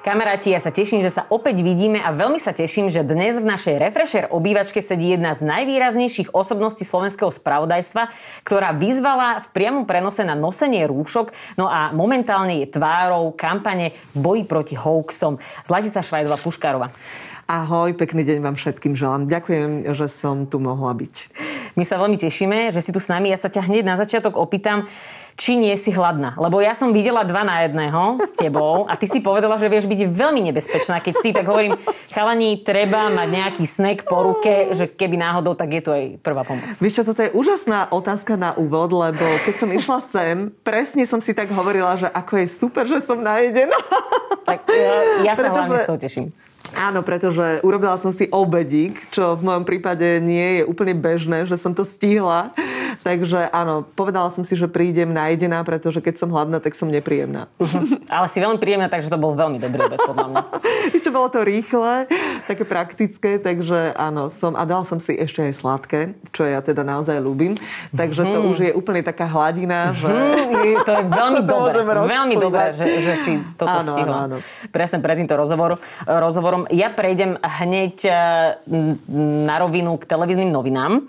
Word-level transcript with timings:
Kamaráti, 0.00 0.48
ja 0.48 0.64
sa 0.64 0.72
teším, 0.72 1.04
že 1.04 1.12
sa 1.12 1.28
opäť 1.28 1.60
vidíme 1.60 2.00
a 2.00 2.08
veľmi 2.08 2.40
sa 2.40 2.56
teším, 2.56 2.88
že 2.88 3.04
dnes 3.04 3.36
v 3.36 3.44
našej 3.44 3.76
Refresher 3.76 4.24
obývačke 4.32 4.80
sedí 4.80 5.12
jedna 5.12 5.36
z 5.36 5.44
najvýraznejších 5.44 6.32
osobností 6.32 6.88
slovenského 6.88 7.28
spravodajstva, 7.28 8.08
ktorá 8.40 8.72
vyzvala 8.72 9.44
v 9.44 9.52
priamom 9.52 9.84
prenose 9.84 10.24
na 10.24 10.32
nosenie 10.32 10.88
rúšok, 10.88 11.36
no 11.60 11.68
a 11.68 11.92
momentálne 11.92 12.64
je 12.64 12.72
tvárou 12.72 13.36
kampane 13.36 13.92
v 14.16 14.18
boji 14.24 14.42
proti 14.48 14.72
hoaxom. 14.72 15.36
Zlatica 15.68 16.00
Švajdová 16.00 16.40
Puškárova. 16.40 16.88
Ahoj, 17.50 17.98
pekný 17.98 18.22
deň 18.22 18.46
vám 18.46 18.54
všetkým 18.54 18.94
želám. 18.94 19.26
Ďakujem, 19.26 19.90
že 19.90 20.06
som 20.06 20.46
tu 20.46 20.62
mohla 20.62 20.94
byť. 20.94 21.14
My 21.74 21.82
sa 21.82 21.98
veľmi 21.98 22.14
tešíme, 22.14 22.70
že 22.70 22.78
si 22.78 22.94
tu 22.94 23.02
s 23.02 23.10
nami. 23.10 23.26
Ja 23.26 23.42
sa 23.42 23.50
ťa 23.50 23.66
hneď 23.66 23.82
na 23.82 23.98
začiatok 23.98 24.38
opýtam, 24.38 24.86
či 25.34 25.58
nie 25.58 25.74
si 25.74 25.90
hladná. 25.90 26.38
Lebo 26.38 26.62
ja 26.62 26.78
som 26.78 26.94
videla 26.94 27.26
dva 27.26 27.42
na 27.42 27.66
jedného 27.66 28.22
s 28.22 28.38
tebou 28.38 28.86
a 28.86 28.94
ty 28.94 29.10
si 29.10 29.18
povedala, 29.18 29.58
že 29.58 29.66
vieš 29.66 29.90
byť 29.90 29.98
veľmi 30.14 30.46
nebezpečná. 30.46 31.02
Keď 31.02 31.14
si 31.18 31.34
tak 31.34 31.42
hovorím, 31.50 31.74
chalani, 32.14 32.62
treba 32.62 33.10
mať 33.10 33.28
nejaký 33.34 33.64
snack 33.66 34.06
po 34.06 34.22
ruke, 34.30 34.70
že 34.70 34.86
keby 34.86 35.18
náhodou, 35.18 35.58
tak 35.58 35.74
je 35.74 35.82
to 35.82 35.90
aj 35.90 36.04
prvá 36.22 36.46
pomoc. 36.46 36.70
Vieš 36.78 37.02
čo, 37.02 37.10
toto 37.10 37.26
je 37.26 37.34
úžasná 37.34 37.90
otázka 37.90 38.38
na 38.38 38.54
úvod, 38.54 38.94
lebo 38.94 39.26
keď 39.42 39.54
som 39.58 39.70
išla 39.74 39.98
sem, 40.14 40.54
presne 40.62 41.02
som 41.02 41.18
si 41.18 41.34
tak 41.34 41.50
hovorila, 41.50 41.98
že 41.98 42.06
ako 42.14 42.32
je 42.38 42.46
super, 42.46 42.86
že 42.86 43.02
som 43.02 43.18
najedená. 43.18 43.74
Tak 44.46 44.70
ja, 44.70 44.94
ja 45.26 45.34
sa 45.34 45.50
Pretože... 45.50 45.50
hlavne 45.50 45.78
z 45.82 45.90
toho 45.90 45.98
teším. 45.98 46.26
Áno, 46.74 47.02
pretože 47.02 47.58
urobila 47.66 47.98
som 47.98 48.14
si 48.14 48.30
obedík, 48.30 49.10
čo 49.10 49.34
v 49.34 49.42
mojom 49.42 49.64
prípade 49.66 50.22
nie 50.22 50.62
je 50.62 50.62
úplne 50.66 50.94
bežné, 50.94 51.44
že 51.44 51.58
som 51.58 51.74
to 51.74 51.82
stihla. 51.82 52.54
Takže 53.00 53.48
áno, 53.48 53.80
povedala 53.96 54.28
som 54.28 54.44
si, 54.44 54.52
že 54.52 54.68
prídem 54.68 55.08
najedená, 55.08 55.64
pretože 55.64 56.04
keď 56.04 56.20
som 56.20 56.28
hladná, 56.28 56.60
tak 56.60 56.76
som 56.76 56.84
nepríjemná. 56.84 57.48
Uh-huh. 57.56 57.96
Ale 58.12 58.28
si 58.28 58.36
veľmi 58.44 58.60
príjemná, 58.60 58.92
takže 58.92 59.08
to 59.08 59.16
bol 59.16 59.32
veľmi 59.32 59.56
dobrý 59.56 59.88
obed, 59.88 60.00
podľa 60.04 60.26
mňa. 60.28 60.42
Ešte 60.96 61.08
bolo 61.08 61.32
to 61.32 61.40
rýchle, 61.40 62.04
také 62.44 62.64
praktické, 62.68 63.40
takže 63.40 63.96
áno, 63.96 64.28
som, 64.28 64.52
a 64.52 64.68
dala 64.68 64.84
som 64.84 65.00
si 65.00 65.16
ešte 65.16 65.48
aj 65.48 65.52
sladké, 65.54 66.00
čo 66.34 66.44
ja 66.44 66.60
teda 66.60 66.84
naozaj 66.84 67.16
ľúbim. 67.22 67.56
Takže 67.94 68.26
to 68.28 68.38
uh-huh. 68.42 68.50
už 68.52 68.56
je 68.68 68.72
úplne 68.76 69.00
taká 69.00 69.24
hladina, 69.24 69.96
že... 69.96 70.10
Uh-huh. 70.10 70.84
To 70.84 70.92
je 70.92 71.04
veľmi 71.20 71.40
dobré, 71.46 71.80
veľmi 71.86 72.36
dobré, 72.36 72.76
že, 72.76 72.84
že 73.00 73.14
si 73.22 73.32
toto 73.56 73.80
áno, 73.80 73.92
stihla. 73.96 74.16
Áno, 74.28 74.36
áno. 74.42 74.68
Presne 74.68 75.00
pred 75.00 75.16
týmto 75.24 75.40
rozhovor, 75.40 75.80
rozhovorom. 76.04 76.68
Ja 76.68 76.92
prejdem 76.92 77.40
hneď 77.40 77.96
eh, 78.04 78.14
na 79.46 79.56
rovinu 79.56 79.96
k 79.96 80.04
televíznym 80.04 80.52
novinám. 80.52 81.06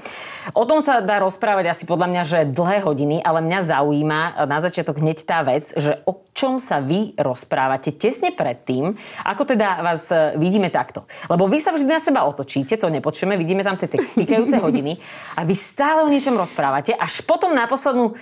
O 0.56 0.64
tom 0.66 0.80
sa 0.80 1.04
dá 1.04 1.22
rozprávať 1.22 1.74
asi 1.74 1.81
podľa 1.86 2.08
mňa, 2.10 2.24
že 2.26 2.40
dlhé 2.50 2.84
hodiny, 2.84 3.22
ale 3.22 3.44
mňa 3.44 3.60
zaujíma 3.66 4.20
na 4.50 4.58
začiatok 4.62 5.00
hneď 5.00 5.24
tá 5.24 5.46
vec, 5.46 5.70
že 5.76 6.02
o 6.08 6.22
čom 6.32 6.58
sa 6.58 6.80
vy 6.80 7.14
rozprávate 7.20 7.94
tesne 7.96 8.32
predtým, 8.32 8.96
ako 9.26 9.44
teda 9.44 9.84
vás 9.84 10.10
e, 10.10 10.36
vidíme 10.40 10.72
takto. 10.72 11.06
Lebo 11.28 11.46
vy 11.46 11.60
sa 11.60 11.76
vždy 11.76 11.88
na 11.88 12.02
seba 12.02 12.24
otočíte, 12.26 12.80
to 12.80 12.88
nepočujeme, 12.88 13.36
vidíme 13.36 13.62
tam 13.62 13.76
tie 13.76 13.92
týkajúce 13.92 14.58
hodiny 14.66 14.98
a 15.36 15.44
vy 15.44 15.56
stále 15.58 16.08
o 16.08 16.12
niečom 16.12 16.34
rozprávate, 16.36 16.96
až 16.96 17.22
potom 17.28 17.52
na 17.52 17.68
poslednú 17.68 18.16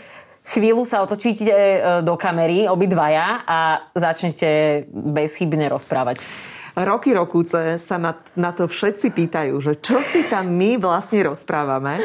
chvíľu 0.50 0.84
sa 0.84 1.06
otočíte 1.06 1.46
e, 1.46 1.80
do 2.02 2.18
kamery, 2.18 2.66
obidvaja 2.66 3.46
a 3.46 3.60
začnete 3.94 4.84
bezchybne 4.90 5.70
rozprávať 5.70 6.22
roky 6.86 7.16
rokúce 7.16 7.80
sa 7.82 7.96
ma 7.98 8.16
na 8.36 8.52
to 8.52 8.68
všetci 8.68 9.12
pýtajú, 9.12 9.56
že 9.60 9.74
čo 9.80 10.00
si 10.04 10.28
tam 10.28 10.52
my 10.54 10.80
vlastne 10.80 11.26
rozprávame. 11.28 12.00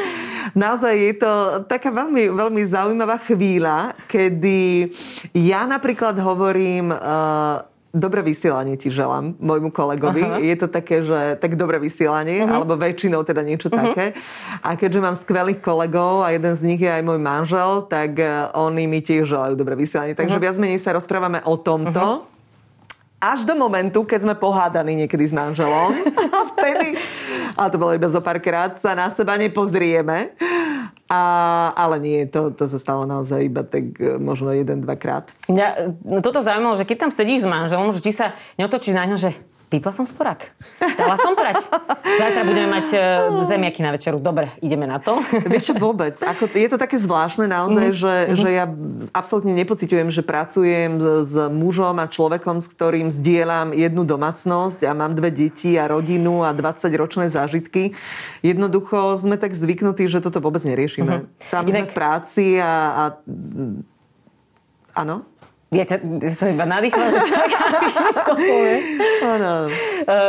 Naozaj 0.55 0.93
je 0.95 1.13
to 1.19 1.31
taká 1.67 1.91
veľmi, 1.91 2.31
veľmi 2.31 2.63
zaujímavá 2.69 3.19
chvíľa, 3.23 3.95
kedy 4.07 4.91
ja 5.35 5.67
napríklad 5.67 6.17
hovorím... 6.19 6.91
Uh, 6.91 7.73
Dobré 7.95 8.19
vysielanie 8.19 8.75
ti 8.75 8.91
želám, 8.91 9.39
môjmu 9.39 9.71
kolegovi. 9.71 10.19
Aha. 10.19 10.43
Je 10.43 10.51
to 10.59 10.67
také, 10.67 10.99
že 10.99 11.39
tak 11.39 11.55
dobré 11.55 11.79
vysielanie, 11.79 12.43
uh-huh. 12.43 12.59
alebo 12.59 12.75
väčšinou 12.75 13.23
teda 13.23 13.39
niečo 13.39 13.71
uh-huh. 13.71 13.95
také. 13.95 14.11
A 14.59 14.75
keďže 14.75 14.99
mám 14.99 15.15
skvelých 15.15 15.63
kolegov 15.63 16.27
a 16.27 16.35
jeden 16.35 16.59
z 16.59 16.61
nich 16.67 16.83
je 16.83 16.91
aj 16.91 16.99
môj 17.07 17.23
manžel, 17.23 17.87
tak 17.87 18.19
uh, 18.19 18.51
oni 18.51 18.83
mi 18.91 18.99
tiež 18.99 19.31
želajú 19.31 19.55
dobré 19.55 19.79
vysielanie. 19.79 20.11
Takže 20.11 20.35
uh-huh. 20.35 20.43
viac 20.43 20.59
menej 20.59 20.83
sa 20.83 20.91
rozprávame 20.91 21.39
o 21.47 21.55
tomto. 21.55 22.27
Uh-huh 22.27 22.34
až 23.19 23.47
do 23.47 23.55
momentu, 23.55 24.03
keď 24.03 24.27
sme 24.27 24.35
pohádaní 24.35 24.93
niekedy 25.05 25.25
s 25.25 25.33
manželom. 25.33 25.95
A 26.35 26.39
vtedy, 26.53 26.99
ale 27.55 27.69
to 27.71 27.77
bolo 27.79 27.91
iba 27.95 28.07
zo 28.11 28.19
párkrát, 28.19 28.75
sa 28.77 28.93
na 28.93 29.09
seba 29.11 29.39
nepozrieme. 29.39 30.35
A, 31.05 31.21
ale 31.77 32.01
nie, 32.01 32.19
to, 32.25 32.49
to 32.49 32.65
sa 32.65 32.81
stalo 32.81 33.05
naozaj 33.05 33.37
iba 33.45 33.61
tak 33.61 33.93
e, 34.01 34.17
možno 34.17 34.49
jeden, 34.49 34.81
dvakrát. 34.81 35.29
Ja, 35.45 35.93
no 36.01 36.17
toto 36.17 36.41
zaujímalo, 36.41 36.73
že 36.73 36.89
keď 36.89 36.97
tam 37.05 37.11
sedíš 37.13 37.45
s 37.45 37.47
manželom, 37.47 37.93
že 37.93 38.01
či 38.01 38.09
sa 38.09 38.33
neotočíš 38.57 38.97
na 38.97 39.05
ňo, 39.05 39.17
že 39.21 39.37
Vypla 39.75 39.91
som 39.91 40.07
sporák. 40.07 40.55
Dala 40.95 41.19
som 41.19 41.35
prať. 41.35 41.67
Zajtra 41.99 42.47
budeme 42.47 42.71
mať 42.79 42.87
uh, 42.95 43.43
zemiaky 43.43 43.83
na 43.83 43.91
večeru. 43.91 44.23
Dobre, 44.23 44.55
ideme 44.63 44.87
na 44.87 45.03
to. 45.03 45.19
Vieš 45.51 45.71
čo 45.71 45.75
vôbec? 45.75 46.15
Ako, 46.23 46.47
je 46.47 46.69
to 46.71 46.79
také 46.79 46.95
zvláštne 46.95 47.43
naozaj, 47.51 47.91
mm-hmm. 47.91 47.99
že, 47.99 48.15
mm-hmm. 48.15 48.39
že 48.39 48.49
ja 48.55 48.65
absolútne 49.11 49.51
nepociťujem, 49.51 50.15
že 50.15 50.23
pracujem 50.23 50.95
s, 51.03 51.05
s 51.27 51.33
mužom 51.51 51.99
a 51.99 52.07
človekom, 52.07 52.63
s 52.63 52.71
ktorým 52.71 53.11
zdieľam 53.11 53.75
jednu 53.75 54.07
domácnosť 54.07 54.87
a 54.87 54.95
mám 54.95 55.11
dve 55.11 55.35
deti 55.35 55.75
a 55.75 55.91
rodinu 55.91 56.47
a 56.47 56.55
20-ročné 56.55 57.27
zážitky. 57.27 57.91
Jednoducho 58.39 59.19
sme 59.19 59.35
tak 59.35 59.59
zvyknutí, 59.59 60.07
že 60.07 60.23
toto 60.23 60.39
vôbec 60.39 60.63
neriešime. 60.63 61.27
Mm-hmm. 61.27 61.51
Tam 61.51 61.67
sme 61.67 61.83
v 61.83 61.91
práci 61.91 62.45
a, 62.63 62.71
a 62.95 63.03
Áno? 64.95 65.27
Ja, 65.73 65.81
ťa, 65.81 65.97
ja 66.21 66.29
som 66.37 66.53
iba 66.53 66.61
nadýchla, 66.61 67.05
že 67.09 67.19
čaká, 67.25 67.61
uh, 69.25 69.67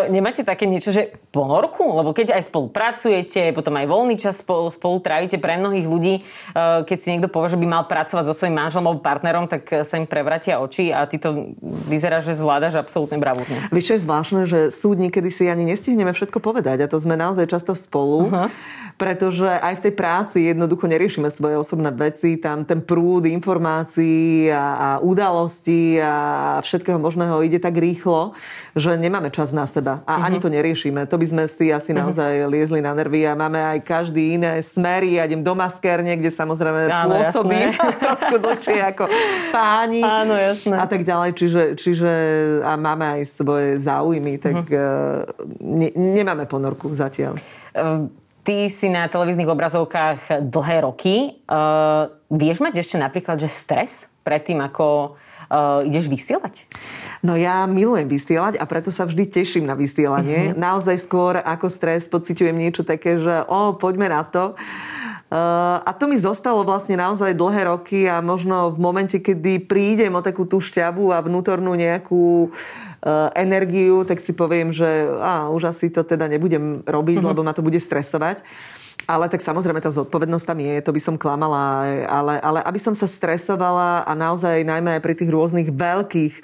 Nemáte 0.09 0.41
také 0.49 0.65
niečo, 0.65 0.97
že 0.97 1.13
ponorku? 1.29 1.85
Lebo 1.85 2.17
keď 2.17 2.41
aj 2.41 2.49
spolupracujete, 2.49 3.53
potom 3.53 3.77
aj 3.77 3.85
voľný 3.85 4.17
čas 4.17 4.41
spolu, 4.41 4.73
spolu 4.73 4.97
trávite 5.05 5.37
pre 5.37 5.61
mnohých 5.61 5.85
ľudí, 5.85 6.15
uh, 6.57 6.89
keď 6.89 6.99
si 6.99 7.09
niekto 7.13 7.29
povie, 7.29 7.53
že 7.53 7.61
by 7.61 7.67
mal 7.69 7.85
pracovať 7.85 8.33
so 8.33 8.35
svojím 8.35 8.57
manželom 8.57 8.89
alebo 8.89 9.05
partnerom, 9.05 9.45
tak 9.45 9.69
sa 9.85 10.01
im 10.01 10.09
prevratia 10.09 10.57
oči 10.57 10.89
a 10.89 11.05
ty 11.05 11.21
to 11.21 11.53
vyzerá, 11.63 12.25
že 12.25 12.33
zvládaš 12.33 12.81
absolútne 12.81 13.21
bravúrne. 13.21 13.69
Vieš, 13.69 13.93
je 13.93 14.05
zvláštne, 14.09 14.43
že 14.49 14.73
súd 14.73 14.97
niekedy 14.97 15.29
si 15.29 15.53
ani 15.53 15.69
nestihneme 15.69 16.17
všetko 16.17 16.41
povedať 16.41 16.81
a 16.81 16.91
to 16.91 16.97
sme 16.97 17.13
naozaj 17.13 17.45
často 17.45 17.77
spolu. 17.77 18.33
Uh-huh 18.33 18.49
pretože 18.97 19.45
aj 19.45 19.77
v 19.77 19.85
tej 19.89 19.93
práci 19.93 20.39
jednoducho 20.49 20.89
neriešime 20.89 21.29
svoje 21.29 21.61
osobné 21.61 21.93
veci, 21.93 22.41
tam 22.41 22.65
ten 22.65 22.81
prúd 22.81 23.29
informácií 23.29 24.49
a, 24.49 24.65
a 24.77 24.89
udalostí 25.26 25.98
a 25.98 26.14
všetkého 26.62 27.03
možného 27.03 27.42
ide 27.42 27.59
tak 27.59 27.75
rýchlo, 27.75 28.38
že 28.78 28.94
nemáme 28.94 29.34
čas 29.34 29.50
na 29.50 29.66
seba 29.66 30.06
a 30.06 30.22
uh-huh. 30.22 30.26
ani 30.31 30.38
to 30.38 30.47
neriešime. 30.47 31.03
To 31.10 31.19
by 31.19 31.26
sme 31.26 31.42
si 31.50 31.75
asi 31.75 31.91
uh-huh. 31.91 32.06
naozaj 32.06 32.47
liezli 32.47 32.78
na 32.78 32.94
nervy 32.94 33.26
a 33.26 33.34
máme 33.34 33.59
aj 33.59 33.78
každý 33.82 34.38
iné 34.38 34.62
smery. 34.62 35.19
Ja 35.19 35.26
idem 35.26 35.42
do 35.42 35.59
maskerne, 35.59 36.14
kde 36.14 36.31
samozrejme 36.31 36.87
Áno, 36.87 37.19
pôsobím 37.19 37.75
trošku 38.06 38.37
dlhšie 38.38 38.78
ako 38.94 39.04
páni 39.50 40.06
Áno, 40.06 40.38
jasné. 40.38 40.78
a 40.78 40.87
tak 40.87 41.03
ďalej. 41.03 41.31
Čiže, 41.34 41.62
čiže 41.75 42.10
a 42.62 42.78
máme 42.78 43.19
aj 43.19 43.22
svoje 43.34 43.82
záujmy, 43.82 44.38
tak 44.38 44.62
uh-huh. 44.62 45.26
ne, 45.58 45.91
nemáme 45.91 46.46
ponorku 46.46 46.94
zatiaľ. 46.94 47.34
Um 47.75 48.14
Ty 48.46 48.70
si 48.70 48.87
na 48.87 49.11
televíznych 49.11 49.50
obrazovkách 49.50 50.46
dlhé 50.55 50.87
roky. 50.87 51.34
Uh, 51.50 52.14
vieš 52.31 52.62
mať 52.62 52.79
ešte 52.79 52.94
napríklad, 52.94 53.43
že 53.43 53.50
stres 53.50 54.06
predtým, 54.26 54.58
ako 54.58 55.14
uh, 55.14 55.87
ideš 55.87 56.11
vysielať? 56.11 56.67
No 57.23 57.38
ja 57.38 57.62
milujem 57.70 58.11
vysielať 58.11 58.58
a 58.58 58.64
preto 58.67 58.90
sa 58.90 59.06
vždy 59.06 59.31
teším 59.31 59.70
na 59.70 59.78
vysielanie. 59.78 60.50
Uh-huh. 60.50 60.58
Naozaj 60.58 61.06
skôr 61.06 61.38
ako 61.38 61.70
stres 61.70 62.11
pociťujem 62.11 62.58
niečo 62.58 62.82
také, 62.82 63.23
že 63.23 63.46
o, 63.46 63.78
poďme 63.78 64.11
na 64.11 64.26
to. 64.26 64.58
Uh, 65.26 65.82
a 65.82 65.90
to 65.90 66.06
mi 66.06 66.14
zostalo 66.23 66.62
vlastne 66.62 66.94
naozaj 66.94 67.34
dlhé 67.34 67.67
roky 67.67 68.06
a 68.06 68.23
možno 68.23 68.70
v 68.70 68.78
momente, 68.78 69.19
kedy 69.19 69.67
prídem 69.67 70.14
o 70.14 70.23
takú 70.23 70.46
tú 70.46 70.62
šťavu 70.62 71.11
a 71.11 71.19
vnútornú 71.19 71.75
nejakú 71.75 72.46
uh, 72.46 73.34
energiu, 73.34 74.06
tak 74.06 74.22
si 74.22 74.31
poviem, 74.31 74.70
že 74.70 74.87
á, 75.19 75.50
už 75.50 75.75
asi 75.75 75.90
to 75.90 76.06
teda 76.06 76.31
nebudem 76.31 76.87
robiť, 76.87 77.19
mm-hmm. 77.19 77.31
lebo 77.34 77.43
ma 77.43 77.50
to 77.50 77.67
bude 77.67 77.82
stresovať. 77.82 78.46
Ale 79.06 79.31
tak 79.31 79.38
samozrejme 79.38 79.79
tá 79.79 79.91
zodpovednosť 79.91 80.47
tam 80.50 80.58
je, 80.58 80.75
to 80.82 80.91
by 80.91 81.00
som 81.00 81.14
klamala, 81.14 81.87
ale, 82.11 82.43
ale 82.43 82.58
aby 82.67 82.79
som 82.82 82.91
sa 82.91 83.06
stresovala 83.06 84.03
a 84.03 84.12
naozaj 84.19 84.67
najmä 84.67 84.99
aj 84.99 85.03
pri 85.06 85.14
tých 85.14 85.31
rôznych 85.31 85.70
veľkých 85.70 86.35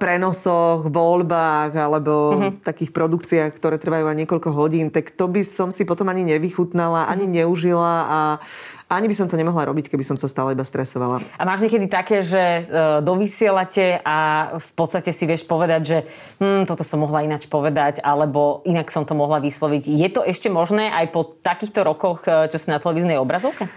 prenosoch, 0.00 0.90
voľbách 0.90 1.72
alebo 1.76 2.12
uh-huh. 2.34 2.52
takých 2.64 2.90
produkciách, 2.90 3.52
ktoré 3.54 3.76
trvajú 3.78 4.10
aj 4.10 4.16
niekoľko 4.24 4.50
hodín, 4.50 4.90
tak 4.90 5.14
to 5.14 5.30
by 5.30 5.46
som 5.46 5.70
si 5.70 5.86
potom 5.86 6.08
ani 6.10 6.26
nevychutnala, 6.26 7.06
ani 7.06 7.30
neužila 7.30 7.94
a 8.08 8.20
ani 8.88 9.06
by 9.06 9.14
som 9.14 9.28
to 9.28 9.36
nemohla 9.36 9.68
robiť, 9.68 9.92
keby 9.92 10.00
som 10.00 10.16
sa 10.16 10.24
stále 10.32 10.56
iba 10.56 10.64
stresovala. 10.64 11.20
A 11.36 11.42
máš 11.44 11.60
niekedy 11.60 11.92
také, 11.92 12.24
že 12.24 12.40
e, 12.40 12.60
dovysielate 13.04 14.00
a 14.00 14.50
v 14.56 14.70
podstate 14.72 15.12
si 15.12 15.28
vieš 15.28 15.44
povedať, 15.44 15.80
že 15.84 15.98
hm, 16.40 16.64
toto 16.64 16.82
som 16.88 17.04
mohla 17.04 17.20
ináč 17.20 17.52
povedať, 17.52 18.00
alebo 18.00 18.64
inak 18.64 18.88
som 18.88 19.04
to 19.04 19.12
mohla 19.12 19.44
vysloviť. 19.44 19.92
Je 19.92 20.08
to 20.08 20.24
ešte 20.24 20.48
možné 20.48 20.88
aj 20.88 21.12
po 21.12 21.20
takýchto 21.24 21.84
rokoch, 21.84 22.24
e, 22.24 22.48
čo 22.48 22.56
si 22.56 22.72
na 22.72 22.80
televíznej 22.80 23.20
obrazovke? 23.20 23.68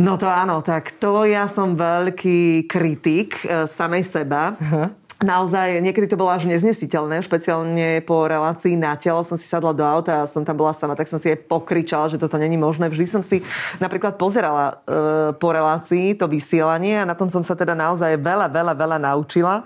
No 0.00 0.18
to 0.18 0.26
áno, 0.26 0.58
tak 0.64 0.96
to 0.98 1.22
ja 1.28 1.46
som 1.46 1.76
veľký 1.76 2.66
kritik 2.66 3.44
e, 3.44 3.68
samej 3.68 4.02
seba. 4.08 4.56
Uh-huh 4.58 5.03
naozaj 5.24 5.80
niekedy 5.80 6.04
to 6.06 6.20
bolo 6.20 6.28
až 6.30 6.44
neznesiteľné, 6.44 7.24
špeciálne 7.24 8.04
po 8.04 8.28
relácii 8.28 8.76
na 8.76 8.92
telo 8.94 9.24
som 9.24 9.40
si 9.40 9.48
sadla 9.48 9.72
do 9.72 9.80
auta 9.80 10.22
a 10.22 10.28
som 10.28 10.44
tam 10.44 10.60
bola 10.60 10.76
sama, 10.76 10.92
tak 10.92 11.08
som 11.08 11.16
si 11.16 11.32
aj 11.32 11.48
pokričala, 11.48 12.12
že 12.12 12.20
toto 12.20 12.36
není 12.36 12.60
možné. 12.60 12.92
Vždy 12.92 13.06
som 13.08 13.22
si 13.24 13.40
napríklad 13.80 14.20
pozerala 14.20 14.84
e, 14.84 15.32
po 15.34 15.48
relácii 15.50 16.14
to 16.20 16.28
vysielanie 16.28 17.00
a 17.00 17.08
na 17.08 17.16
tom 17.16 17.32
som 17.32 17.40
sa 17.40 17.56
teda 17.56 17.72
naozaj 17.72 18.20
veľa, 18.20 18.52
veľa, 18.52 18.74
veľa 18.76 18.98
naučila 19.00 19.64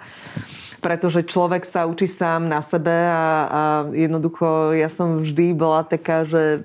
pretože 0.79 1.27
človek 1.27 1.67
sa 1.67 1.91
učí 1.91 2.07
sám 2.07 2.47
na 2.47 2.63
sebe 2.63 2.95
a, 2.95 3.51
a 3.51 3.63
jednoducho 3.91 4.71
ja 4.79 4.87
som 4.87 5.27
vždy 5.27 5.51
bola 5.51 5.83
taká, 5.83 6.23
že 6.23 6.63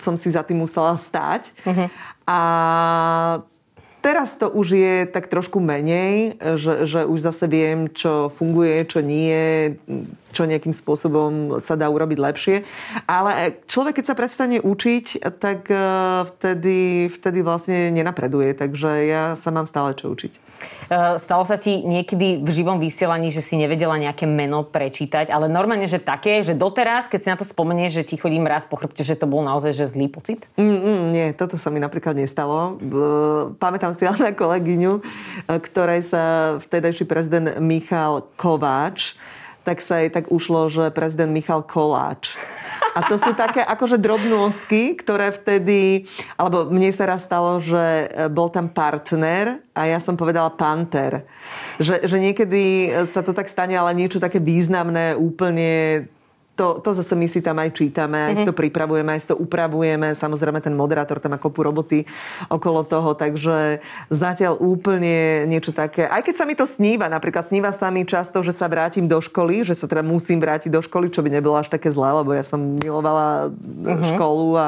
som 0.00 0.16
si 0.16 0.32
za 0.32 0.40
tým 0.40 0.64
musela 0.64 0.96
stáť. 0.96 1.52
Uh-huh. 1.68 1.88
A 2.24 2.38
Teraz 4.02 4.34
to 4.34 4.50
už 4.50 4.74
je 4.74 4.96
tak 5.06 5.30
trošku 5.30 5.62
menej, 5.62 6.34
že, 6.58 6.90
že 6.90 7.06
už 7.06 7.22
zase 7.22 7.46
viem, 7.46 7.86
čo 7.86 8.26
funguje, 8.34 8.82
čo 8.90 8.98
nie, 8.98 9.78
čo 10.32 10.48
nejakým 10.48 10.72
spôsobom 10.72 11.60
sa 11.62 11.78
dá 11.78 11.86
urobiť 11.92 12.18
lepšie. 12.18 12.56
Ale 13.06 13.62
človek, 13.70 14.02
keď 14.02 14.04
sa 14.10 14.18
prestane 14.18 14.58
učiť, 14.58 15.28
tak 15.38 15.68
e, 15.68 15.76
vtedy, 16.34 17.06
vtedy 17.12 17.38
vlastne 17.44 17.92
nenapreduje. 17.92 18.56
Takže 18.56 18.90
ja 19.06 19.22
sa 19.36 19.52
mám 19.52 19.68
stále 19.68 19.94
čo 19.94 20.10
učiť. 20.10 20.32
E, 20.32 20.38
stalo 21.22 21.44
sa 21.46 21.60
ti 21.60 21.84
niekedy 21.84 22.42
v 22.42 22.50
živom 22.50 22.82
vysielaní, 22.82 23.28
že 23.28 23.44
si 23.44 23.60
nevedela 23.60 24.00
nejaké 24.00 24.24
meno 24.24 24.64
prečítať, 24.66 25.28
ale 25.28 25.46
normálne, 25.46 25.86
že 25.86 26.02
také, 26.02 26.42
že 26.42 26.56
doteraz, 26.56 27.06
keď 27.06 27.20
si 27.20 27.28
na 27.28 27.36
to 27.38 27.46
spomenieš, 27.46 28.02
že 28.02 28.08
ti 28.08 28.16
chodím 28.16 28.48
raz 28.48 28.64
po 28.64 28.80
chrbte, 28.80 29.04
že 29.06 29.14
to 29.14 29.30
bol 29.30 29.44
naozaj 29.44 29.76
že 29.76 29.92
zlý 29.92 30.10
pocit? 30.10 30.48
Mm, 30.56 30.80
mm, 30.80 31.00
nie, 31.12 31.26
toto 31.36 31.60
sa 31.60 31.68
mi 31.68 31.78
napríklad 31.78 32.16
nestalo. 32.16 32.80
Pamätám 33.60 33.92
pamätám 33.92 33.98
si 33.98 34.22
na 34.22 34.30
kolegyňu, 34.30 34.92
e, 34.98 35.02
ktorej 35.58 36.06
sa 36.06 36.56
vtedajší 36.62 37.04
prezident 37.04 37.58
Michal 37.58 38.22
Kováč, 38.38 39.18
tak 39.62 39.80
sa 39.80 40.02
jej 40.02 40.10
tak 40.10 40.28
ušlo, 40.28 40.68
že 40.68 40.94
prezident 40.94 41.30
Michal 41.30 41.62
Koláč. 41.62 42.34
A 42.92 43.00
to 43.08 43.16
sú 43.16 43.32
také 43.32 43.64
akože 43.64 43.96
drobnostky, 43.96 45.00
ktoré 45.00 45.32
vtedy, 45.32 46.04
alebo 46.36 46.68
mne 46.68 46.92
sa 46.92 47.08
raz 47.08 47.24
stalo, 47.24 47.56
že 47.56 47.80
e, 47.80 48.28
bol 48.28 48.52
tam 48.52 48.68
partner 48.68 49.64
a 49.72 49.88
ja 49.88 49.96
som 49.96 50.12
povedala 50.12 50.52
panter. 50.52 51.24
Že, 51.80 52.04
že 52.04 52.16
niekedy 52.20 52.62
sa 53.08 53.24
to 53.24 53.32
tak 53.32 53.48
stane, 53.48 53.72
ale 53.72 53.96
niečo 53.96 54.20
také 54.20 54.36
významné 54.36 55.16
úplne 55.16 56.04
to, 56.52 56.84
to 56.84 56.90
zase 56.92 57.16
my 57.16 57.24
si 57.24 57.40
tam 57.40 57.56
aj 57.56 57.72
čítame, 57.72 58.18
aj 58.20 58.24
mm-hmm. 58.36 58.40
si 58.44 58.48
to 58.48 58.54
mhm. 58.54 58.60
pripravujeme, 58.60 59.10
aj 59.16 59.20
si 59.24 59.28
to 59.32 59.36
upravujeme. 59.40 60.08
Samozrejme 60.12 60.60
ten 60.60 60.76
moderátor 60.76 61.16
tam 61.16 61.32
má 61.32 61.38
kopu 61.40 61.64
roboty 61.64 62.04
okolo 62.52 62.84
toho, 62.84 63.16
takže 63.16 63.80
zatiaľ 64.12 64.60
úplne 64.60 65.48
niečo 65.48 65.72
také. 65.72 66.04
Aj 66.04 66.20
keď 66.20 66.34
sa 66.36 66.44
mi 66.44 66.52
to 66.52 66.68
sníva, 66.68 67.08
napríklad 67.08 67.48
sníva 67.48 67.72
sa 67.72 67.88
mi 67.88 68.04
často, 68.04 68.44
že 68.44 68.52
sa 68.52 68.68
vrátim 68.68 69.08
do 69.08 69.16
školy, 69.16 69.64
že 69.64 69.72
sa 69.72 69.88
teda 69.88 70.04
musím 70.04 70.44
vrátiť 70.44 70.68
do 70.68 70.84
školy, 70.84 71.08
čo 71.08 71.24
by 71.24 71.32
nebolo 71.32 71.56
až 71.56 71.72
také 71.72 71.88
zlé, 71.88 72.12
lebo 72.12 72.36
ja 72.36 72.44
som 72.44 72.60
milovala 72.60 73.48
mm-hmm. 73.48 74.12
školu 74.12 74.48
a 74.60 74.66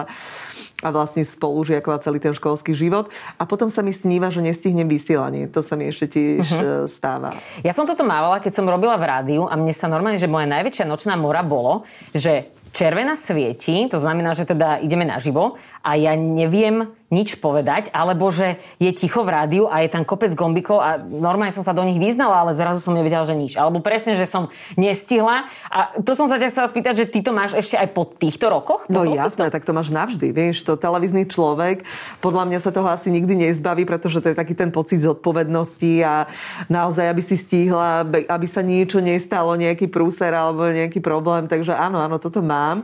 a 0.81 0.89
vlastne 0.91 1.25
spolužiakovať 1.25 2.01
celý 2.05 2.19
ten 2.21 2.35
školský 2.37 2.73
život. 2.77 3.11
A 3.39 3.49
potom 3.49 3.69
sa 3.69 3.81
mi 3.81 3.95
sníva, 3.95 4.29
že 4.29 4.45
nestihnem 4.45 4.87
vysielanie. 4.87 5.51
To 5.53 5.61
sa 5.61 5.75
mi 5.79 5.89
ešte 5.89 6.11
tiež 6.11 6.45
uh-huh. 6.45 6.85
stáva. 6.91 7.35
Ja 7.63 7.73
som 7.77 7.89
toto 7.89 8.03
mávala, 8.03 8.43
keď 8.43 8.53
som 8.61 8.67
robila 8.69 8.99
v 8.99 9.05
rádiu 9.09 9.43
a 9.47 9.55
mne 9.55 9.73
sa 9.73 9.91
normálne, 9.91 10.21
že 10.21 10.31
moja 10.31 10.49
najväčšia 10.51 10.85
nočná 10.89 11.15
mora 11.17 11.43
bolo, 11.45 11.87
že 12.13 12.51
červená 12.75 13.15
svieti, 13.15 13.87
to 13.87 14.03
znamená, 14.03 14.35
že 14.35 14.51
teda 14.51 14.83
ideme 14.83 15.07
naživo 15.07 15.55
a 15.85 16.01
ja 16.01 16.17
neviem 16.17 16.89
nič 17.13 17.39
povedať, 17.39 17.95
alebo 17.95 18.33
že 18.33 18.59
je 18.83 18.91
ticho 18.91 19.23
v 19.23 19.31
rádiu 19.31 19.65
a 19.71 19.87
je 19.87 19.93
tam 19.93 20.03
kopec 20.03 20.35
gombikov 20.35 20.83
a 20.83 20.99
normálne 20.99 21.55
som 21.55 21.63
sa 21.63 21.71
do 21.71 21.87
nich 21.87 22.01
vyznala, 22.01 22.43
ale 22.43 22.57
zrazu 22.57 22.83
som 22.83 22.97
nevedela, 22.97 23.23
že 23.23 23.39
nič. 23.39 23.55
Alebo 23.55 23.79
presne, 23.79 24.19
že 24.19 24.27
som 24.27 24.51
nestihla. 24.75 25.47
A 25.71 25.95
to 26.03 26.19
som 26.19 26.27
sa 26.27 26.43
ťa 26.43 26.51
chcela 26.51 26.67
spýtať, 26.67 26.95
že 27.05 27.07
ty 27.07 27.23
to 27.23 27.31
máš 27.31 27.55
ešte 27.55 27.79
aj 27.79 27.89
po 27.95 28.09
týchto 28.09 28.51
rokoch? 28.51 28.89
Po 28.89 28.91
no 28.91 29.07
jasné, 29.07 29.53
tak 29.55 29.63
to 29.63 29.71
máš 29.71 29.95
navždy. 29.95 30.35
Vieš, 30.35 30.67
to 30.67 30.75
televízny 30.75 31.29
človek, 31.31 31.87
podľa 32.19 32.51
mňa 32.51 32.59
sa 32.59 32.75
toho 32.75 32.91
asi 32.91 33.15
nikdy 33.15 33.47
nezbaví, 33.47 33.87
pretože 33.87 34.19
to 34.19 34.35
je 34.35 34.37
taký 34.37 34.59
ten 34.59 34.75
pocit 34.75 34.99
zodpovednosti 34.99 35.93
a 36.03 36.27
naozaj, 36.67 37.07
aby 37.15 37.23
si 37.23 37.39
stihla, 37.39 38.03
aby 38.27 38.47
sa 38.51 38.65
niečo 38.65 38.99
nestalo, 38.99 39.55
nejaký 39.55 39.87
prúser 39.87 40.35
alebo 40.35 40.67
nejaký 40.67 40.99
problém. 40.99 41.47
Takže 41.47 41.77
áno, 41.77 42.03
áno, 42.03 42.19
toto 42.19 42.43
mám. 42.43 42.83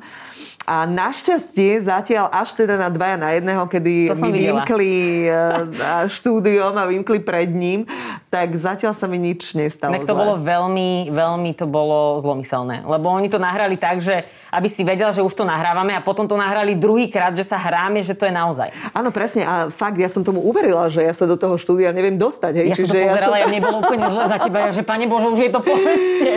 A 0.71 0.87
našťastie 0.87 1.83
zatiaľ 1.83 2.31
až 2.31 2.55
teda 2.55 2.79
na 2.79 2.87
dvaja 2.87 3.19
na 3.19 3.35
jedného, 3.35 3.67
kedy 3.67 4.15
mi 4.31 4.47
vymkli 4.47 5.27
eh, 5.27 6.07
štúdiom 6.07 6.79
a 6.79 6.87
vymkli 6.87 7.19
pred 7.19 7.51
ním, 7.51 7.91
tak 8.31 8.55
zatiaľ 8.55 8.95
sa 8.95 9.11
mi 9.11 9.19
nič 9.19 9.59
nestalo. 9.59 9.99
Tak 9.99 10.07
to 10.07 10.15
zle. 10.15 10.23
bolo 10.23 10.35
veľmi, 10.39 11.11
veľmi 11.11 11.59
to 11.59 11.67
bolo 11.67 12.23
zlomyselné. 12.23 12.87
Lebo 12.87 13.11
oni 13.11 13.27
to 13.27 13.43
nahrali 13.43 13.75
tak, 13.75 13.99
že 13.99 14.31
aby 14.55 14.71
si 14.71 14.87
vedela, 14.87 15.11
že 15.11 15.27
už 15.27 15.35
to 15.35 15.43
nahrávame 15.43 15.91
a 15.91 15.99
potom 15.99 16.31
to 16.31 16.39
nahrali 16.39 16.79
druhýkrát, 16.79 17.35
že 17.35 17.43
sa 17.43 17.59
hráme, 17.59 18.07
že 18.07 18.15
to 18.15 18.31
je 18.31 18.35
naozaj. 18.35 18.71
Áno, 18.95 19.11
presne. 19.11 19.43
A 19.43 19.55
fakt, 19.75 19.99
ja 19.99 20.07
som 20.07 20.23
tomu 20.23 20.39
uverila, 20.39 20.87
že 20.87 21.03
ja 21.03 21.11
sa 21.11 21.27
do 21.27 21.35
toho 21.35 21.59
štúdia 21.59 21.91
neviem 21.91 22.15
dostať. 22.15 22.63
Hej. 22.63 22.67
Ja 22.71 22.77
Čiže 22.79 22.87
som 22.87 22.95
to 22.95 23.07
pozerala, 23.11 23.37
ja, 23.43 23.43
som... 23.43 23.51
ja 23.51 23.55
nebolo 23.59 23.77
úplne 23.83 24.07
zle 24.07 24.25
za 24.31 24.39
teba, 24.39 24.59
ja, 24.63 24.71
že 24.71 24.83
pane 24.87 25.11
Bože, 25.11 25.27
už 25.35 25.41
je 25.41 25.51
to 25.51 25.61
poveste. 25.67 26.31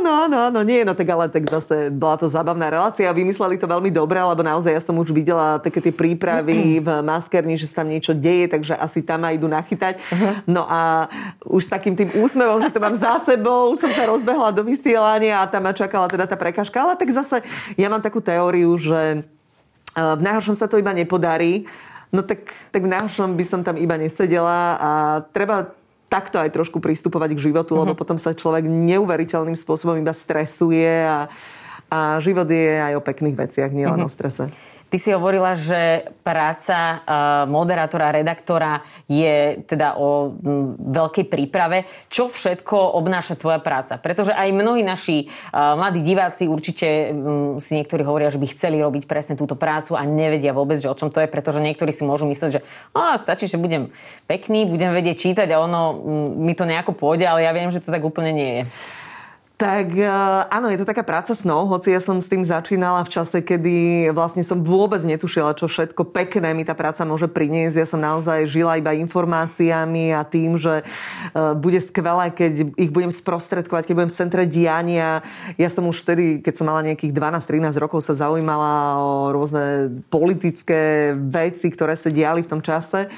Áno, 0.00 0.26
áno, 0.26 0.36
áno. 0.50 0.58
Nie, 0.66 0.82
no 0.82 0.98
tak 0.98 1.06
ale 1.06 1.30
tak 1.30 1.46
zase 1.46 1.92
bola 1.92 2.18
to 2.18 2.26
zábavná 2.26 2.66
relácia. 2.66 3.06
Vymysleli 3.12 3.50
vymysleli 3.50 3.59
to 3.60 3.68
veľmi 3.68 3.92
dobre, 3.92 4.16
lebo 4.16 4.40
naozaj 4.40 4.72
ja 4.72 4.80
som 4.80 4.96
už 4.96 5.12
videla 5.12 5.60
také 5.60 5.84
tie 5.84 5.92
prípravy 5.92 6.80
v 6.80 6.88
maskerni, 7.04 7.60
že 7.60 7.68
sa 7.68 7.84
tam 7.84 7.92
niečo 7.92 8.16
deje, 8.16 8.48
takže 8.48 8.72
asi 8.72 9.04
tam 9.04 9.28
aj 9.28 9.36
idú 9.36 9.46
nachytať. 9.52 10.00
No 10.48 10.64
a 10.64 11.12
už 11.44 11.68
s 11.68 11.70
takým 11.70 11.92
tým 11.92 12.08
úsmevom, 12.16 12.64
že 12.64 12.72
to 12.72 12.80
mám 12.80 12.96
za 12.96 13.20
sebou, 13.28 13.76
som 13.76 13.92
sa 13.92 14.08
rozbehla 14.08 14.56
do 14.56 14.64
vysielania 14.64 15.44
a 15.44 15.50
tam 15.50 15.68
ma 15.68 15.76
čakala 15.76 16.08
teda 16.08 16.24
tá 16.24 16.40
prekažka. 16.40 16.80
Ale 16.80 16.96
tak 16.96 17.12
zase 17.12 17.44
ja 17.76 17.92
mám 17.92 18.00
takú 18.00 18.24
teóriu, 18.24 18.72
že 18.80 19.20
e, 19.92 20.00
v 20.00 20.22
najhoršom 20.24 20.56
sa 20.56 20.64
to 20.64 20.80
iba 20.80 20.96
nepodarí, 20.96 21.68
no 22.08 22.24
tak, 22.24 22.50
tak 22.72 22.82
v 22.82 22.92
najhoršom 22.96 23.36
by 23.36 23.44
som 23.44 23.60
tam 23.60 23.76
iba 23.76 24.00
nesedela 24.00 24.80
a 24.80 24.90
treba 25.30 25.76
takto 26.10 26.42
aj 26.42 26.50
trošku 26.50 26.82
pristupovať 26.82 27.38
k 27.38 27.44
životu, 27.48 27.78
lebo 27.78 27.94
potom 27.94 28.18
sa 28.18 28.34
človek 28.34 28.66
neuveriteľným 28.66 29.54
spôsobom 29.54 29.94
iba 29.94 30.10
stresuje 30.10 31.06
a 31.06 31.30
a 31.90 32.22
život 32.22 32.46
je 32.46 32.78
aj 32.78 32.94
o 32.96 33.02
pekných 33.02 33.36
veciach, 33.36 33.74
nielen 33.74 34.00
mm-hmm. 34.00 34.08
o 34.08 34.14
strese. 34.14 34.46
Ty 34.90 34.98
si 34.98 35.14
hovorila, 35.14 35.54
že 35.54 36.02
práca 36.26 37.06
moderátora, 37.46 38.10
redaktora 38.10 38.82
je 39.06 39.62
teda 39.62 39.94
o 39.94 40.34
veľkej 40.82 41.30
príprave. 41.30 41.86
Čo 42.10 42.26
všetko 42.26 42.98
obnáša 42.98 43.38
tvoja 43.38 43.62
práca? 43.62 44.02
Pretože 44.02 44.34
aj 44.34 44.50
mnohí 44.50 44.82
naši 44.82 45.30
mladí 45.54 46.02
diváci 46.02 46.50
určite 46.50 47.14
si 47.62 47.72
niektorí 47.78 48.02
hovoria, 48.02 48.34
že 48.34 48.42
by 48.42 48.50
chceli 48.50 48.82
robiť 48.82 49.06
presne 49.06 49.38
túto 49.38 49.54
prácu 49.54 49.94
a 49.94 50.02
nevedia 50.02 50.50
vôbec, 50.50 50.82
že 50.82 50.90
o 50.90 50.98
čom 50.98 51.14
to 51.14 51.22
je, 51.22 51.30
pretože 51.30 51.62
niektorí 51.62 51.94
si 51.94 52.02
môžu 52.02 52.26
myslieť, 52.26 52.50
že 52.58 52.66
á, 52.90 53.14
stačí, 53.14 53.46
že 53.46 53.62
budem 53.62 53.94
pekný, 54.26 54.66
budem 54.66 54.90
vedieť 54.90 55.22
čítať 55.22 55.54
a 55.54 55.62
ono 55.62 56.02
mi 56.34 56.58
to 56.58 56.66
nejako 56.66 56.98
pôjde, 56.98 57.30
ale 57.30 57.46
ja 57.46 57.54
viem, 57.54 57.70
že 57.70 57.78
to 57.78 57.94
tak 57.94 58.02
úplne 58.02 58.34
nie 58.34 58.50
je. 58.58 58.62
Tak 59.60 59.92
e, 59.92 60.08
áno, 60.48 60.72
je 60.72 60.80
to 60.80 60.88
taká 60.88 61.04
práca 61.04 61.36
snou, 61.36 61.68
hoci 61.68 61.92
ja 61.92 62.00
som 62.00 62.16
s 62.16 62.32
tým 62.32 62.40
začínala 62.40 63.04
v 63.04 63.12
čase, 63.12 63.44
kedy 63.44 64.08
vlastne 64.16 64.40
som 64.40 64.64
vôbec 64.64 65.04
netušila, 65.04 65.52
čo 65.52 65.68
všetko 65.68 66.16
pekné 66.16 66.56
mi 66.56 66.64
tá 66.64 66.72
práca 66.72 67.04
môže 67.04 67.28
priniesť. 67.28 67.76
Ja 67.76 67.84
som 67.84 68.00
naozaj 68.00 68.48
žila 68.48 68.80
iba 68.80 68.96
informáciami 68.96 70.16
a 70.16 70.24
tým, 70.24 70.56
že 70.56 70.80
e, 70.80 70.84
bude 71.60 71.76
skvelé, 71.76 72.32
keď 72.32 72.72
ich 72.72 72.88
budem 72.88 73.12
sprostredkovať, 73.12 73.84
keď 73.84 73.94
budem 74.00 74.08
v 74.08 74.16
centre 74.16 74.42
diania. 74.48 75.20
Ja 75.60 75.68
som 75.68 75.84
už 75.84 76.08
vtedy, 76.08 76.40
keď 76.40 76.56
som 76.56 76.64
mala 76.64 76.80
nejakých 76.80 77.12
12-13 77.12 77.84
rokov, 77.84 78.00
sa 78.00 78.16
zaujímala 78.16 78.96
o 78.96 79.28
rôzne 79.28 79.92
politické 80.08 81.12
veci, 81.12 81.68
ktoré 81.68 82.00
sa 82.00 82.08
diali 82.08 82.40
v 82.40 82.48
tom 82.48 82.64
čase. 82.64 83.12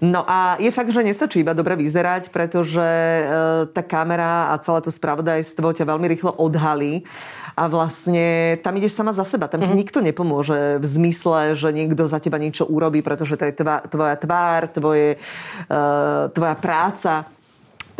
No 0.00 0.24
a 0.24 0.56
je 0.56 0.72
fakt, 0.72 0.88
že 0.88 1.04
nestačí 1.04 1.44
iba 1.44 1.52
dobre 1.52 1.76
vyzerať, 1.76 2.32
pretože 2.32 2.80
e, 2.80 3.22
tá 3.68 3.84
kamera 3.84 4.48
a 4.48 4.56
celé 4.56 4.80
to 4.80 4.88
spravodajstvo 4.88 5.76
ťa 5.76 5.84
veľmi 5.84 6.08
rýchlo 6.08 6.32
odhalí 6.40 7.04
a 7.52 7.68
vlastne 7.68 8.56
tam 8.64 8.80
ideš 8.80 8.96
sama 8.96 9.12
za 9.12 9.28
seba. 9.28 9.52
Tam 9.52 9.60
mm-hmm. 9.60 9.76
ti 9.76 9.80
nikto 9.84 10.00
nepomôže 10.00 10.80
v 10.80 10.86
zmysle, 10.88 11.52
že 11.52 11.68
niekto 11.76 12.08
za 12.08 12.16
teba 12.16 12.40
niečo 12.40 12.64
urobí, 12.64 13.04
pretože 13.04 13.36
to 13.36 13.44
je 13.44 13.52
tva, 13.60 13.84
tvoja 13.84 14.16
tvár, 14.16 14.72
tvoje, 14.72 15.20
uh, 15.68 16.32
tvoja 16.32 16.56
práca. 16.56 17.28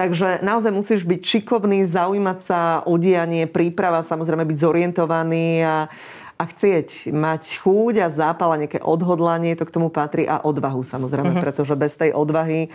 Takže 0.00 0.40
naozaj 0.40 0.72
musíš 0.72 1.04
byť 1.04 1.20
šikovný, 1.20 1.84
zaujímať 1.84 2.38
sa 2.48 2.80
o 2.88 2.96
dianie, 2.96 3.44
príprava, 3.44 4.00
samozrejme 4.00 4.48
byť 4.48 4.56
zorientovaný 4.56 5.60
a, 5.60 5.92
a 6.40 6.48
chcieť 6.48 7.12
mať 7.12 7.60
chúť 7.60 8.00
a 8.00 8.08
zápala, 8.08 8.56
nejaké 8.56 8.80
odhodlanie, 8.80 9.52
to 9.60 9.68
k 9.68 9.74
tomu 9.76 9.92
patrí 9.92 10.24
a 10.24 10.40
odvahu 10.40 10.80
samozrejme, 10.80 11.36
mm-hmm. 11.36 11.44
pretože 11.44 11.76
bez 11.76 11.92
tej 12.00 12.16
odvahy 12.16 12.72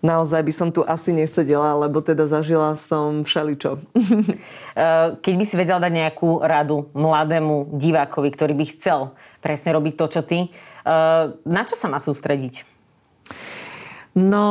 naozaj 0.00 0.40
by 0.46 0.52
som 0.54 0.68
tu 0.70 0.86
asi 0.86 1.10
nesedela, 1.10 1.74
lebo 1.74 2.00
teda 2.00 2.30
zažila 2.30 2.78
som 2.78 3.26
všeličo. 3.26 3.70
Eh, 4.70 5.18
keď 5.18 5.34
by 5.34 5.44
si 5.44 5.58
vedela 5.58 5.82
dať 5.82 5.92
nejakú 5.92 6.46
radu 6.46 6.88
mladému 6.94 7.74
divákovi, 7.74 8.30
ktorý 8.30 8.54
by 8.54 8.64
chcel 8.70 9.10
presne 9.42 9.74
robiť 9.74 9.94
to, 9.98 10.06
čo 10.06 10.20
ty, 10.22 10.38
eh, 10.46 11.24
na 11.34 11.62
čo 11.66 11.74
sa 11.74 11.90
má 11.90 11.98
sústrediť? 11.98 12.62
No, 14.14 14.46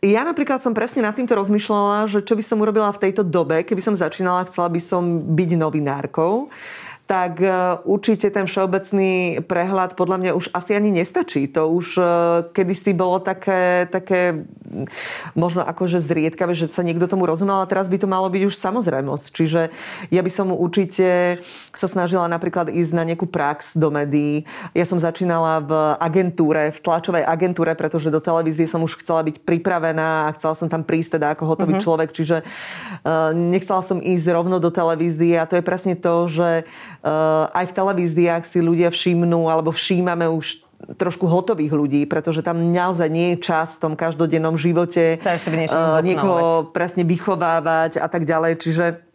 ja 0.00 0.22
napríklad 0.22 0.62
som 0.62 0.70
presne 0.70 1.02
nad 1.02 1.18
týmto 1.18 1.34
rozmýšľala, 1.34 2.06
že 2.08 2.22
čo 2.22 2.38
by 2.38 2.42
som 2.46 2.62
urobila 2.62 2.94
v 2.94 3.10
tejto 3.10 3.26
dobe, 3.26 3.66
keby 3.66 3.82
som 3.82 3.98
začínala, 3.98 4.46
chcela 4.46 4.70
by 4.70 4.80
som 4.80 5.02
byť 5.34 5.50
novinárkou 5.58 6.46
tak 7.06 7.38
e, 7.38 7.50
určite 7.86 8.26
ten 8.34 8.50
všeobecný 8.50 9.40
prehľad 9.46 9.94
podľa 9.94 10.16
mňa 10.18 10.30
už 10.34 10.50
asi 10.50 10.74
ani 10.74 10.90
nestačí. 10.90 11.46
To 11.54 11.70
už 11.70 11.86
e, 11.96 12.02
kedysi 12.50 12.90
bolo 12.98 13.22
také, 13.22 13.86
také 13.86 14.42
možno 15.38 15.62
akože 15.62 16.02
zriedkavé, 16.02 16.52
že 16.58 16.66
sa 16.66 16.82
niekto 16.82 17.06
tomu 17.06 17.30
rozumel, 17.30 17.62
a 17.62 17.70
teraz 17.70 17.86
by 17.86 18.02
to 18.02 18.10
malo 18.10 18.26
byť 18.26 18.42
už 18.50 18.58
samozrejmosť. 18.58 19.26
Čiže 19.30 19.60
ja 20.10 20.20
by 20.20 20.30
som 20.30 20.50
určite 20.50 21.38
sa 21.70 21.86
snažila 21.86 22.26
napríklad 22.26 22.74
ísť 22.74 22.92
na 22.92 23.06
nejakú 23.06 23.30
prax 23.30 23.78
do 23.78 23.94
médií. 23.94 24.42
Ja 24.74 24.82
som 24.82 24.98
začínala 24.98 25.62
v 25.62 25.72
agentúre, 26.02 26.74
v 26.74 26.82
tlačovej 26.82 27.22
agentúre, 27.22 27.78
pretože 27.78 28.10
do 28.10 28.18
televízie 28.18 28.66
som 28.66 28.82
už 28.82 28.98
chcela 28.98 29.22
byť 29.22 29.46
pripravená 29.46 30.26
a 30.26 30.34
chcela 30.34 30.58
som 30.58 30.66
tam 30.66 30.82
prísť 30.82 31.22
teda 31.22 31.38
ako 31.38 31.54
hotový 31.54 31.78
mm-hmm. 31.78 31.86
človek, 31.86 32.10
čiže 32.10 32.42
uh, 32.42 33.30
nechcela 33.30 33.80
som 33.86 34.02
ísť 34.02 34.26
rovno 34.34 34.58
do 34.58 34.74
televízie 34.74 35.38
a 35.38 35.46
to 35.46 35.54
je 35.54 35.64
presne 35.64 35.94
to, 35.94 36.26
že 36.26 36.66
aj 37.54 37.64
v 37.70 37.76
televíziách 37.76 38.42
si 38.42 38.58
ľudia 38.58 38.90
všimnú 38.90 39.46
alebo 39.46 39.70
všímame 39.70 40.26
už 40.26 40.66
trošku 40.76 41.24
hotových 41.24 41.72
ľudí, 41.72 42.02
pretože 42.04 42.44
tam 42.44 42.60
naozaj 42.60 43.08
nie 43.08 43.34
je 43.34 43.48
čas 43.48 43.80
v 43.80 43.82
tom 43.88 43.94
každodennom 43.96 44.60
živote 44.60 45.16
uh, 45.16 46.04
niekoho 46.04 46.68
presne 46.70 47.02
vychovávať 47.02 47.96
a 47.96 48.06
tak 48.06 48.28
ďalej. 48.28 48.60
Čiže 48.60 49.05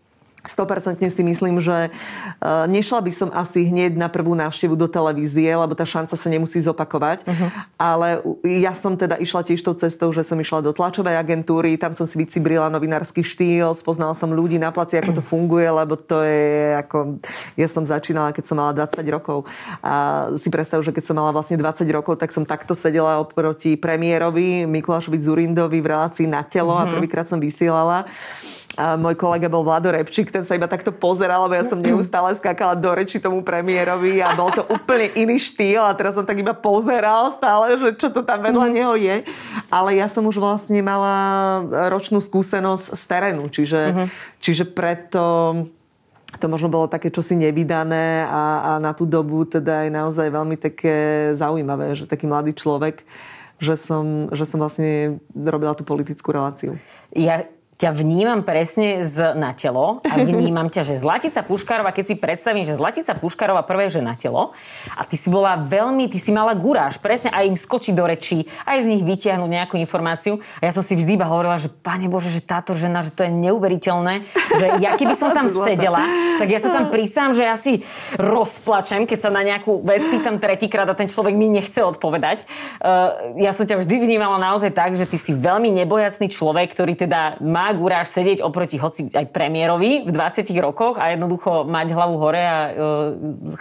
100% 0.41 0.97
si 1.05 1.21
myslím, 1.21 1.61
že 1.61 1.87
e, 1.87 1.89
nešla 2.65 2.99
by 3.05 3.11
som 3.13 3.29
asi 3.29 3.69
hneď 3.69 3.93
na 3.93 4.09
prvú 4.09 4.33
návštevu 4.33 4.73
do 4.73 4.89
televízie, 4.89 5.53
lebo 5.53 5.77
tá 5.77 5.85
šanca 5.85 6.17
sa 6.17 6.27
nemusí 6.33 6.57
zopakovať. 6.65 7.29
Uh-huh. 7.29 7.49
Ale 7.77 8.25
ja 8.41 8.73
som 8.73 8.97
teda 8.97 9.21
išla 9.21 9.45
tiež 9.45 9.61
tou 9.61 9.77
cestou, 9.77 10.09
že 10.09 10.25
som 10.25 10.41
išla 10.41 10.65
do 10.65 10.73
tlačovej 10.73 11.13
agentúry, 11.13 11.77
tam 11.77 11.93
som 11.93 12.09
si 12.09 12.17
vycibrila 12.17 12.73
novinársky 12.73 13.21
štýl, 13.21 13.77
spoznala 13.77 14.17
som 14.17 14.33
ľudí 14.33 14.57
na 14.57 14.73
placi, 14.73 14.97
ako 14.97 15.21
to 15.21 15.23
funguje, 15.23 15.69
lebo 15.69 15.93
to 15.93 16.25
je 16.25 16.73
ako... 16.81 17.21
Ja 17.53 17.69
som 17.69 17.85
začínala, 17.85 18.33
keď 18.33 18.43
som 18.49 18.57
mala 18.57 18.73
20 18.73 18.97
rokov. 19.13 19.45
A 19.85 20.25
si 20.41 20.49
predstav, 20.49 20.81
že 20.81 20.89
keď 20.89 21.03
som 21.05 21.15
mala 21.21 21.29
vlastne 21.29 21.53
20 21.53 21.85
rokov, 21.93 22.17
tak 22.17 22.33
som 22.33 22.49
takto 22.49 22.73
sedela 22.73 23.21
oproti 23.21 23.77
premiérovi 23.77 24.65
Mikulášovi 24.65 25.21
Zurindovi 25.21 25.85
v 25.85 25.91
relácii 25.93 26.25
na 26.25 26.41
telo 26.41 26.73
uh-huh. 26.73 26.81
a 26.81 26.89
mhm. 26.89 26.93
prvýkrát 26.97 27.29
som 27.29 27.37
vysielala. 27.37 28.09
A 28.79 28.95
môj 28.95 29.19
kolega 29.19 29.51
bol 29.51 29.67
Vlado 29.67 29.91
Repčík, 29.91 30.31
ten 30.31 30.47
sa 30.47 30.55
iba 30.55 30.63
takto 30.63 30.95
pozeral, 30.95 31.43
lebo 31.43 31.59
ja 31.59 31.67
som 31.67 31.75
neustále 31.75 32.31
skákala 32.39 32.71
do 32.71 32.87
reči 32.95 33.19
tomu 33.19 33.43
premiérovi 33.43 34.23
a 34.23 34.31
bol 34.31 34.47
to 34.47 34.63
úplne 34.71 35.11
iný 35.11 35.43
štýl 35.43 35.83
a 35.83 35.91
teraz 35.91 36.15
som 36.15 36.23
tak 36.23 36.39
iba 36.39 36.55
pozeral 36.55 37.35
stále, 37.35 37.75
že 37.75 37.99
čo 37.99 38.07
to 38.07 38.23
tam 38.23 38.39
vedľa 38.39 38.71
mhm. 38.71 38.73
neho 38.73 38.93
je. 38.95 39.15
Ale 39.67 39.99
ja 39.99 40.07
som 40.07 40.23
už 40.23 40.39
vlastne 40.39 40.79
mala 40.79 41.59
ročnú 41.91 42.23
skúsenosť 42.23 42.95
z 42.95 43.03
terénu, 43.11 43.51
čiže, 43.51 43.81
uh-huh. 43.91 44.07
čiže 44.39 44.63
preto 44.71 45.23
to 46.39 46.47
možno 46.47 46.71
bolo 46.71 46.87
také 46.87 47.11
čosi 47.11 47.35
nevydané 47.35 48.23
a, 48.23 48.43
a 48.63 48.71
na 48.79 48.95
tú 48.95 49.03
dobu 49.03 49.43
teda 49.43 49.83
je 49.83 49.91
naozaj 49.91 50.31
veľmi 50.31 50.55
také 50.55 50.95
zaujímavé, 51.35 51.91
že 51.99 52.07
taký 52.07 52.23
mladý 52.23 52.55
človek, 52.55 53.03
že 53.59 53.75
som, 53.75 54.31
že 54.31 54.47
som 54.47 54.63
vlastne 54.63 55.19
robila 55.35 55.75
tú 55.75 55.83
politickú 55.83 56.31
reláciu. 56.31 56.79
Ja 57.11 57.43
ťa 57.81 57.97
vnímam 57.97 58.45
presne 58.45 59.01
z, 59.01 59.33
na 59.33 59.57
telo 59.57 60.05
a 60.05 60.13
vnímam 60.21 60.69
ťa, 60.69 60.93
že 60.93 61.01
Zlatica 61.01 61.41
Puškárova, 61.41 61.89
keď 61.89 62.13
si 62.13 62.15
predstavím, 62.15 62.61
že 62.61 62.77
Zlatica 62.77 63.17
Puškárova 63.17 63.65
prvé, 63.65 63.89
že 63.89 64.05
na 64.05 64.13
telo 64.13 64.53
a 64.93 65.01
ty 65.01 65.17
si 65.17 65.33
bola 65.33 65.57
veľmi, 65.57 66.05
ty 66.05 66.21
si 66.21 66.29
mala 66.29 66.53
guráž, 66.53 67.01
presne 67.01 67.33
aj 67.33 67.49
im 67.49 67.57
skočiť 67.57 67.97
do 67.97 68.05
rečí, 68.05 68.45
aj 68.69 68.85
z 68.85 68.89
nich 68.93 69.01
vytiahnuť 69.01 69.49
nejakú 69.49 69.81
informáciu. 69.81 70.37
A 70.61 70.69
ja 70.69 70.71
som 70.77 70.85
si 70.85 70.93
vždy 70.93 71.17
iba 71.17 71.25
hovorila, 71.25 71.57
že 71.57 71.73
pane 71.73 72.05
Bože, 72.05 72.29
že 72.29 72.45
táto 72.45 72.77
žena, 72.77 73.01
že 73.01 73.09
to 73.09 73.25
je 73.25 73.33
neuveriteľné, 73.33 74.29
že 74.61 74.67
ja 74.77 74.93
keby 74.93 75.17
som 75.17 75.33
tam 75.33 75.49
sedela, 75.65 76.05
tak 76.37 76.53
ja 76.53 76.61
sa 76.61 76.69
tam 76.69 76.93
prísam, 76.93 77.33
že 77.33 77.49
ja 77.49 77.57
si 77.57 77.81
rozplačem, 78.21 79.09
keď 79.09 79.25
sa 79.25 79.29
na 79.33 79.41
nejakú 79.41 79.81
vec 79.81 80.05
pýtam 80.05 80.37
tretíkrát 80.37 80.85
a 80.85 80.93
ten 80.93 81.09
človek 81.09 81.33
mi 81.33 81.49
nechce 81.49 81.81
odpovedať. 81.81 82.45
Uh, 82.77 83.41
ja 83.41 83.57
som 83.57 83.65
ťa 83.65 83.81
vždy 83.81 83.95
vnímala 84.05 84.37
naozaj 84.37 84.69
tak, 84.69 84.93
že 84.93 85.09
ty 85.09 85.17
si 85.17 85.33
veľmi 85.33 85.73
nebojacný 85.81 86.29
človek, 86.29 86.77
ktorý 86.77 86.93
teda 86.93 87.41
má 87.41 87.70
guráž 87.75 88.07
sedieť 88.11 88.43
oproti 88.43 88.77
hoci 88.79 89.09
aj 89.11 89.29
premiérovi 89.33 90.07
v 90.07 90.11
20 90.11 90.47
rokoch 90.61 90.95
a 90.99 91.13
jednoducho 91.13 91.67
mať 91.67 91.87
hlavu 91.93 92.15
hore 92.19 92.43
a 92.43 92.57
uh, 92.69 92.73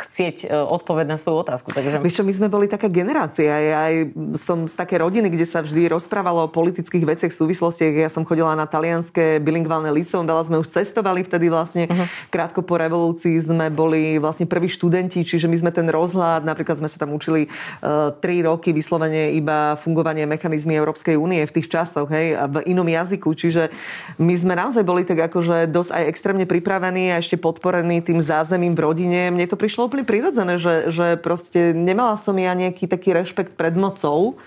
chcieť 0.06 0.36
uh, 0.46 0.66
odpoveď 0.68 1.06
na 1.10 1.16
svoju 1.18 1.42
otázku. 1.42 1.72
Takže... 1.74 2.02
Víš 2.02 2.20
čo, 2.20 2.24
my 2.26 2.32
sme 2.34 2.48
boli 2.52 2.66
taká 2.70 2.86
generácia. 2.86 3.50
Ja 3.50 3.90
aj 3.90 3.94
som 4.38 4.66
z 4.66 4.74
také 4.74 5.00
rodiny, 5.00 5.32
kde 5.32 5.46
sa 5.46 5.64
vždy 5.64 5.90
rozprávalo 5.90 6.46
o 6.46 6.52
politických 6.52 7.04
veciach, 7.04 7.32
súvislostiach. 7.32 7.94
Ja 7.96 8.10
som 8.12 8.28
chodila 8.28 8.52
na 8.54 8.68
talianské 8.68 9.40
bilingválne 9.40 9.90
liceum, 9.90 10.28
veľa 10.28 10.46
sme 10.46 10.60
už 10.60 10.68
cestovali 10.70 11.24
vtedy 11.24 11.48
vlastne. 11.48 11.88
Uh-huh. 11.88 12.06
Krátko 12.28 12.60
po 12.62 12.76
revolúcii 12.76 13.40
sme 13.40 13.72
boli 13.72 14.20
vlastne 14.20 14.44
prví 14.44 14.68
študenti, 14.68 15.24
čiže 15.24 15.48
my 15.48 15.56
sme 15.56 15.70
ten 15.72 15.88
rozhľad, 15.88 16.44
napríklad 16.44 16.78
sme 16.78 16.88
sa 16.90 17.00
tam 17.00 17.16
učili 17.16 17.48
uh, 17.82 18.12
3 18.18 18.48
roky 18.48 18.70
vyslovene 18.76 19.32
iba 19.34 19.74
fungovanie 19.80 20.28
mechanizmy 20.28 20.76
Európskej 20.76 21.16
únie 21.16 21.42
v 21.44 21.54
tých 21.54 21.72
časoch, 21.72 22.08
hej, 22.12 22.36
v 22.36 22.56
inom 22.68 22.86
jazyku. 22.86 23.32
Čiže 23.32 23.72
my 24.18 24.34
sme 24.36 24.54
naozaj 24.56 24.84
boli 24.84 25.02
tak 25.06 25.18
akože 25.30 25.70
dosť 25.70 25.90
aj 25.94 26.04
extrémne 26.10 26.46
pripravení 26.46 27.14
a 27.14 27.20
ešte 27.20 27.40
podporení 27.40 28.04
tým 28.04 28.20
zázemím 28.20 28.76
v 28.76 28.84
rodine. 28.84 29.20
Mne 29.32 29.46
to 29.48 29.60
prišlo 29.60 29.88
úplne 29.88 30.04
prirodzené, 30.04 30.60
že, 30.60 30.92
že 30.92 31.06
proste 31.20 31.72
nemala 31.72 32.20
som 32.20 32.36
ja 32.36 32.52
nejaký 32.52 32.86
taký 32.88 33.16
rešpekt 33.16 33.54
pred 33.54 33.74
mocou 33.74 34.40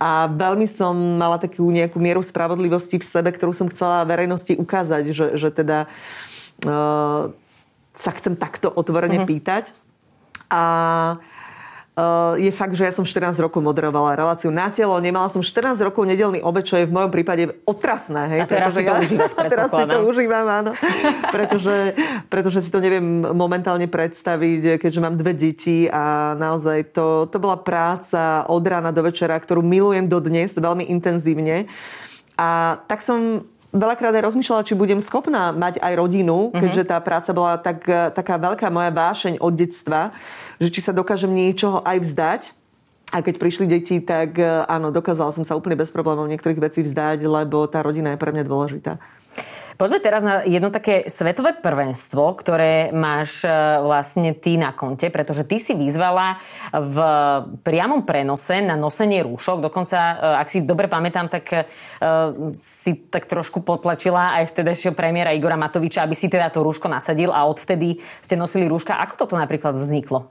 a 0.00 0.28
veľmi 0.28 0.64
som 0.68 0.94
mala 0.94 1.36
takú 1.36 1.68
nejakú 1.68 2.00
mieru 2.00 2.24
spravodlivosti 2.24 3.00
v 3.00 3.04
sebe, 3.04 3.30
ktorú 3.32 3.52
som 3.52 3.68
chcela 3.68 4.08
verejnosti 4.08 4.56
ukázať, 4.56 5.02
že, 5.12 5.26
že 5.36 5.48
teda 5.52 5.86
uh, 6.64 7.32
sa 7.94 8.10
chcem 8.16 8.34
takto 8.34 8.72
otvorene 8.72 9.22
uh-huh. 9.22 9.30
pýtať. 9.30 9.76
A 10.48 10.62
je 12.34 12.50
fakt, 12.50 12.74
že 12.74 12.82
ja 12.82 12.90
som 12.90 13.06
14 13.06 13.38
rokov 13.38 13.62
moderovala 13.62 14.18
reláciu 14.18 14.50
na 14.50 14.66
telo. 14.66 14.98
Nemala 14.98 15.30
som 15.30 15.46
14 15.46 15.78
rokov 15.78 16.02
nedelný 16.02 16.42
obed, 16.42 16.66
čo 16.66 16.74
je 16.82 16.90
v 16.90 16.94
mojom 16.94 17.10
prípade 17.14 17.54
otrasné. 17.62 18.34
Hej? 18.34 18.40
A 18.42 18.46
teraz 18.50 18.74
si 18.74 18.82
to 18.82 18.90
ja, 18.90 18.98
užívaš, 18.98 19.32
teraz 19.54 19.70
si 19.70 19.84
to 19.86 19.98
užívam, 20.02 20.46
áno. 20.50 20.72
pretože, 21.30 21.94
pretože 22.26 22.66
si 22.66 22.70
to 22.74 22.82
neviem 22.82 23.22
momentálne 23.22 23.86
predstaviť, 23.86 24.82
keďže 24.82 25.00
mám 25.06 25.14
dve 25.14 25.38
deti 25.38 25.86
a 25.86 26.34
naozaj 26.34 26.90
to, 26.90 27.30
to 27.30 27.38
bola 27.38 27.62
práca 27.62 28.42
od 28.50 28.64
rána 28.66 28.90
do 28.90 29.06
večera, 29.06 29.38
ktorú 29.38 29.62
milujem 29.62 30.10
dodnes 30.10 30.50
veľmi 30.50 30.90
intenzívne. 30.90 31.70
A 32.34 32.82
tak 32.90 33.06
som 33.06 33.46
veľakrát 33.74 34.14
aj 34.14 34.24
rozmýšľala, 34.30 34.66
či 34.66 34.78
budem 34.78 35.02
schopná 35.02 35.50
mať 35.50 35.82
aj 35.82 35.92
rodinu, 35.98 36.48
uh-huh. 36.48 36.62
keďže 36.62 36.94
tá 36.94 36.96
práca 37.02 37.34
bola 37.34 37.58
tak, 37.58 37.82
taká 38.14 38.38
veľká 38.38 38.70
moja 38.70 38.94
vášeň 38.94 39.42
od 39.42 39.52
detstva, 39.52 40.14
že 40.62 40.70
či 40.70 40.80
sa 40.80 40.94
dokážem 40.94 41.34
niečoho 41.34 41.82
aj 41.82 41.98
vzdať. 42.00 42.42
A 43.12 43.22
keď 43.22 43.38
prišli 43.38 43.70
deti, 43.70 44.02
tak 44.02 44.40
áno, 44.66 44.90
dokázala 44.90 45.30
som 45.30 45.46
sa 45.46 45.54
úplne 45.54 45.78
bez 45.78 45.92
problémov 45.92 46.26
niektorých 46.26 46.58
vecí 46.58 46.80
vzdať, 46.82 47.22
lebo 47.22 47.62
tá 47.70 47.78
rodina 47.84 48.10
je 48.14 48.18
pre 48.18 48.34
mňa 48.34 48.42
dôležitá. 48.42 48.98
Poďme 49.74 49.98
teraz 49.98 50.22
na 50.22 50.46
jedno 50.46 50.70
také 50.70 51.10
svetové 51.10 51.50
prvenstvo, 51.58 52.38
ktoré 52.38 52.94
máš 52.94 53.42
e, 53.42 53.50
vlastne 53.82 54.30
ty 54.30 54.54
na 54.54 54.70
konte, 54.70 55.10
pretože 55.10 55.42
ty 55.42 55.58
si 55.58 55.74
vyzvala 55.74 56.38
v 56.70 56.96
priamom 57.66 58.06
prenose 58.06 58.62
na 58.62 58.78
nosenie 58.78 59.26
rúšok. 59.26 59.58
Dokonca, 59.58 59.98
e, 59.98 60.14
ak 60.38 60.48
si 60.48 60.62
dobre 60.62 60.86
pamätám, 60.86 61.26
tak 61.26 61.44
e, 61.50 61.62
si 62.54 63.10
tak 63.10 63.26
trošku 63.26 63.66
potlačila 63.66 64.38
aj 64.38 64.54
vtedajšieho 64.54 64.94
premiéra 64.94 65.34
Igora 65.34 65.58
Matoviča, 65.58 66.06
aby 66.06 66.14
si 66.14 66.30
teda 66.30 66.54
to 66.54 66.62
rúško 66.62 66.86
nasadil 66.86 67.34
a 67.34 67.42
odvtedy 67.42 67.98
ste 68.22 68.38
nosili 68.38 68.70
rúška. 68.70 68.94
Ako 69.02 69.26
toto 69.26 69.34
napríklad 69.34 69.74
vzniklo? 69.74 70.30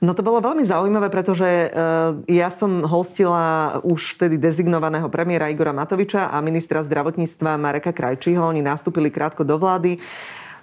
No 0.00 0.16
to 0.16 0.24
bolo 0.24 0.40
veľmi 0.40 0.64
zaujímavé, 0.64 1.12
pretože 1.12 1.44
uh, 1.44 2.16
ja 2.24 2.48
som 2.48 2.88
hostila 2.88 3.76
už 3.84 4.16
vtedy 4.16 4.40
dezignovaného 4.40 5.12
premiéra 5.12 5.52
Igora 5.52 5.76
Matoviča 5.76 6.32
a 6.32 6.40
ministra 6.40 6.80
zdravotníctva 6.80 7.60
Mareka 7.60 7.92
Krajčího. 7.92 8.40
Oni 8.40 8.64
nastúpili 8.64 9.12
krátko 9.12 9.44
do 9.44 9.60
vlády. 9.60 10.00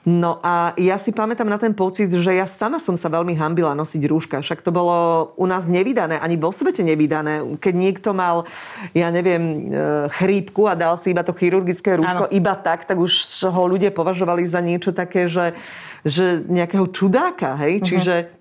No 0.07 0.39
a 0.39 0.71
ja 0.79 0.95
si 0.95 1.11
pamätám 1.11 1.51
na 1.51 1.59
ten 1.59 1.75
pocit, 1.75 2.07
že 2.07 2.31
ja 2.31 2.47
sama 2.47 2.79
som 2.79 2.95
sa 2.95 3.11
veľmi 3.11 3.35
hambila 3.35 3.75
nosiť 3.75 4.07
rúška. 4.07 4.39
Však 4.39 4.63
to 4.63 4.71
bolo 4.71 5.29
u 5.35 5.43
nás 5.43 5.67
nevydané, 5.67 6.15
ani 6.15 6.39
vo 6.39 6.47
svete 6.47 6.79
nevydané. 6.79 7.59
Keď 7.59 7.73
niekto 7.75 8.15
mal, 8.15 8.47
ja 8.95 9.11
neviem, 9.11 9.67
e, 9.67 10.07
chrípku 10.15 10.63
a 10.63 10.79
dal 10.79 10.95
si 10.95 11.11
iba 11.11 11.27
to 11.27 11.35
chirurgické 11.35 11.99
rúško, 11.99 12.31
ano. 12.31 12.31
iba 12.31 12.55
tak, 12.55 12.87
tak 12.87 12.95
už 12.95 13.11
ho 13.51 13.63
ľudia 13.67 13.91
považovali 13.91 14.47
za 14.47 14.63
niečo 14.63 14.95
také, 14.95 15.27
že, 15.27 15.59
že 16.07 16.39
nejakého 16.47 16.87
čudáka, 16.87 17.59
hej? 17.59 17.83
Uh-huh. 17.83 17.87
Čiže 17.91 18.36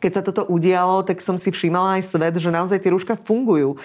keď 0.00 0.12
sa 0.16 0.22
toto 0.24 0.48
udialo, 0.48 1.04
tak 1.04 1.20
som 1.20 1.36
si 1.36 1.52
všímala 1.52 2.00
aj 2.00 2.08
svet, 2.08 2.34
že 2.40 2.48
naozaj 2.48 2.80
tie 2.80 2.90
rúška 2.90 3.14
fungujú. 3.20 3.76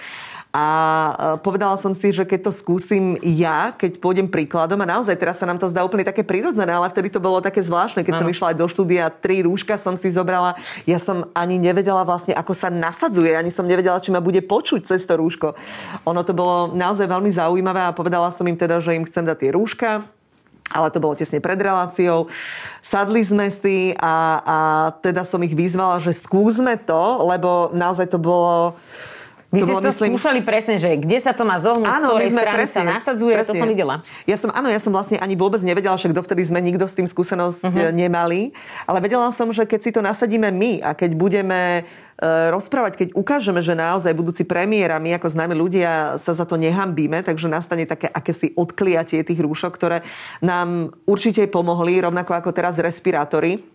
A 0.56 0.66
e, 0.72 1.14
povedala 1.44 1.76
som 1.76 1.92
si, 1.92 2.16
že 2.16 2.24
keď 2.24 2.48
to 2.48 2.52
skúsim 2.56 3.20
ja, 3.20 3.76
keď 3.76 4.00
pôjdem 4.00 4.32
príkladom, 4.32 4.80
a 4.80 4.88
naozaj 4.88 5.20
teraz 5.20 5.36
sa 5.36 5.44
nám 5.44 5.60
to 5.60 5.68
zdá 5.68 5.84
úplne 5.84 6.08
také 6.08 6.24
prirodzené, 6.24 6.72
ale 6.72 6.88
vtedy 6.88 7.12
to 7.12 7.20
bolo 7.20 7.44
také 7.44 7.60
zvláštne, 7.60 8.08
keď 8.08 8.16
ano. 8.16 8.22
som 8.24 8.32
išla 8.32 8.48
aj 8.56 8.58
do 8.64 8.68
štúdia, 8.72 9.12
tri 9.12 9.44
rúška 9.44 9.76
som 9.76 10.00
si 10.00 10.16
zobrala. 10.16 10.56
Ja 10.88 10.96
som 10.96 11.28
ani 11.36 11.60
nevedela 11.60 12.08
vlastne, 12.08 12.32
ako 12.32 12.56
sa 12.56 12.72
nasadzuje, 12.72 13.36
ani 13.36 13.52
som 13.52 13.68
nevedela, 13.68 14.00
či 14.00 14.16
ma 14.16 14.24
bude 14.24 14.40
počuť 14.40 14.88
cez 14.88 15.04
to 15.04 15.20
rúško. 15.20 15.60
Ono 16.08 16.24
to 16.24 16.32
bolo 16.32 16.72
naozaj 16.72 17.04
veľmi 17.04 17.36
zaujímavé 17.36 17.84
a 17.84 17.92
povedala 17.92 18.32
som 18.32 18.48
im 18.48 18.56
teda, 18.56 18.80
že 18.80 18.96
im 18.96 19.04
chcem 19.04 19.28
dať 19.28 19.38
tie 19.44 19.52
rúška, 19.52 20.08
ale 20.74 20.90
to 20.90 20.98
bolo 20.98 21.14
tesne 21.14 21.38
pred 21.38 21.60
reláciou. 21.62 22.32
Sadli 22.82 23.22
sme 23.22 23.54
si 23.54 23.94
a, 23.98 24.16
a 24.42 24.58
teda 25.02 25.22
som 25.22 25.42
ich 25.46 25.54
vyzvala, 25.54 26.02
že 26.02 26.14
skúsme 26.16 26.78
to, 26.82 27.26
lebo 27.26 27.70
naozaj 27.74 28.10
to 28.10 28.18
bolo 28.18 28.78
vy 29.56 29.62
ste 29.64 29.74
to 29.80 29.88
myslím... 29.88 30.12
skúšali 30.20 30.40
presne, 30.44 30.76
že 30.76 31.00
kde 31.00 31.18
sa 31.24 31.32
to 31.32 31.48
má 31.48 31.56
zohnúť, 31.56 31.88
áno, 31.88 32.08
z 32.08 32.12
ktorej 32.12 32.30
strany 32.36 32.58
presne, 32.60 32.76
sa 32.76 32.84
nasadzuje, 32.84 33.34
presne. 33.40 33.50
to 33.50 33.54
som 33.56 33.68
videla. 33.72 33.96
Ja 34.28 34.36
som, 34.36 34.50
áno, 34.52 34.68
ja 34.68 34.80
som 34.84 34.92
vlastne 34.92 35.18
ani 35.18 35.40
vôbec 35.40 35.64
nevedela, 35.64 35.96
však 35.96 36.12
dovtedy 36.12 36.44
sme 36.44 36.60
nikto 36.60 36.84
s 36.84 36.94
tým 37.00 37.08
skúsenosť 37.08 37.64
uh-huh. 37.64 37.96
nemali, 37.96 38.52
ale 38.84 38.98
vedela 39.00 39.32
som, 39.32 39.48
že 39.56 39.64
keď 39.64 39.80
si 39.80 39.92
to 39.96 40.04
nasadíme 40.04 40.52
my 40.52 40.84
a 40.84 40.92
keď 40.92 41.16
budeme 41.16 41.88
uh, 41.88 42.52
rozprávať, 42.52 42.94
keď 43.00 43.08
ukážeme, 43.16 43.64
že 43.64 43.74
naozaj 43.78 44.12
budúci 44.12 44.44
premiér 44.44 44.94
a 44.96 45.00
my 45.00 45.16
ako 45.16 45.32
známi 45.32 45.56
ľudia 45.56 46.20
sa 46.20 46.36
za 46.36 46.44
to 46.44 46.60
nehambíme, 46.60 47.24
takže 47.24 47.48
nastane 47.48 47.88
také 47.88 48.12
akési 48.12 48.52
odkliatie 48.60 49.24
tých 49.24 49.40
rúšok, 49.40 49.72
ktoré 49.72 50.04
nám 50.44 50.92
určite 51.08 51.48
pomohli, 51.48 52.04
rovnako 52.04 52.36
ako 52.36 52.50
teraz 52.52 52.76
respirátory 52.76 53.75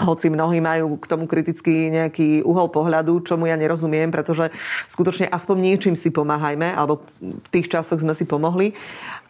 hoci 0.00 0.28
mnohí 0.28 0.60
majú 0.60 1.00
k 1.00 1.08
tomu 1.08 1.24
kritický 1.24 1.88
nejaký 1.88 2.44
uhol 2.44 2.68
pohľadu, 2.68 3.24
čomu 3.24 3.48
ja 3.48 3.56
nerozumiem, 3.56 4.12
pretože 4.12 4.52
skutočne 4.92 5.28
aspoň 5.28 5.56
niečím 5.56 5.94
si 5.96 6.12
pomáhajme, 6.12 6.72
alebo 6.76 7.00
v 7.20 7.48
tých 7.48 7.72
časoch 7.72 8.00
sme 8.00 8.12
si 8.12 8.28
pomohli. 8.28 8.76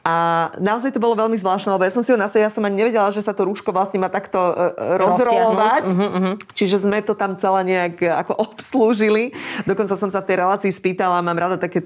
A 0.06 0.48
naozaj 0.62 0.94
to 0.94 1.02
bolo 1.02 1.18
veľmi 1.18 1.34
zvláštne, 1.34 1.74
lebo 1.74 1.82
ja 1.82 1.90
som 1.90 2.06
si 2.06 2.14
ho 2.14 2.18
nasadila, 2.18 2.46
ja 2.46 2.54
som 2.54 2.62
ani 2.62 2.78
nevedela, 2.78 3.10
že 3.10 3.26
sa 3.26 3.34
to 3.34 3.42
rúško 3.42 3.74
vlastne 3.74 3.98
má 3.98 4.06
takto 4.06 4.38
uh, 4.38 4.70
rozrolovať. 5.02 5.90
Uh-huh, 5.90 6.06
uh-huh. 6.06 6.34
Čiže 6.54 6.86
sme 6.86 7.02
to 7.02 7.18
tam 7.18 7.34
celé 7.34 7.66
nejak 7.66 8.06
e, 8.06 8.14
ako 8.14 8.38
obslúžili. 8.54 9.34
Dokonca 9.66 9.98
som 9.98 10.06
sa 10.06 10.22
v 10.22 10.30
tej 10.30 10.46
relácii 10.46 10.70
spýtala, 10.70 11.26
mám 11.26 11.34
rada 11.34 11.58
také 11.58 11.82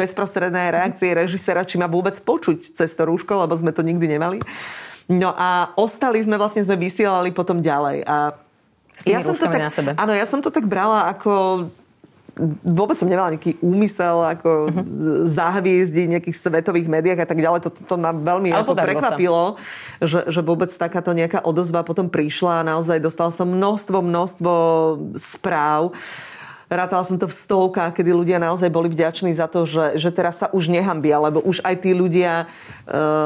bezprostredné 0.00 0.72
reakcie 0.72 1.12
režisera, 1.12 1.60
či 1.68 1.76
ma 1.76 1.84
vôbec 1.84 2.16
počuť 2.16 2.72
cez 2.72 2.88
to 2.96 3.04
rúško, 3.04 3.36
lebo 3.44 3.52
sme 3.52 3.76
to 3.76 3.84
nikdy 3.84 4.16
nemali. 4.16 4.40
No 5.08 5.32
a 5.32 5.72
ostali 5.80 6.20
sme, 6.20 6.36
vlastne 6.36 6.62
sme 6.68 6.76
vysielali 6.76 7.32
potom 7.32 7.64
ďalej. 7.64 8.04
A 8.04 8.36
ja 9.08 9.24
som 9.24 9.32
to 9.32 9.48
tak, 9.48 9.56
na 9.56 9.72
sebe. 9.72 9.90
Áno, 9.96 10.12
ja 10.12 10.26
som 10.28 10.44
to 10.44 10.52
tak 10.52 10.68
brala 10.68 11.08
ako 11.08 11.64
vôbec 12.62 12.94
som 12.94 13.10
nemala 13.10 13.34
nejaký 13.34 13.58
úmysel 13.58 14.22
ako 14.22 14.70
uh-huh. 14.70 14.84
zahviezdiť 15.26 16.04
v 16.06 16.12
nejakých 16.18 16.36
svetových 16.38 16.86
médiách 16.86 17.26
a 17.26 17.28
tak 17.28 17.42
ďalej. 17.42 17.66
To, 17.66 17.70
to, 17.74 17.80
to 17.82 17.94
ma 17.98 18.14
veľmi 18.14 18.54
ako 18.54 18.78
prekvapilo, 18.78 19.58
že, 19.98 20.30
že 20.30 20.40
vôbec 20.40 20.70
takáto 20.70 21.10
nejaká 21.10 21.42
odozva 21.42 21.82
potom 21.82 22.06
prišla 22.06 22.62
a 22.62 22.66
naozaj 22.74 23.02
dostal 23.02 23.34
som 23.34 23.50
množstvo, 23.50 23.98
množstvo 23.98 24.52
správ 25.18 25.90
Rátala 26.68 27.00
som 27.00 27.16
to 27.16 27.24
v 27.24 27.32
stovkách, 27.32 27.96
kedy 27.96 28.12
ľudia 28.12 28.36
naozaj 28.36 28.68
boli 28.68 28.92
vďační 28.92 29.32
za 29.32 29.48
to, 29.48 29.64
že, 29.64 29.96
že 29.96 30.12
teraz 30.12 30.36
sa 30.36 30.52
už 30.52 30.68
nehambia, 30.68 31.16
lebo 31.16 31.40
už 31.40 31.64
aj 31.64 31.80
tí 31.80 31.96
ľudia 31.96 32.44
e, 32.44 32.46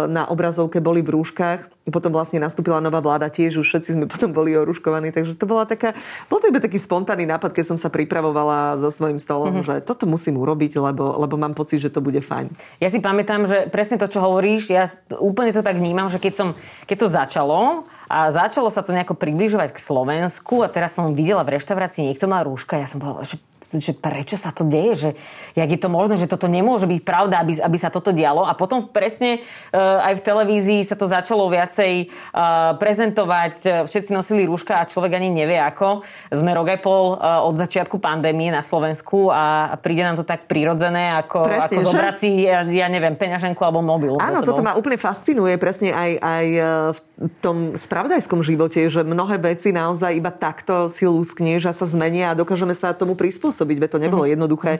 na 0.06 0.30
obrazovke 0.30 0.78
boli 0.78 1.02
v 1.02 1.18
rúškach. 1.18 1.66
Potom 1.90 2.14
vlastne 2.14 2.38
nastúpila 2.38 2.78
nová 2.78 3.02
vláda 3.02 3.26
tiež, 3.26 3.58
už 3.58 3.66
všetci 3.66 3.98
sme 3.98 4.06
potom 4.12 4.30
boli 4.30 4.54
oruškovaní. 4.54 5.10
Takže 5.10 5.34
to 5.34 5.50
bola 5.50 5.66
taká, 5.66 5.98
bol 6.30 6.38
to 6.38 6.54
iba 6.54 6.62
taký 6.62 6.78
spontánny 6.78 7.26
nápad, 7.26 7.50
keď 7.50 7.74
som 7.74 7.78
sa 7.82 7.90
pripravovala 7.90 8.78
za 8.78 8.94
svojím 8.94 9.18
stolom, 9.18 9.58
mm-hmm. 9.58 9.66
že 9.66 9.74
toto 9.82 10.06
musím 10.06 10.38
urobiť, 10.38 10.78
lebo, 10.78 11.18
lebo 11.18 11.34
mám 11.34 11.58
pocit, 11.58 11.82
že 11.82 11.90
to 11.90 11.98
bude 11.98 12.22
fajn. 12.22 12.46
Ja 12.78 12.94
si 12.94 13.02
pamätám, 13.02 13.50
že 13.50 13.66
presne 13.74 13.98
to, 13.98 14.06
čo 14.06 14.22
hovoríš, 14.22 14.70
ja 14.70 14.86
úplne 15.18 15.50
to 15.50 15.66
tak 15.66 15.82
vnímam, 15.82 16.06
že 16.06 16.22
keď, 16.22 16.32
som, 16.38 16.48
keď 16.86 16.96
to 16.96 17.08
začalo, 17.10 17.90
a 18.12 18.28
začalo 18.28 18.68
sa 18.68 18.84
to 18.84 18.92
nejako 18.92 19.16
približovať 19.16 19.72
k 19.72 19.80
Slovensku 19.80 20.60
a 20.60 20.68
teraz 20.68 20.92
som 20.92 21.16
videla 21.16 21.40
v 21.48 21.56
reštaurácii 21.56 22.12
niekto 22.12 22.28
má 22.28 22.44
rúška. 22.44 22.76
Ja 22.76 22.84
som 22.84 23.00
povedala, 23.00 23.24
že 23.24 23.40
že 23.62 23.94
prečo 23.94 24.34
sa 24.34 24.50
to 24.50 24.66
deje, 24.66 24.92
že 24.94 25.10
jak 25.54 25.70
je 25.70 25.80
to 25.80 25.88
možné, 25.88 26.18
že 26.18 26.28
toto 26.28 26.50
nemôže 26.50 26.90
byť 26.90 27.00
pravda, 27.06 27.40
aby, 27.40 27.56
aby 27.62 27.76
sa 27.78 27.88
toto 27.88 28.10
dialo. 28.10 28.44
A 28.44 28.52
potom 28.58 28.90
presne 28.90 29.40
uh, 29.72 30.02
aj 30.02 30.18
v 30.18 30.24
televízii 30.26 30.80
sa 30.82 30.98
to 30.98 31.06
začalo 31.06 31.46
viacej 31.48 32.10
uh, 32.10 32.74
prezentovať, 32.76 33.86
všetci 33.86 34.10
nosili 34.10 34.44
rúška 34.44 34.82
a 34.82 34.88
človek 34.88 35.14
ani 35.16 35.30
nevie 35.30 35.56
ako. 35.62 36.02
Sme 36.34 36.52
rok 36.52 36.74
aj 36.74 36.80
pol 36.82 37.14
uh, 37.14 37.46
od 37.46 37.54
začiatku 37.54 38.02
pandémie 38.02 38.50
na 38.50 38.66
Slovensku 38.66 39.30
a, 39.30 39.78
príde 39.78 40.02
nám 40.02 40.18
to 40.18 40.26
tak 40.26 40.50
prirodzené, 40.50 41.14
ako, 41.22 41.46
presne, 41.46 41.78
ako 41.78 41.80
zobrať 41.86 42.16
si, 42.18 42.30
ja, 42.44 42.66
ja 42.66 42.86
neviem, 42.90 43.14
peňaženku 43.14 43.62
alebo 43.62 43.80
mobil. 43.84 44.18
Áno, 44.18 44.42
toto 44.42 44.64
ma 44.64 44.74
úplne 44.74 44.98
fascinuje 44.98 45.54
presne 45.56 45.94
aj, 45.94 46.10
aj 46.18 46.46
v 46.92 47.00
tom 47.38 47.78
spravodajskom 47.78 48.42
živote, 48.42 48.82
že 48.90 49.06
mnohé 49.06 49.38
veci 49.38 49.70
naozaj 49.70 50.12
iba 50.18 50.34
takto 50.34 50.90
si 50.90 51.06
lúskneš 51.06 51.70
a 51.70 51.72
sa 51.72 51.86
zmenia 51.86 52.32
a 52.32 52.38
dokážeme 52.38 52.74
sa 52.74 52.90
tomu 52.96 53.14
prispôsobiť 53.14 53.51
prispôsobiť, 53.52 53.76
veď 53.76 53.90
to 53.92 54.02
nebolo 54.02 54.24
mhm. 54.24 54.32
jednoduché. 54.32 54.72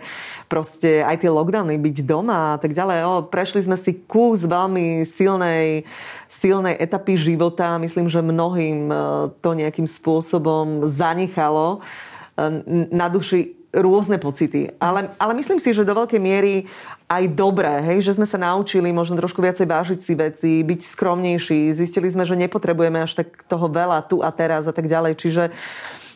Proste 0.48 1.04
aj 1.04 1.20
tie 1.20 1.28
lockdowny, 1.28 1.76
byť 1.76 1.96
doma 2.08 2.56
a 2.56 2.58
tak 2.58 2.72
ďalej. 2.72 2.98
O, 3.04 3.12
prešli 3.28 3.61
sme 3.68 3.76
si 3.76 4.00
kus 4.08 4.48
veľmi 4.48 5.04
silnej, 5.04 5.85
silnej 6.32 6.74
etapy 6.80 7.20
života. 7.20 7.76
Myslím, 7.76 8.08
že 8.08 8.24
mnohým 8.24 8.88
e, 8.88 8.94
to 9.44 9.52
nejakým 9.52 9.85
spôsobom 9.85 10.88
zanechalo 10.88 11.85
e, 12.40 12.48
na 12.88 13.12
duši 13.12 13.61
rôzne 13.72 14.20
pocity. 14.20 14.68
Ale, 14.76 15.16
ale 15.16 15.32
myslím 15.32 15.56
si, 15.56 15.72
že 15.72 15.88
do 15.88 15.96
veľkej 15.96 16.20
miery 16.20 16.68
aj 17.08 17.24
dobré, 17.32 17.80
hej, 17.80 18.04
že 18.04 18.20
sme 18.20 18.28
sa 18.28 18.37
naučili 18.37 18.92
možno 18.92 19.16
trošku 19.16 19.40
viacej 19.40 19.64
vážiť 19.64 20.00
si 20.04 20.12
veci, 20.12 20.52
byť 20.61 20.80
skromnejší. 20.92 21.72
Zistili 21.72 22.12
sme, 22.12 22.28
že 22.28 22.37
nepotrebujeme 22.37 23.00
až 23.00 23.24
tak 23.24 23.32
toho 23.48 23.72
veľa 23.72 24.04
tu 24.04 24.20
a 24.20 24.28
teraz 24.28 24.68
a 24.68 24.76
tak 24.76 24.92
ďalej. 24.92 25.16
Čiže 25.16 25.44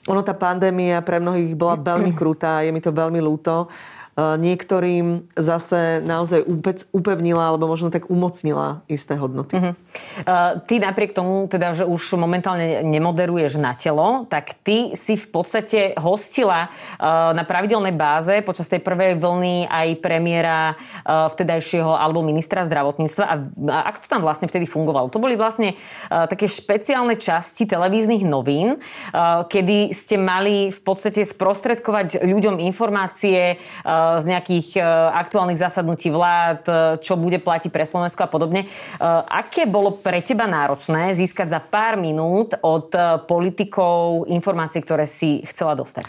ono 0.07 0.23
tá 0.23 0.35
pandémia 0.35 1.03
pre 1.03 1.19
mnohých 1.19 1.59
bola 1.59 1.75
veľmi 1.77 2.14
krutá, 2.14 2.62
je 2.62 2.71
mi 2.71 2.79
to 2.79 2.95
veľmi 2.95 3.19
ľúto. 3.19 3.66
Eh, 4.16 4.40
niektorým 4.40 5.29
zase 5.37 6.00
naozaj 6.00 6.48
upevnila 6.88 7.52
alebo 7.52 7.68
možno 7.68 7.92
tak 7.92 8.09
umocnila 8.09 8.81
isté 8.88 9.12
hodnoty. 9.12 9.61
Uh-huh. 9.61 9.76
Uh, 10.24 10.57
ty 10.64 10.81
napriek 10.81 11.12
tomu, 11.12 11.44
teda, 11.52 11.76
že 11.76 11.85
už 11.85 12.16
momentálne 12.16 12.81
nemoderuješ 12.81 13.61
na 13.61 13.76
telo, 13.76 14.24
tak 14.24 14.57
ty 14.64 14.96
si 14.96 15.20
v 15.20 15.26
podstate 15.29 15.92
hostila 16.00 16.72
uh, 16.72 17.37
na 17.37 17.44
pravidelnej 17.44 17.92
báze 17.92 18.40
počas 18.40 18.72
tej 18.72 18.81
prvej 18.81 19.20
vlny 19.20 19.68
aj 19.68 20.00
premiéra 20.00 20.72
uh, 20.72 21.29
vtedajšieho 21.37 21.92
alebo 21.92 22.24
ministra 22.24 22.64
zdravotníctva. 22.64 23.24
A, 23.29 23.35
a 23.68 23.79
ako 23.92 23.98
to 24.00 24.09
tam 24.09 24.24
vlastne 24.24 24.48
vtedy 24.48 24.64
fungovalo? 24.64 25.12
To 25.12 25.20
boli 25.20 25.37
vlastne 25.37 25.76
uh, 25.76 26.24
také 26.24 26.48
špeciálne 26.48 27.20
časti 27.20 27.68
televíznych 27.68 28.24
novín, 28.24 28.81
uh, 28.81 29.44
kedy 29.44 29.92
ste 29.92 30.16
mali 30.16 30.72
v 30.72 30.81
podstate 30.81 31.20
sprostredkovať 31.20 32.24
ľuďom 32.24 32.64
informácie 32.64 33.61
uh, 33.61 34.06
z 34.21 34.25
nejakých 34.31 34.79
e, 34.79 34.81
aktuálnych 35.12 35.61
zasadnutí 35.61 36.09
vlád, 36.12 36.62
e, 36.66 36.73
čo 37.03 37.19
bude 37.19 37.42
platiť 37.42 37.71
pre 37.73 37.85
Slovensko 37.85 38.27
a 38.27 38.31
podobne. 38.31 38.64
E, 38.64 38.69
aké 39.27 39.66
bolo 39.66 39.99
pre 39.99 40.23
teba 40.23 40.47
náročné 40.47 41.12
získať 41.16 41.53
za 41.53 41.61
pár 41.61 41.99
minút 41.99 42.55
od 42.62 42.92
politikov 43.27 44.31
informácie, 44.31 44.81
ktoré 44.83 45.05
si 45.05 45.42
chcela 45.49 45.75
dostať? 45.75 46.07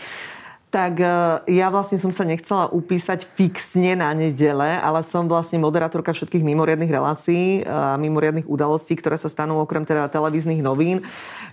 Tak 0.68 1.00
ja 1.48 1.72
vlastne 1.72 1.96
som 1.96 2.12
sa 2.12 2.28
nechcela 2.28 2.68
upísať 2.68 3.24
fixne 3.40 3.96
na 3.96 4.12
nedele, 4.12 4.68
ale 4.68 5.00
som 5.00 5.24
vlastne 5.24 5.64
moderátorka 5.64 6.12
všetkých 6.12 6.44
mimoriadných 6.44 6.92
relácií 6.92 7.64
a 7.64 7.96
mimoriadných 7.96 8.52
udalostí, 8.52 9.00
ktoré 9.00 9.16
sa 9.16 9.32
stanú 9.32 9.64
okrem 9.64 9.88
teda 9.88 10.12
televíznych 10.12 10.60
novín. 10.60 11.08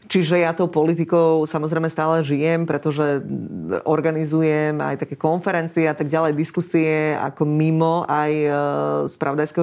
Čiže 0.04 0.44
ja 0.44 0.52
tou 0.52 0.68
politikou 0.68 1.48
samozrejme 1.48 1.88
stále 1.88 2.20
žijem, 2.20 2.68
pretože 2.68 3.24
organizujem 3.88 4.76
aj 4.76 5.00
také 5.00 5.16
konferencie 5.16 5.88
a 5.88 5.96
tak 5.96 6.12
ďalej, 6.12 6.36
diskusie 6.36 7.16
ako 7.16 7.48
mimo 7.48 8.04
aj 8.04 8.32
e, 8.32 8.50
z 9.08 9.14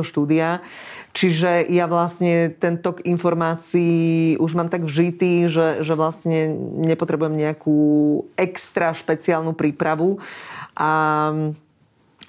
štúdia. 0.02 0.66
Čiže 1.12 1.68
ja 1.70 1.86
vlastne 1.86 2.56
ten 2.56 2.80
tok 2.80 3.04
informácií 3.06 4.40
už 4.40 4.56
mám 4.58 4.72
tak 4.72 4.88
vžitý, 4.88 5.52
že, 5.52 5.84
že 5.86 5.94
vlastne 5.94 6.50
nepotrebujem 6.88 7.36
nejakú 7.36 7.80
extra 8.40 8.96
špeciálnu 8.96 9.54
prípravu. 9.54 10.24
A 10.74 10.92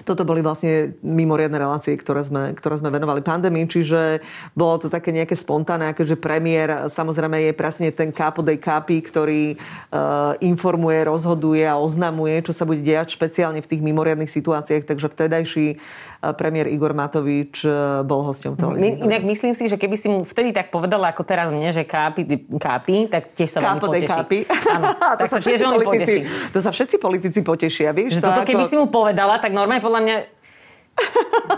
toto 0.03 0.27
boli 0.27 0.43
vlastne 0.43 0.95
mimoriadne 1.01 1.59
relácie, 1.59 1.95
ktoré 1.95 2.23
sme, 2.27 2.53
ktoré 2.55 2.79
sme 2.79 2.91
venovali 2.91 3.23
pandémii, 3.23 3.71
čiže 3.71 4.23
bolo 4.53 4.79
to 4.79 4.87
také 4.91 5.15
nejaké 5.15 5.39
spontánne, 5.39 5.91
akože 5.95 6.19
premiér 6.19 6.91
samozrejme 6.91 7.51
je 7.51 7.53
presne 7.55 7.89
ten 7.95 8.11
kápo 8.11 8.43
dej 8.43 8.59
kápi, 8.59 8.99
ktorý 9.03 9.57
uh, 9.57 10.35
informuje, 10.43 11.07
rozhoduje 11.07 11.65
a 11.65 11.79
oznamuje, 11.79 12.43
čo 12.43 12.53
sa 12.53 12.67
bude 12.67 12.83
diať 12.83 13.15
špeciálne 13.15 13.63
v 13.63 13.71
tých 13.71 13.83
mimoriadnych 13.83 14.31
situáciách, 14.31 14.87
takže 14.87 15.11
vtedajší 15.11 15.67
premiér 16.31 16.71
Igor 16.71 16.95
Matovič 16.95 17.67
uh, 17.67 18.07
bol 18.07 18.23
hosťom 18.23 18.55
televízie. 18.55 19.03
Inak 19.03 19.27
myslím 19.27 19.59
si, 19.59 19.67
že 19.67 19.75
keby 19.75 19.97
si 19.99 20.07
mu 20.07 20.23
vtedy 20.23 20.55
tak 20.55 20.71
povedala 20.71 21.11
ako 21.11 21.27
teraz 21.27 21.51
mne, 21.51 21.75
že 21.75 21.83
kápi, 21.83 22.47
kápi 22.63 23.11
tak 23.11 23.35
tiež 23.35 23.51
sa 23.51 23.59
veľmi 23.59 23.83
poteší. 23.83 24.07
Kápi. 24.07 24.39
Áno, 24.47 24.87
tak 25.19 25.27
to 25.27 25.35
sa, 25.35 25.39
sa 25.43 25.51
tiež 25.51 25.59
veľmi 25.67 25.83
poteší. 25.83 26.21
To 26.55 26.59
sa 26.63 26.71
všetci 26.71 26.97
politici 27.03 27.43
potešia, 27.43 27.91
vieš? 27.91 28.23
Že 28.23 28.31
toto, 28.31 28.41
ako... 28.47 28.51
keby 28.55 28.65
si 28.71 28.77
mu 28.79 28.87
povedala, 28.87 29.43
tak 29.43 29.51
normálne 29.51 29.83
podľa 29.83 30.01
mňa 30.07 30.17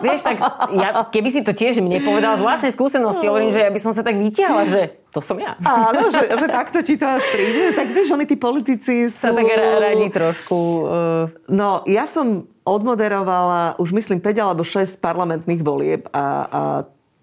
Vieš, 0.00 0.20
tak 0.22 0.38
ja, 0.79 1.11
keby 1.11 1.29
si 1.29 1.40
to 1.42 1.50
tiež 1.50 1.83
mne 1.83 1.98
povedala 2.07 2.38
z 2.38 2.42
vlastnej 2.46 2.72
skúsenosti, 2.72 3.27
hovorím, 3.27 3.50
že 3.50 3.66
ja 3.66 3.70
by 3.70 3.81
som 3.83 3.90
sa 3.90 4.07
tak 4.07 4.14
vytiahla, 4.14 4.62
že 4.70 4.81
to 5.11 5.18
som 5.18 5.38
ja. 5.42 5.59
Áno, 5.62 6.11
že, 6.14 6.22
že 6.31 6.46
takto 6.46 6.79
ti 6.87 6.94
to 6.94 7.07
až 7.07 7.24
príde. 7.35 7.74
Tak 7.74 7.87
vieš, 7.90 8.14
oni 8.14 8.27
tí 8.31 8.38
politici 8.38 9.11
sú... 9.11 9.18
Sa 9.18 9.35
tak 9.35 9.46
radi 9.50 10.07
trošku... 10.11 10.57
Uh... 10.87 11.24
No, 11.50 11.83
ja 11.87 12.07
som 12.07 12.46
odmoderovala 12.64 13.77
už 13.77 13.92
myslím 13.92 14.18
5 14.18 14.44
alebo 14.44 14.64
6 14.64 14.98
parlamentných 14.98 15.62
volieb 15.62 16.09
a, 16.11 16.24
a 16.48 16.61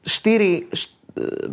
4, 0.05 0.69
4 0.69 1.01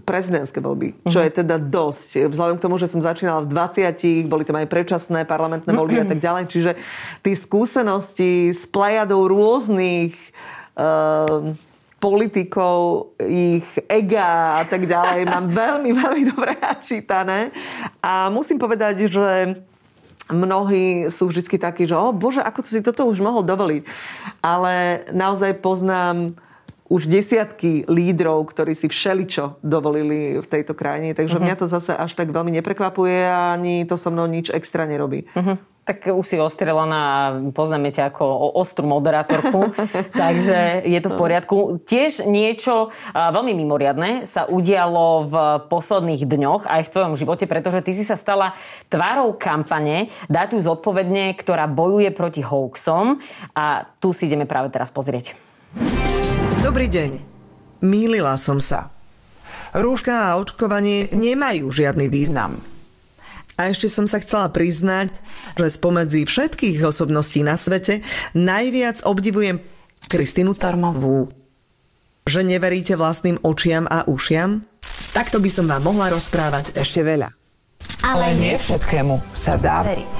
prezidentské 0.06 0.62
voľby, 0.62 0.94
čo 1.10 1.18
je 1.18 1.30
teda 1.42 1.58
dosť. 1.58 2.30
Vzhľadom 2.30 2.56
k 2.62 2.64
tomu, 2.64 2.78
že 2.78 2.86
som 2.86 3.02
začínala 3.02 3.42
v 3.42 3.50
20, 3.50 4.30
boli 4.30 4.46
tam 4.46 4.54
aj 4.54 4.70
predčasné 4.70 5.26
parlamentné 5.26 5.70
voľby 5.74 5.98
a 5.98 6.06
tak 6.06 6.22
ďalej. 6.22 6.44
Čiže 6.46 6.72
tí 7.26 7.34
skúsenosti 7.34 8.54
s 8.54 8.70
plejadou 8.70 9.26
rôznych 9.26 10.14
uh, 10.78 11.58
politikov, 11.98 13.10
ich 13.26 13.66
ega 13.90 14.62
a 14.62 14.64
tak 14.64 14.86
ďalej 14.86 15.26
mám 15.26 15.50
veľmi, 15.66 15.90
veľmi 15.90 16.22
dobre 16.30 16.54
načítané. 16.62 17.50
A 17.98 18.30
musím 18.30 18.62
povedať, 18.62 19.10
že 19.10 19.58
mnohí 20.30 21.08
sú 21.08 21.28
vždy 21.28 21.58
takí, 21.58 21.88
že 21.88 21.96
o 21.96 22.12
bože, 22.12 22.44
ako 22.44 22.64
si 22.64 22.84
toto 22.84 23.08
už 23.08 23.20
mohol 23.24 23.44
dovoliť. 23.44 23.82
Ale 24.44 25.04
naozaj 25.12 25.60
poznám 25.60 26.36
už 26.88 27.04
desiatky 27.04 27.84
lídrov, 27.84 28.48
ktorí 28.48 28.72
si 28.72 28.88
všeličo 28.88 29.60
dovolili 29.60 30.40
v 30.40 30.46
tejto 30.48 30.72
krajine. 30.72 31.12
Takže 31.12 31.36
uh-huh. 31.36 31.44
mňa 31.44 31.56
to 31.60 31.66
zase 31.68 31.92
až 31.92 32.16
tak 32.16 32.32
veľmi 32.32 32.52
neprekvapuje 32.58 33.28
a 33.28 33.54
ani 33.54 33.84
to 33.84 34.00
so 34.00 34.08
mnou 34.08 34.24
nič 34.24 34.48
extra 34.48 34.88
nerobí. 34.88 35.28
Uh-huh. 35.36 35.60
Tak 35.84 36.04
už 36.04 36.24
si 36.24 36.36
ostrelaná 36.36 37.00
a 37.00 37.20
poznáme 37.48 37.88
ťa 37.88 38.12
ako 38.12 38.24
ostrú 38.60 38.84
moderátorku, 38.92 39.72
takže 40.20 40.84
je 40.84 41.00
to 41.00 41.16
v 41.16 41.16
poriadku. 41.16 41.56
Tiež 41.80 42.28
niečo 42.28 42.92
veľmi 43.16 43.56
mimoriadne 43.56 44.28
sa 44.28 44.44
udialo 44.44 45.24
v 45.24 45.34
posledných 45.72 46.28
dňoch 46.28 46.68
aj 46.68 46.82
v 46.84 46.92
tvojom 46.92 47.14
živote, 47.16 47.48
pretože 47.48 47.80
ty 47.80 47.96
si 47.96 48.04
sa 48.04 48.20
stala 48.20 48.52
tvárou 48.92 49.32
kampane 49.36 50.12
Dať 50.28 50.56
ju 50.56 50.60
zodpovedne, 50.60 51.32
ktorá 51.40 51.64
bojuje 51.64 52.12
proti 52.12 52.44
hoaxom 52.44 53.16
a 53.56 53.88
tu 53.96 54.12
si 54.12 54.28
ideme 54.28 54.44
práve 54.44 54.68
teraz 54.68 54.92
pozrieť. 54.92 55.32
Dobrý 56.68 56.84
deň. 56.84 57.16
Mýlila 57.80 58.36
som 58.36 58.60
sa. 58.60 58.92
Rúška 59.72 60.28
a 60.28 60.36
očkovanie 60.36 61.08
nemajú 61.16 61.72
žiadny 61.72 62.12
význam. 62.12 62.60
A 63.56 63.72
ešte 63.72 63.88
som 63.88 64.04
sa 64.04 64.20
chcela 64.20 64.52
priznať, 64.52 65.16
že 65.56 65.64
spomedzi 65.64 66.28
všetkých 66.28 66.84
osobností 66.84 67.40
na 67.40 67.56
svete 67.56 68.04
najviac 68.36 69.00
obdivujem 69.08 69.64
Kristinu 70.12 70.52
Tarmovú. 70.52 71.32
Že 72.28 72.44
neveríte 72.44 73.00
vlastným 73.00 73.40
očiam 73.40 73.88
a 73.88 74.04
ušiam? 74.04 74.60
Takto 75.16 75.40
by 75.40 75.48
som 75.48 75.72
vám 75.72 75.88
mohla 75.88 76.12
rozprávať 76.12 76.76
ešte 76.76 77.00
veľa. 77.00 77.32
Ale 78.04 78.36
nie 78.36 78.60
všetkému 78.60 79.16
sa 79.32 79.56
dá 79.56 79.88
veriť. 79.88 80.14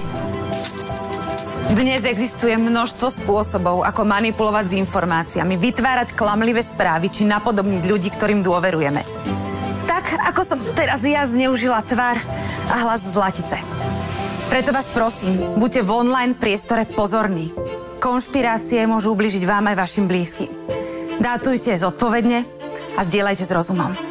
Dnes 1.68 2.00
existuje 2.08 2.56
množstvo 2.56 3.12
spôsobov, 3.12 3.84
ako 3.84 4.08
manipulovať 4.08 4.72
s 4.72 4.78
informáciami, 4.80 5.60
vytvárať 5.60 6.16
klamlivé 6.16 6.64
správy 6.64 7.12
či 7.12 7.28
napodobniť 7.28 7.84
ľudí, 7.84 8.08
ktorým 8.08 8.40
dôverujeme. 8.40 9.04
Tak, 9.84 10.16
ako 10.32 10.42
som 10.48 10.58
teraz 10.72 11.04
ja 11.04 11.28
zneužila 11.28 11.84
tvár 11.84 12.16
a 12.72 12.74
hlas 12.88 13.04
Zlatice. 13.04 13.60
Preto 14.48 14.72
vás 14.72 14.88
prosím, 14.88 15.60
buďte 15.60 15.84
v 15.84 15.90
online 15.92 16.34
priestore 16.40 16.88
pozorní. 16.88 17.52
Konšpirácie 18.00 18.88
môžu 18.88 19.12
ubližiť 19.12 19.44
vám 19.44 19.68
aj 19.68 19.76
vašim 19.76 20.08
blízkym. 20.08 20.48
Dátujte 21.20 21.76
zodpovedne 21.76 22.48
a 22.96 23.00
zdieľajte 23.04 23.44
s 23.44 23.52
rozumom. 23.52 24.07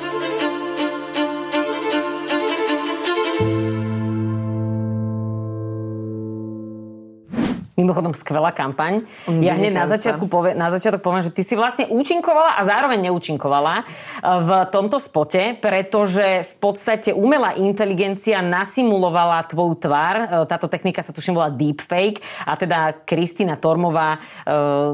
Mimochodom, 7.87 8.11
skvelá 8.11 8.51
kampaň. 8.51 9.07
Mm, 9.31 9.39
ja 9.47 9.55
hneď 9.55 9.71
na 9.71 9.87
začiatku, 9.87 10.27
povie, 10.27 10.51
na 10.59 10.67
začiatok 10.67 10.99
poviem, 10.99 11.23
že 11.23 11.31
ty 11.31 11.39
si 11.39 11.55
vlastne 11.55 11.87
účinkovala 11.87 12.59
a 12.59 12.61
zároveň 12.67 13.07
neúčinkovala 13.07 13.75
eh, 13.79 14.43
v 14.43 14.49
tomto 14.67 14.99
spote, 14.99 15.55
pretože 15.55 16.43
v 16.43 16.53
podstate 16.59 17.15
umelá 17.15 17.55
inteligencia 17.55 18.43
nasimulovala 18.43 19.39
tvoju 19.47 19.79
tvár. 19.79 20.15
Eh, 20.19 20.27
táto 20.51 20.67
technika 20.67 20.99
sa 20.99 21.15
tuším 21.15 21.39
volá 21.39 21.47
deepfake 21.47 22.19
a 22.43 22.59
teda 22.59 23.07
Kristina 23.07 23.55
Tormová 23.55 24.19
uh, 24.19 24.91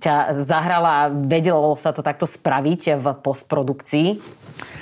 ťa 0.00 0.32
zahrala 0.32 0.90
a 1.04 1.10
vedelo 1.12 1.76
sa 1.76 1.92
to 1.92 2.00
takto 2.00 2.24
spraviť 2.24 2.96
v 2.96 3.06
postprodukcii. 3.20 4.08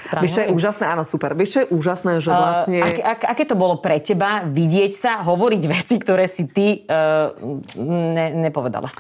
Správne? 0.09 0.25
Vieš, 0.25 0.33
čo 0.33 0.43
je 0.47 0.51
úžasné? 0.55 0.85
Áno, 0.89 1.05
super. 1.05 1.31
Vieš, 1.37 1.51
čo 1.51 1.61
je 1.65 1.69
úžasné, 1.75 2.13
že 2.23 2.31
vlastne... 2.33 2.79
Uh, 2.81 2.89
ak, 2.89 2.97
ak, 3.03 3.21
aké 3.37 3.45
to 3.45 3.57
bolo 3.59 3.77
pre 3.79 4.01
teba 4.01 4.47
vidieť 4.47 4.93
sa, 4.95 5.13
hovoriť 5.21 5.63
veci, 5.69 5.95
ktoré 6.01 6.25
si 6.25 6.49
ty 6.49 6.87
uh, 6.87 7.35
ne, 7.77 8.31
ne 8.35 8.51
povedala. 8.51 8.91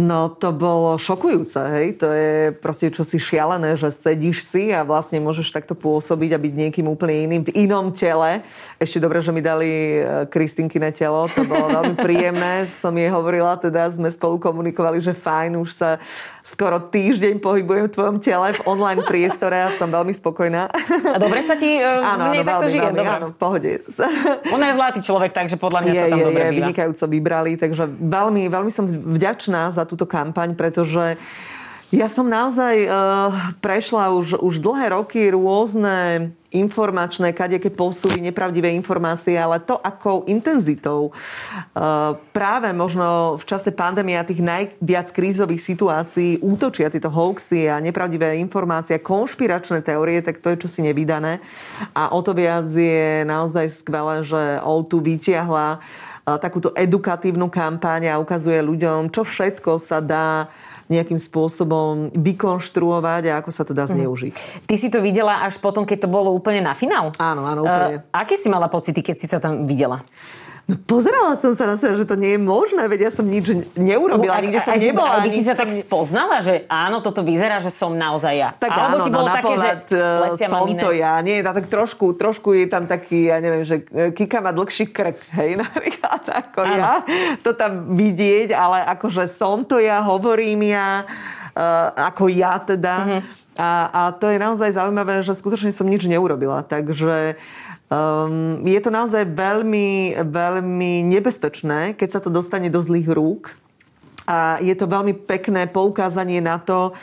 No 0.00 0.32
to 0.32 0.56
bolo 0.56 0.96
šokujúce, 0.96 1.60
hej. 1.76 2.00
To 2.00 2.08
je 2.08 2.48
proste 2.56 2.88
čosi 2.88 3.20
šialené, 3.20 3.76
že 3.76 3.92
sedíš 3.92 4.40
si 4.40 4.72
a 4.72 4.88
vlastne 4.88 5.20
môžeš 5.20 5.52
takto 5.52 5.76
pôsobiť 5.76 6.32
a 6.32 6.40
byť 6.40 6.52
niekým 6.56 6.86
úplne 6.88 7.28
iným, 7.28 7.42
v 7.44 7.68
inom 7.68 7.92
tele. 7.92 8.40
Ešte 8.80 8.96
dobre, 8.96 9.20
že 9.20 9.36
mi 9.36 9.44
dali 9.44 10.00
e, 10.00 10.24
Kristinky 10.32 10.80
na 10.80 10.88
telo, 10.96 11.28
to 11.28 11.44
bolo 11.44 11.68
veľmi 11.68 12.00
príjemné. 12.00 12.64
Som 12.80 12.96
jej 12.96 13.12
hovorila, 13.12 13.60
teda 13.60 13.92
sme 13.92 14.08
spolu 14.08 14.40
komunikovali, 14.40 14.96
že 14.96 15.12
fajn, 15.12 15.60
už 15.60 15.70
sa 15.76 16.00
skoro 16.42 16.80
týždeň 16.82 17.38
pohybujem 17.38 17.86
v 17.86 17.92
tvojom 17.94 18.16
tele 18.18 18.56
v 18.56 18.60
online 18.66 19.06
priestore 19.06 19.54
a 19.54 19.70
som 19.78 19.86
veľmi 19.86 20.10
spokojná. 20.10 20.66
A 21.14 21.16
dobre 21.22 21.38
sa 21.46 21.54
ti 21.54 21.78
uh, 21.78 22.02
áno, 22.18 22.34
áno, 22.34 22.42
takto 22.42 22.66
žije? 22.66 22.82
Veľmi, 22.90 23.06
áno, 23.06 23.26
pohode. 23.30 23.78
Ona 24.54 24.64
je 24.70 24.74
zlatý 24.74 25.00
človek, 25.06 25.30
takže 25.30 25.54
podľa 25.54 25.86
mňa 25.86 25.92
je, 25.94 26.00
sa 26.02 26.06
tam 26.10 26.18
je, 26.18 26.24
dobre 26.26 26.42
je, 26.42 26.52
vynikajúco 26.58 27.04
vybrali, 27.06 27.52
takže 27.54 27.84
veľmi, 27.94 28.42
veľmi 28.50 28.70
som 28.74 28.84
vďačná 28.90 29.70
za 29.70 29.81
túto 29.84 30.08
kampaň, 30.08 30.54
pretože 30.56 31.16
ja 31.92 32.08
som 32.08 32.24
naozaj 32.24 32.88
uh, 32.88 33.28
prešla 33.60 34.16
už, 34.16 34.40
už 34.40 34.64
dlhé 34.64 34.96
roky 34.96 35.28
rôzne 35.28 36.32
informačné, 36.48 37.36
kadejaké 37.36 37.68
posúvy, 37.68 38.16
nepravdivé 38.24 38.72
informácie, 38.72 39.36
ale 39.36 39.60
to, 39.60 39.76
akou 39.76 40.24
intenzitou 40.24 41.12
uh, 41.12 42.16
práve 42.32 42.72
možno 42.72 43.36
v 43.36 43.44
čase 43.44 43.68
pandémie 43.76 44.16
a 44.16 44.24
tých 44.24 44.40
najviac 44.40 45.12
krízových 45.12 45.60
situácií 45.60 46.40
útočia 46.40 46.88
tieto 46.88 47.12
hoaxy 47.12 47.68
a 47.68 47.76
nepravdivé 47.76 48.40
informácie, 48.40 48.96
konšpiračné 48.96 49.84
teórie, 49.84 50.24
tak 50.24 50.40
to 50.40 50.56
je 50.56 50.64
čosi 50.64 50.88
nevydané. 50.88 51.44
A 51.92 52.08
o 52.08 52.24
to 52.24 52.32
viac 52.32 52.72
je 52.72 53.20
naozaj 53.28 53.84
skvelé, 53.84 54.24
že 54.24 54.64
O2 54.64 54.92
vytiahla 54.96 55.84
takúto 56.24 56.70
edukatívnu 56.78 57.50
kampaň 57.50 58.14
a 58.14 58.20
ukazuje 58.22 58.62
ľuďom, 58.62 59.10
čo 59.10 59.26
všetko 59.26 59.78
sa 59.82 59.98
dá 59.98 60.50
nejakým 60.90 61.16
spôsobom 61.16 62.12
vykonštruovať 62.12 63.22
a 63.32 63.40
ako 63.40 63.50
sa 63.50 63.64
to 63.64 63.72
dá 63.72 63.88
mhm. 63.88 63.92
zneužiť. 63.96 64.32
Ty 64.68 64.74
si 64.76 64.88
to 64.92 65.00
videla 65.00 65.42
až 65.46 65.56
potom, 65.56 65.88
keď 65.88 66.06
to 66.06 66.08
bolo 66.10 66.28
úplne 66.30 66.60
na 66.60 66.76
finál? 66.76 67.16
Áno, 67.16 67.48
áno, 67.48 67.64
úplne. 67.64 68.04
Uh, 68.04 68.12
aké 68.12 68.36
si 68.36 68.52
mala 68.52 68.68
pocity, 68.68 69.00
keď 69.00 69.16
si 69.16 69.26
sa 69.26 69.40
tam 69.40 69.64
videla? 69.64 70.04
No 70.70 70.78
pozerala 70.78 71.34
som 71.34 71.58
sa 71.58 71.66
na 71.66 71.74
seba, 71.74 71.98
že 71.98 72.06
to 72.06 72.14
nie 72.14 72.38
je 72.38 72.40
možné, 72.40 72.86
veď 72.86 73.10
ja 73.10 73.10
som 73.10 73.26
nič 73.26 73.50
neurobila, 73.74 74.38
no, 74.38 74.42
nikde 74.46 74.62
som 74.62 74.78
nebola. 74.78 75.18
Ale 75.18 75.34
si 75.34 75.42
sa 75.42 75.58
tak 75.58 75.74
spoznala, 75.74 76.38
že 76.38 76.62
áno, 76.70 77.02
toto 77.02 77.26
vyzerá, 77.26 77.58
že 77.58 77.74
som 77.74 77.90
naozaj 77.98 78.34
ja. 78.38 78.50
Tak 78.54 78.70
Alebo 78.70 79.02
áno, 79.02 79.04
ti 79.04 79.10
bolo 79.10 79.26
no, 79.26 79.34
také, 79.34 79.54
že 79.58 79.70
uh, 79.98 80.38
som 80.38 80.70
to 80.78 80.94
ja. 80.94 81.18
Nie, 81.18 81.42
tak 81.42 81.66
trošku, 81.66 82.14
trošku 82.14 82.54
je 82.54 82.70
tam 82.70 82.86
taký, 82.86 83.34
ja 83.34 83.42
neviem, 83.42 83.66
že 83.66 83.82
e, 83.90 84.14
Kika 84.14 84.38
má 84.38 84.54
dlhší 84.54 84.86
krk, 84.94 85.18
hej, 85.34 85.58
napríklad 85.66 86.22
ako 86.30 86.60
áno. 86.62 86.78
ja. 86.78 86.92
To 87.42 87.50
tam 87.58 87.98
vidieť, 87.98 88.54
ale 88.54 88.86
akože 88.86 89.26
som 89.26 89.66
to 89.66 89.82
ja, 89.82 89.98
hovorím 89.98 90.70
ja, 90.70 91.02
ako 91.96 92.32
ja 92.32 92.56
teda. 92.60 92.96
Uh-huh. 93.04 93.20
A, 93.60 93.70
a 93.92 94.02
to 94.16 94.32
je 94.32 94.40
naozaj 94.40 94.72
zaujímavé, 94.72 95.20
že 95.20 95.36
skutočne 95.36 95.76
som 95.76 95.84
nič 95.84 96.08
neurobila. 96.08 96.64
Takže 96.64 97.36
Um, 97.92 98.64
je 98.64 98.80
to 98.80 98.88
naozaj 98.88 99.28
veľmi, 99.36 100.16
veľmi 100.24 101.04
nebezpečné, 101.12 101.92
keď 101.92 102.08
sa 102.08 102.20
to 102.24 102.32
dostane 102.32 102.72
do 102.72 102.80
zlých 102.80 103.04
rúk. 103.12 103.52
A 104.32 104.56
je 104.64 104.72
to 104.72 104.88
veľmi 104.88 105.12
pekné 105.28 105.68
poukázanie 105.68 106.40
na 106.40 106.56
to, 106.56 106.96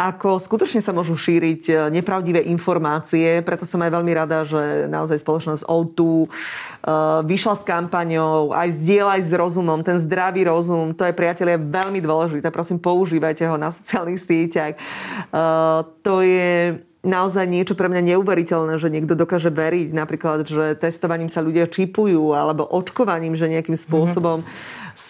ako 0.00 0.40
skutočne 0.40 0.80
sa 0.80 0.96
môžu 0.96 1.12
šíriť 1.12 1.62
e, 1.68 1.72
nepravdivé 1.92 2.48
informácie. 2.48 3.44
Preto 3.44 3.68
som 3.68 3.84
aj 3.84 3.92
veľmi 4.00 4.12
rada, 4.16 4.48
že 4.48 4.88
naozaj 4.88 5.20
spoločnosť 5.20 5.68
O2 5.68 6.00
uh, 6.00 7.20
vyšla 7.28 7.54
s 7.60 7.62
kampaňou, 7.68 8.56
aj 8.56 8.80
zdieľaj 8.80 9.20
s 9.28 9.30
rozumom, 9.36 9.84
ten 9.84 10.00
zdravý 10.00 10.48
rozum, 10.48 10.96
to 10.96 11.04
je 11.04 11.12
priatelia 11.12 11.60
veľmi 11.60 12.00
dôležité. 12.00 12.48
Prosím, 12.48 12.80
používajte 12.80 13.44
ho 13.44 13.60
na 13.60 13.68
sociálnych 13.76 14.24
sieťach. 14.24 14.80
Uh, 15.28 15.84
to 16.00 16.24
je 16.24 16.80
naozaj 17.00 17.48
niečo 17.48 17.76
pre 17.76 17.88
mňa 17.88 18.16
neuveriteľné, 18.16 18.76
že 18.76 18.92
niekto 18.92 19.16
dokáže 19.16 19.48
veriť 19.48 19.92
napríklad, 19.92 20.44
že 20.44 20.76
testovaním 20.76 21.32
sa 21.32 21.40
ľudia 21.40 21.64
čipujú 21.68 22.36
alebo 22.36 22.68
očkovaním, 22.68 23.36
že 23.36 23.48
nejakým 23.48 23.76
spôsobom 23.76 24.44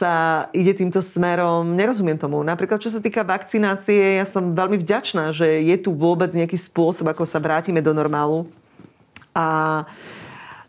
sa 0.01 0.49
ide 0.57 0.73
týmto 0.73 1.05
smerom. 1.05 1.77
Nerozumiem 1.77 2.17
tomu. 2.17 2.41
Napríklad, 2.41 2.81
čo 2.81 2.89
sa 2.89 3.05
týka 3.05 3.21
vakcinácie, 3.21 4.17
ja 4.17 4.25
som 4.25 4.57
veľmi 4.57 4.81
vďačná, 4.81 5.37
že 5.37 5.61
je 5.61 5.77
tu 5.77 5.93
vôbec 5.93 6.33
nejaký 6.33 6.57
spôsob, 6.57 7.13
ako 7.13 7.29
sa 7.29 7.37
vrátime 7.37 7.85
do 7.85 7.93
normálu. 7.93 8.49
A 9.37 9.85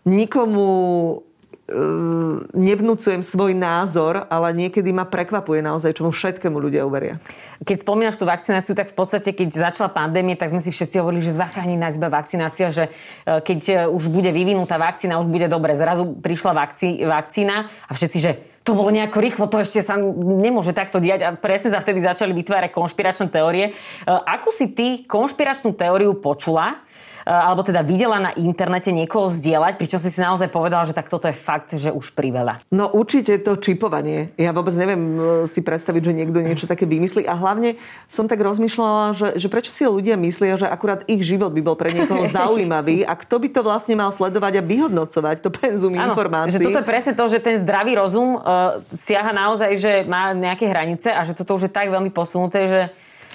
nikomu 0.04 1.24
Ehm, 1.72 2.52
nevnúcujem 2.52 3.24
svoj 3.24 3.56
názor, 3.56 4.28
ale 4.28 4.52
niekedy 4.52 4.92
ma 4.92 5.08
prekvapuje 5.08 5.64
naozaj, 5.64 5.96
čomu 5.96 6.12
všetkému 6.12 6.60
ľudia 6.60 6.84
uveria. 6.84 7.16
Keď 7.64 7.88
spomínaš 7.88 8.20
tú 8.20 8.28
vakcináciu, 8.28 8.76
tak 8.76 8.92
v 8.92 8.98
podstate, 8.98 9.32
keď 9.32 9.72
začala 9.72 9.88
pandémia, 9.88 10.36
tak 10.36 10.52
sme 10.52 10.60
si 10.60 10.68
všetci 10.68 11.00
hovorili, 11.00 11.24
že 11.24 11.32
zachráni 11.32 11.80
nás 11.80 11.96
iba 11.96 12.12
vakcinácia, 12.12 12.76
že 12.76 12.92
e, 13.24 13.40
keď 13.40 13.60
e, 13.72 13.74
už 13.88 14.12
bude 14.12 14.28
vyvinutá 14.36 14.76
vakcína, 14.76 15.24
už 15.24 15.32
bude 15.32 15.48
dobre. 15.48 15.72
Zrazu 15.72 16.12
prišla 16.20 16.52
vakcí, 16.52 17.08
vakcína 17.08 17.72
a 17.88 17.92
všetci, 17.96 18.18
že 18.20 18.32
to 18.62 18.78
bolo 18.78 18.94
nejako 18.94 19.18
rýchlo, 19.18 19.46
to 19.50 19.66
ešte 19.66 19.82
sa 19.82 19.98
nemôže 19.98 20.78
takto 20.78 21.02
diať 21.02 21.26
a 21.26 21.30
presne 21.34 21.74
sa 21.74 21.82
vtedy 21.82 22.06
začali 22.06 22.30
vytvárať 22.30 22.70
konšpiračné 22.70 23.34
teórie. 23.34 23.66
E, 23.70 23.74
akú 24.06 24.54
si 24.54 24.70
ty 24.70 25.02
konšpiračnú 25.10 25.74
teóriu 25.74 26.14
počula, 26.14 26.86
alebo 27.26 27.62
teda 27.62 27.86
videla 27.86 28.18
na 28.18 28.32
internete 28.34 28.90
niekoho 28.90 29.30
zdieľať, 29.30 29.78
pričom 29.78 30.00
si 30.02 30.10
si 30.10 30.20
naozaj 30.22 30.50
povedala, 30.50 30.88
že 30.88 30.96
tak 30.96 31.10
toto 31.10 31.30
je 31.30 31.36
fakt, 31.36 31.74
že 31.78 31.94
už 31.94 32.14
priveľa. 32.18 32.62
No 32.74 32.90
určite 32.90 33.38
to 33.42 33.58
čipovanie. 33.58 34.34
Ja 34.36 34.54
vôbec 34.56 34.74
neviem 34.74 35.02
eh, 35.18 35.22
si 35.50 35.62
predstaviť, 35.62 36.02
že 36.02 36.18
niekto 36.18 36.40
niečo 36.42 36.66
také 36.66 36.90
vymyslí. 36.90 37.26
A 37.26 37.38
hlavne 37.38 37.78
som 38.10 38.26
tak 38.26 38.42
rozmýšľala, 38.42 39.14
že, 39.14 39.28
že 39.38 39.48
prečo 39.52 39.70
si 39.70 39.86
ľudia 39.86 40.18
myslia, 40.18 40.58
že 40.58 40.68
akurát 40.68 41.06
ich 41.06 41.22
život 41.26 41.54
by 41.54 41.62
bol 41.62 41.76
pre 41.78 41.94
niekoho 41.94 42.26
zaujímavý 42.36 43.04
a 43.06 43.14
kto 43.18 43.36
by 43.42 43.48
to 43.52 43.62
vlastne 43.62 43.96
mal 43.98 44.10
sledovať 44.14 44.62
a 44.62 44.64
vyhodnocovať, 44.66 45.36
to 45.42 45.50
penzum 45.54 45.94
ano, 45.98 46.14
informácií. 46.14 46.62
Že 46.62 46.68
toto 46.72 46.82
je 46.82 46.88
presne 46.88 47.14
to, 47.14 47.26
že 47.30 47.40
ten 47.44 47.58
zdravý 47.60 47.98
rozum 47.98 48.40
uh, 48.40 48.82
siaha 48.90 49.32
naozaj, 49.34 49.72
že 49.78 49.94
má 50.06 50.34
nejaké 50.34 50.68
hranice 50.68 51.10
a 51.12 51.22
že 51.26 51.36
toto 51.38 51.58
už 51.58 51.70
je 51.70 51.72
tak 51.72 51.90
veľmi 51.90 52.10
posunuté, 52.14 52.68
že 52.68 52.82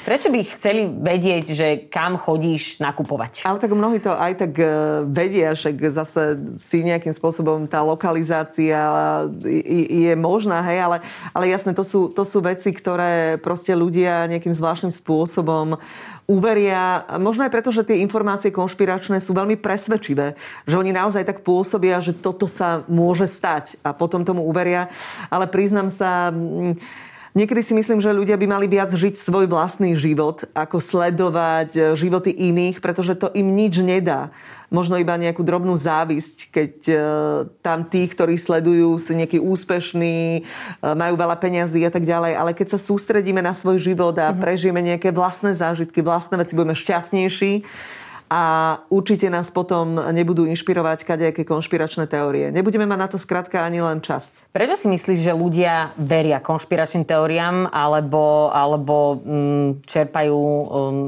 Prečo 0.06 0.30
by 0.30 0.38
chceli 0.46 0.86
vedieť, 0.86 1.44
že 1.50 1.68
kam 1.90 2.14
chodíš 2.14 2.78
nakupovať? 2.78 3.42
Ale 3.42 3.58
tak 3.58 3.74
mnohí 3.74 3.98
to 3.98 4.14
aj 4.14 4.38
tak 4.38 4.54
e, 4.54 5.02
vedia, 5.02 5.50
že 5.58 5.74
zase 5.74 6.38
si 6.62 6.86
nejakým 6.86 7.10
spôsobom 7.10 7.66
tá 7.66 7.82
lokalizácia 7.82 8.78
je 9.90 10.14
možná, 10.14 10.62
hej, 10.62 10.78
ale, 10.78 10.96
ale 11.34 11.50
jasné, 11.50 11.74
to 11.74 11.82
sú, 11.82 12.06
to 12.06 12.22
sú 12.22 12.38
veci, 12.38 12.70
ktoré 12.70 13.34
proste 13.42 13.74
ľudia 13.74 14.30
nejakým 14.30 14.54
zvláštnym 14.54 14.94
spôsobom 14.94 15.74
uveria, 16.30 17.06
možno 17.18 17.46
aj 17.46 17.54
preto, 17.54 17.70
že 17.74 17.86
tie 17.86 18.02
informácie 18.02 18.54
konšpiračné 18.54 19.18
sú 19.18 19.34
veľmi 19.34 19.58
presvedčivé, 19.58 20.38
že 20.66 20.78
oni 20.78 20.94
naozaj 20.94 21.26
tak 21.26 21.42
pôsobia, 21.42 22.02
že 22.02 22.14
toto 22.14 22.50
sa 22.50 22.86
môže 22.86 23.26
stať 23.26 23.78
a 23.82 23.90
potom 23.90 24.26
tomu 24.26 24.46
uveria. 24.46 24.86
Ale 25.30 25.50
priznám 25.50 25.90
sa, 25.90 26.34
Niekedy 27.36 27.60
si 27.60 27.76
myslím, 27.76 28.00
že 28.00 28.16
ľudia 28.16 28.40
by 28.40 28.48
mali 28.48 28.64
viac 28.64 28.88
žiť 28.88 29.20
svoj 29.20 29.44
vlastný 29.44 29.92
život, 29.92 30.48
ako 30.56 30.80
sledovať 30.80 31.70
e, 31.76 31.80
životy 31.92 32.32
iných, 32.32 32.80
pretože 32.80 33.12
to 33.12 33.28
im 33.36 33.52
nič 33.52 33.76
nedá. 33.84 34.32
Možno 34.72 34.96
iba 34.96 35.12
nejakú 35.20 35.44
drobnú 35.44 35.76
závisť, 35.76 36.48
keď 36.48 36.72
e, 36.88 36.96
tam 37.60 37.84
tí, 37.92 38.08
ktorí 38.08 38.40
sledujú, 38.40 38.96
sú 38.96 39.12
nejakí 39.12 39.36
úspešní, 39.36 40.16
e, 40.32 40.42
majú 40.80 41.20
veľa 41.20 41.36
peňazí 41.36 41.84
a 41.84 41.92
tak 41.92 42.08
ďalej. 42.08 42.40
Ale 42.40 42.56
keď 42.56 42.72
sa 42.72 42.78
sústredíme 42.80 43.44
na 43.44 43.52
svoj 43.52 43.84
život 43.84 44.16
a 44.16 44.32
mhm. 44.32 44.40
prežijeme 44.40 44.80
nejaké 44.80 45.12
vlastné 45.12 45.52
zážitky, 45.52 46.00
vlastné 46.00 46.40
veci, 46.40 46.56
budeme 46.56 46.72
šťastnejší, 46.72 47.52
a 48.26 48.42
určite 48.90 49.30
nás 49.30 49.50
potom 49.54 50.02
nebudú 50.10 50.46
inšpirovať 50.50 51.06
kadejaké 51.06 51.46
konšpiračné 51.46 52.10
teórie. 52.10 52.50
Nebudeme 52.50 52.86
mať 52.86 52.98
na 52.98 53.08
to 53.10 53.18
skrátka 53.22 53.62
ani 53.62 53.78
len 53.78 54.02
čas. 54.02 54.26
Prečo 54.50 54.74
si 54.74 54.90
myslíš, 54.90 55.18
že 55.22 55.32
ľudia 55.36 55.94
veria 55.94 56.42
konšpiračným 56.42 57.06
teóriám 57.06 57.70
alebo, 57.70 58.50
alebo 58.50 59.22
mm, 59.22 59.86
čerpajú 59.86 60.38
um, 60.38 60.64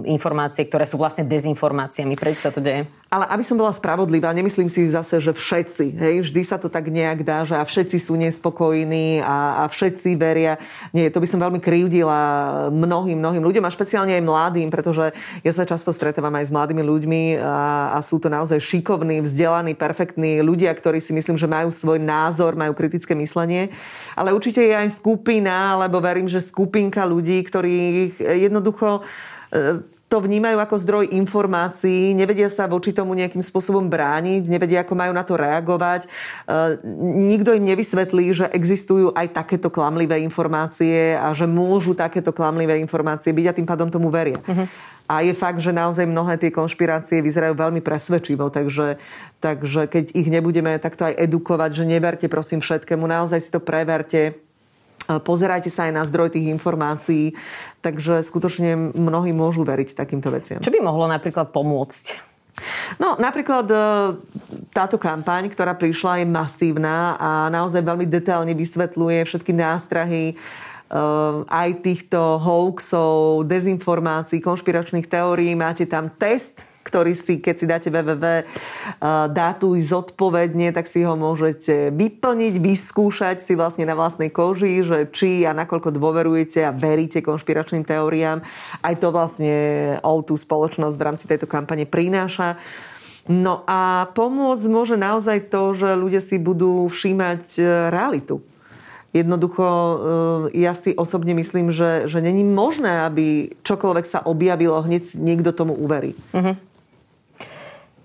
informácie, 0.07 0.67
ktoré 0.69 0.87
sú 0.87 1.01
vlastne 1.01 1.27
dezinformáciami? 1.27 2.15
Prečo 2.15 2.49
sa 2.49 2.55
to 2.55 2.63
deje? 2.63 2.87
Ale 3.09 3.25
aby 3.33 3.41
som 3.41 3.57
bola 3.57 3.73
spravodlivá, 3.73 4.37
nemyslím 4.37 4.69
si 4.69 4.85
zase, 4.85 5.17
že 5.17 5.33
všetci. 5.33 5.97
Hej, 5.97 6.15
vždy 6.29 6.43
sa 6.45 6.61
to 6.61 6.69
tak 6.69 6.93
nejak 6.93 7.25
dá, 7.25 7.41
že 7.49 7.57
a 7.57 7.65
všetci 7.65 7.97
sú 7.97 8.21
nespokojní 8.21 9.25
a, 9.25 9.65
a 9.65 9.73
všetci 9.73 10.13
veria. 10.13 10.61
Nie, 10.93 11.09
to 11.09 11.17
by 11.17 11.25
som 11.25 11.41
veľmi 11.41 11.57
krivdila 11.57 12.21
mnohým, 12.69 13.17
mnohým 13.17 13.41
ľuďom 13.41 13.65
a 13.65 13.73
špeciálne 13.73 14.13
aj 14.13 14.29
mladým, 14.29 14.69
pretože 14.69 15.17
ja 15.41 15.53
sa 15.57 15.65
často 15.65 15.89
stretávam 15.89 16.37
aj 16.37 16.53
s 16.53 16.53
mladými 16.53 16.85
ľuďmi 16.85 17.23
a, 17.41 17.97
a 17.97 17.99
sú 18.05 18.21
to 18.21 18.29
naozaj 18.29 18.61
šikovní, 18.61 19.25
vzdelaní, 19.25 19.73
perfektní 19.73 20.45
ľudia, 20.45 20.69
ktorí 20.77 21.01
si 21.01 21.17
myslím, 21.17 21.41
že 21.41 21.49
majú 21.49 21.73
svoj 21.73 21.97
názor, 21.97 22.61
majú 22.61 22.77
kritické 22.77 23.17
myslenie. 23.17 23.73
Ale 24.21 24.37
určite 24.37 24.61
je 24.61 24.77
aj 24.77 25.01
skupina, 25.01 25.81
alebo 25.81 25.97
verím, 26.05 26.29
že 26.29 26.45
skupinka 26.45 27.09
ľudí, 27.09 27.41
ktorých 27.41 28.21
jednoducho 28.21 29.01
e, 29.01 29.97
to 30.09 30.25
vnímajú 30.25 30.57
ako 30.57 30.77
zdroj 30.81 31.05
informácií, 31.13 32.17
nevedia 32.17 32.49
sa 32.49 32.65
voči 32.65 32.97
tomu 32.97 33.13
nejakým 33.13 33.45
spôsobom 33.45 33.93
brániť, 33.93 34.49
nevedia, 34.49 34.81
ako 34.81 34.97
majú 34.97 35.13
na 35.13 35.21
to 35.21 35.37
reagovať. 35.37 36.09
E, 36.09 36.09
nikto 37.29 37.53
im 37.53 37.69
nevysvetlí, 37.69 38.33
že 38.33 38.47
existujú 38.49 39.13
aj 39.13 39.37
takéto 39.37 39.69
klamlivé 39.69 40.25
informácie 40.25 41.13
a 41.13 41.29
že 41.37 41.45
môžu 41.45 41.93
takéto 41.93 42.33
klamlivé 42.33 42.81
informácie 42.81 43.37
byť 43.37 43.47
a 43.53 43.57
tým 43.61 43.69
pádom 43.69 43.93
tomu 43.93 44.09
veria. 44.09 44.41
Uh-huh. 44.49 44.65
A 45.09 45.25
je 45.25 45.37
fakt, 45.37 45.61
že 45.61 45.77
naozaj 45.77 46.09
mnohé 46.09 46.41
tie 46.41 46.53
konšpirácie 46.53 47.21
vyzerajú 47.21 47.57
veľmi 47.57 47.85
presvedčivo, 47.85 48.49
takže, 48.49 48.97
takže 49.45 49.89
keď 49.93 50.17
ich 50.17 50.29
nebudeme 50.29 50.77
takto 50.81 51.09
aj 51.09 51.21
edukovať, 51.21 51.71
že 51.81 51.85
neverte 51.85 52.27
prosím 52.33 52.65
všetkému, 52.65 53.05
naozaj 53.05 53.41
si 53.45 53.53
to 53.53 53.61
preverte, 53.61 54.41
Pozerajte 55.09 55.73
sa 55.73 55.89
aj 55.89 55.93
na 55.97 56.05
zdroj 56.05 56.37
tých 56.37 56.53
informácií, 56.53 57.33
takže 57.81 58.21
skutočne 58.21 58.93
mnohí 58.93 59.33
môžu 59.33 59.65
veriť 59.65 59.97
takýmto 59.97 60.29
veciam. 60.29 60.61
Čo 60.61 60.69
by 60.69 60.85
mohlo 60.85 61.09
napríklad 61.09 61.49
pomôcť? 61.49 62.29
No, 62.99 63.15
napríklad 63.17 63.67
e, 63.71 63.77
táto 64.75 64.99
kampaň, 64.99 65.49
ktorá 65.49 65.79
prišla, 65.79 66.23
je 66.23 66.27
masívna 66.27 67.15
a 67.17 67.31
naozaj 67.49 67.81
veľmi 67.87 68.07
detailne 68.11 68.53
vysvetľuje 68.53 69.23
všetky 69.25 69.53
nástrahy 69.55 70.25
e, 70.33 70.37
aj 71.47 71.69
týchto 71.81 72.43
hoaxov, 72.43 73.47
dezinformácií, 73.47 74.43
konšpiračných 74.43 75.07
teórií. 75.07 75.55
Máte 75.55 75.87
tam 75.87 76.11
test, 76.11 76.67
ktorý 76.89 77.13
si, 77.13 77.37
keď 77.37 77.55
si 77.61 77.67
dáte 77.69 77.89
www 77.93 78.49
dátu 79.29 79.77
zodpovedne, 79.79 80.73
tak 80.73 80.89
si 80.89 81.05
ho 81.05 81.15
môžete 81.15 81.93
vyplniť, 81.93 82.55
vyskúšať 82.59 83.45
si 83.45 83.53
vlastne 83.55 83.85
na 83.85 83.95
vlastnej 83.95 84.33
koži, 84.33 84.81
že 84.83 85.07
či 85.13 85.45
a 85.45 85.53
nakoľko 85.53 85.93
dôverujete 85.95 86.65
a 86.65 86.75
veríte 86.75 87.21
konšpiračným 87.21 87.85
teóriám. 87.85 88.43
Aj 88.81 88.95
to 88.97 89.13
vlastne 89.13 89.57
o 90.03 90.21
tú 90.25 90.35
spoločnosť 90.35 90.97
v 90.97 91.07
rámci 91.07 91.25
tejto 91.29 91.47
kampane 91.47 91.85
prináša. 91.85 92.59
No 93.29 93.61
a 93.69 94.09
pomôcť 94.17 94.67
môže 94.73 94.97
naozaj 94.97 95.53
to, 95.53 95.77
že 95.77 96.01
ľudia 96.01 96.25
si 96.25 96.41
budú 96.41 96.89
všímať 96.89 97.61
e, 97.61 97.63
realitu. 97.93 98.41
Jednoducho, 99.13 99.65
e, 99.65 99.97
ja 100.65 100.73
si 100.73 100.97
osobne 100.97 101.37
myslím, 101.37 101.69
že, 101.69 102.09
že 102.09 102.25
není 102.25 102.41
možné, 102.41 103.05
aby 103.05 103.53
čokoľvek 103.69 104.07
sa 104.09 104.25
objavilo, 104.25 104.81
hneď 104.81 105.13
niekto 105.13 105.53
tomu 105.53 105.77
uverí. 105.77 106.17
Uh-huh. 106.33 106.57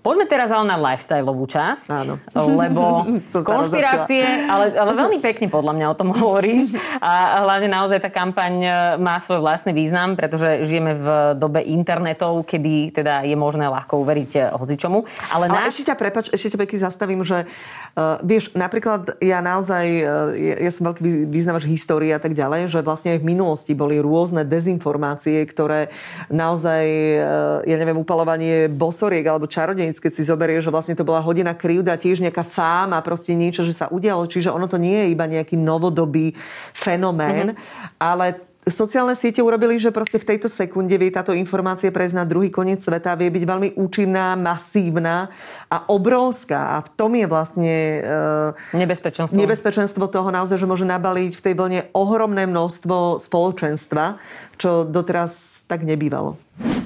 Poďme 0.04 0.28
teraz 0.28 0.52
ale 0.52 0.68
na 0.68 0.76
lifestyleovú 0.76 1.48
časť. 1.48 1.88
Áno. 1.88 2.20
Lebo 2.36 3.08
konšpirácie, 3.40 4.20
ale, 4.44 4.76
ale 4.76 4.92
veľmi 4.92 5.16
pekne 5.24 5.48
podľa 5.48 5.72
mňa 5.72 5.86
o 5.88 5.96
tom 5.96 6.12
hovoríš. 6.20 6.76
A 7.00 7.40
hlavne 7.40 7.72
naozaj 7.72 8.04
tá 8.04 8.12
kampaň 8.12 8.52
e, 8.60 8.70
má 9.00 9.16
svoj 9.16 9.40
vlastný 9.40 9.72
význam, 9.72 10.12
pretože 10.12 10.68
žijeme 10.68 10.92
v 10.92 11.06
dobe 11.40 11.64
internetov, 11.64 12.44
kedy 12.44 12.92
teda 12.92 13.24
je 13.24 13.32
možné 13.32 13.64
ľahko 13.64 14.04
uveriť 14.04 14.30
e, 14.36 14.40
hocičomu. 14.52 15.08
Ale, 15.32 15.48
ale 15.48 15.72
náš... 15.72 15.80
ešte 15.80 15.88
ťa, 15.88 15.96
prepač, 15.96 16.24
ešte 16.28 16.52
ťa 16.52 16.58
pekne 16.60 16.78
zastavím, 16.84 17.20
že 17.24 17.48
uh, 17.96 18.20
vieš, 18.20 18.52
napríklad 18.52 19.16
ja 19.24 19.40
naozaj, 19.40 19.84
uh, 20.04 20.36
ja, 20.36 20.68
ja 20.68 20.70
som 20.74 20.84
veľký 20.92 21.32
význavač 21.32 21.64
histórie 21.64 22.12
a 22.12 22.20
tak 22.20 22.36
ďalej, 22.36 22.68
že 22.68 22.84
vlastne 22.84 23.16
aj 23.16 23.24
v 23.24 23.28
minulosti 23.32 23.72
boli 23.72 23.96
rôzne 24.04 24.44
dezinformácie, 24.44 25.48
ktoré 25.48 25.88
naozaj, 26.28 26.84
uh, 26.84 27.64
ja 27.64 27.76
neviem, 27.80 27.96
upalovanie 27.96 28.68
bosoriek 28.68 29.24
alebo 29.24 29.48
čarodej 29.48 29.93
Vienic, 29.94 30.10
keď 30.10 30.12
si 30.18 30.26
zoberie, 30.26 30.58
že 30.58 30.74
vlastne 30.74 30.98
to 30.98 31.06
bola 31.06 31.22
hodina 31.22 31.54
krivda, 31.54 31.94
tiež 31.94 32.18
nejaká 32.18 32.42
fáma, 32.42 32.98
proste 32.98 33.30
niečo, 33.30 33.62
že 33.62 33.70
sa 33.70 33.86
udialo. 33.86 34.26
Čiže 34.26 34.50
ono 34.50 34.66
to 34.66 34.74
nie 34.74 35.06
je 35.06 35.14
iba 35.14 35.30
nejaký 35.30 35.54
novodobý 35.54 36.34
fenomén, 36.74 37.54
mm-hmm. 37.54 38.02
ale 38.02 38.42
sociálne 38.66 39.14
siete 39.14 39.38
urobili, 39.38 39.78
že 39.78 39.94
proste 39.94 40.18
v 40.18 40.34
tejto 40.34 40.50
sekunde 40.50 40.98
vie 40.98 41.14
táto 41.14 41.30
informácia 41.30 41.94
prejsť 41.94 42.16
na 42.18 42.26
druhý 42.26 42.50
koniec 42.50 42.82
sveta, 42.82 43.14
vie 43.14 43.30
byť 43.30 43.44
veľmi 43.46 43.68
účinná, 43.78 44.34
masívna 44.34 45.30
a 45.70 45.86
obrovská. 45.86 46.74
A 46.74 46.82
v 46.82 46.90
tom 46.98 47.14
je 47.14 47.26
vlastne 47.30 47.74
uh, 48.02 48.74
nebezpečenstvo. 48.74 49.38
nebezpečenstvo 49.38 50.10
toho 50.10 50.34
naozaj, 50.34 50.58
že 50.58 50.66
môže 50.66 50.88
nabaliť 50.88 51.38
v 51.38 51.44
tej 51.44 51.54
vlne 51.54 51.80
ohromné 51.94 52.50
množstvo 52.50 53.22
spoločenstva, 53.22 54.18
čo 54.58 54.82
doteraz 54.82 55.62
tak 55.70 55.86
nebývalo. 55.86 56.34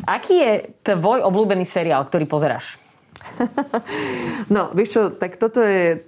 Aký 0.05 0.39
je 0.39 0.53
tvoj 0.85 1.23
obľúbený 1.27 1.67
seriál, 1.67 2.07
ktorý 2.07 2.27
pozeráš? 2.27 2.88
no, 4.55 4.71
vieš 4.75 4.89
čo, 4.95 5.03
tak 5.15 5.37
toto 5.37 5.63
je... 5.63 6.03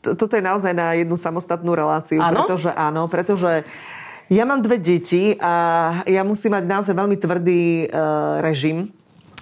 Toto 0.00 0.32
je 0.32 0.40
naozaj 0.40 0.72
na 0.72 0.96
jednu 0.96 1.12
samostatnú 1.12 1.76
reláciu, 1.76 2.24
áno? 2.24 2.48
pretože 2.48 2.72
áno, 2.72 3.04
pretože 3.04 3.68
ja 4.32 4.48
mám 4.48 4.64
dve 4.64 4.80
deti 4.80 5.36
a 5.36 5.52
ja 6.08 6.24
musím 6.24 6.56
mať 6.56 6.64
naozaj 6.64 6.94
veľmi 6.96 7.16
tvrdý 7.20 7.84
uh, 7.84 8.40
režim 8.40 8.96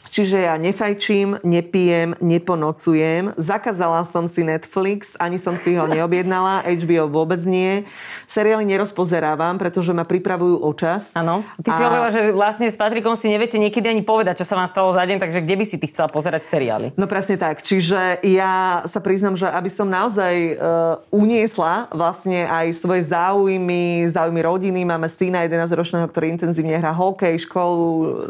Čiže 0.09 0.49
ja 0.49 0.55
nefajčím, 0.57 1.45
nepijem, 1.45 2.17
neponocujem. 2.19 3.37
Zakázala 3.37 4.09
som 4.09 4.25
si 4.25 4.41
Netflix, 4.41 5.15
ani 5.21 5.37
som 5.37 5.55
si 5.61 5.77
ho 5.77 5.85
neobjednala, 5.85 6.65
HBO 6.81 7.07
vôbec 7.13 7.41
nie. 7.45 7.85
Seriály 8.25 8.65
nerozpozerávam, 8.65 9.61
pretože 9.61 9.93
ma 9.93 10.09
pripravujú 10.09 10.65
o 10.65 10.71
čas. 10.73 11.13
Áno. 11.13 11.45
Ty 11.61 11.71
a... 11.71 11.77
si 11.77 11.83
hovorila, 11.85 12.11
že 12.11 12.23
vlastne 12.33 12.67
s 12.69 12.77
Patrikom 12.77 13.15
si 13.15 13.29
neviete 13.29 13.61
niekedy 13.61 13.89
ani 13.89 14.03
povedať, 14.05 14.41
čo 14.43 14.49
sa 14.49 14.57
vám 14.57 14.69
stalo 14.69 14.93
za 14.97 15.05
deň, 15.05 15.21
takže 15.21 15.45
kde 15.45 15.55
by 15.61 15.65
si 15.69 15.77
ty 15.77 15.87
chcela 15.89 16.09
pozerať 16.09 16.49
seriály? 16.49 16.97
No 16.97 17.05
presne 17.05 17.37
tak. 17.37 17.61
Čiže 17.61 18.25
ja 18.25 18.85
sa 18.89 19.01
priznam, 19.05 19.37
že 19.37 19.49
aby 19.49 19.69
som 19.69 19.89
naozaj 19.89 20.35
uh, 20.57 21.01
uniesla 21.13 21.93
vlastne 21.93 22.49
aj 22.49 22.77
svoje 22.81 23.05
záujmy, 23.09 24.09
záujmy 24.09 24.41
rodiny. 24.41 24.81
Máme 24.89 25.09
syna 25.13 25.45
11-ročného, 25.45 26.07
ktorý 26.09 26.33
intenzívne 26.33 26.81
hrá 26.81 26.95
hokej, 26.95 27.45
školu, 27.45 27.89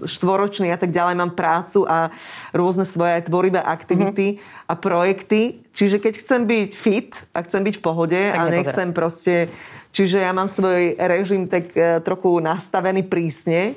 štvoročný 0.08 0.74
a 0.74 0.78
tak 0.80 0.90
ďalej. 0.90 1.14
Mám 1.18 1.32
prácu 1.36 1.67
prácu 1.68 1.85
a 1.85 2.09
rôzne 2.57 2.88
svoje 2.88 3.20
tvorivé 3.28 3.61
aktivity 3.61 4.40
mm-hmm. 4.40 4.72
a 4.72 4.72
projekty. 4.72 5.40
Čiže 5.76 6.00
keď 6.00 6.14
chcem 6.24 6.40
byť 6.48 6.70
fit 6.72 7.12
a 7.37 7.44
chcem 7.44 7.61
byť 7.61 7.74
v 7.76 7.85
pohode 7.85 8.16
tak 8.16 8.40
a 8.40 8.48
nechcem 8.48 8.88
proste... 8.96 9.52
Čiže 9.88 10.20
ja 10.20 10.37
mám 10.37 10.52
svoj 10.52 11.00
režim 11.00 11.48
tak 11.48 11.72
e, 11.72 12.04
trochu 12.04 12.44
nastavený 12.44 13.09
prísne 13.09 13.72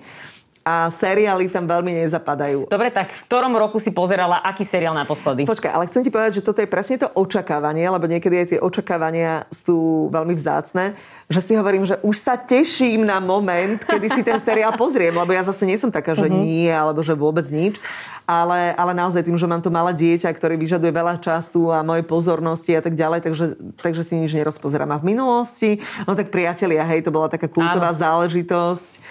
a 0.61 0.93
seriály 0.93 1.49
tam 1.49 1.65
veľmi 1.65 2.05
nezapadajú. 2.05 2.69
Dobre, 2.69 2.93
tak 2.93 3.09
v 3.09 3.21
ktorom 3.25 3.57
roku 3.57 3.81
si 3.81 3.89
pozerala 3.89 4.45
aký 4.45 4.61
seriál 4.61 4.93
naposledy? 4.93 5.49
Počkaj, 5.49 5.73
ale 5.73 5.89
chcem 5.89 6.05
ti 6.05 6.13
povedať, 6.13 6.41
že 6.41 6.45
toto 6.45 6.61
je 6.61 6.69
presne 6.69 7.01
to 7.01 7.09
očakávanie, 7.17 7.89
lebo 7.89 8.05
niekedy 8.05 8.35
aj 8.37 8.47
tie 8.53 8.59
očakávania 8.61 9.49
sú 9.49 10.09
veľmi 10.13 10.37
vzácne, 10.37 10.93
že 11.33 11.41
si 11.41 11.57
hovorím, 11.57 11.89
že 11.89 11.97
už 12.05 12.13
sa 12.13 12.37
teším 12.37 13.09
na 13.09 13.17
moment, 13.17 13.81
kedy 13.81 14.07
si 14.13 14.21
ten 14.21 14.37
seriál 14.45 14.77
pozriem, 14.77 15.17
lebo 15.17 15.33
ja 15.33 15.41
zase 15.41 15.65
nie 15.65 15.81
som 15.81 15.89
taká, 15.89 16.13
že 16.13 16.29
mm-hmm. 16.29 16.45
nie, 16.45 16.69
alebo 16.69 17.01
že 17.01 17.17
vôbec 17.17 17.49
nič. 17.49 17.81
Ale, 18.29 18.77
ale 18.77 18.93
naozaj 18.93 19.25
tým, 19.25 19.35
že 19.35 19.49
mám 19.49 19.65
to 19.65 19.73
malé 19.73 19.91
dieťa, 19.97 20.29
ktoré 20.37 20.53
vyžaduje 20.55 20.93
veľa 20.93 21.17
času 21.19 21.73
a 21.73 21.81
mojej 21.81 22.05
pozornosti 22.05 22.71
a 22.77 22.79
tak 22.85 22.93
ďalej, 22.93 23.25
takže, 23.25 23.45
takže 23.81 24.05
si 24.05 24.13
nič 24.13 24.31
nerozpozerám. 24.37 24.93
A 24.93 25.01
v 25.01 25.09
minulosti, 25.09 25.81
no 26.05 26.13
tak 26.13 26.29
priatelia, 26.29 26.85
hej, 26.85 27.01
to 27.01 27.11
bola 27.11 27.27
taká 27.27 27.49
kultová 27.49 27.91
Áno. 27.91 27.97
záležitosť 27.97 29.01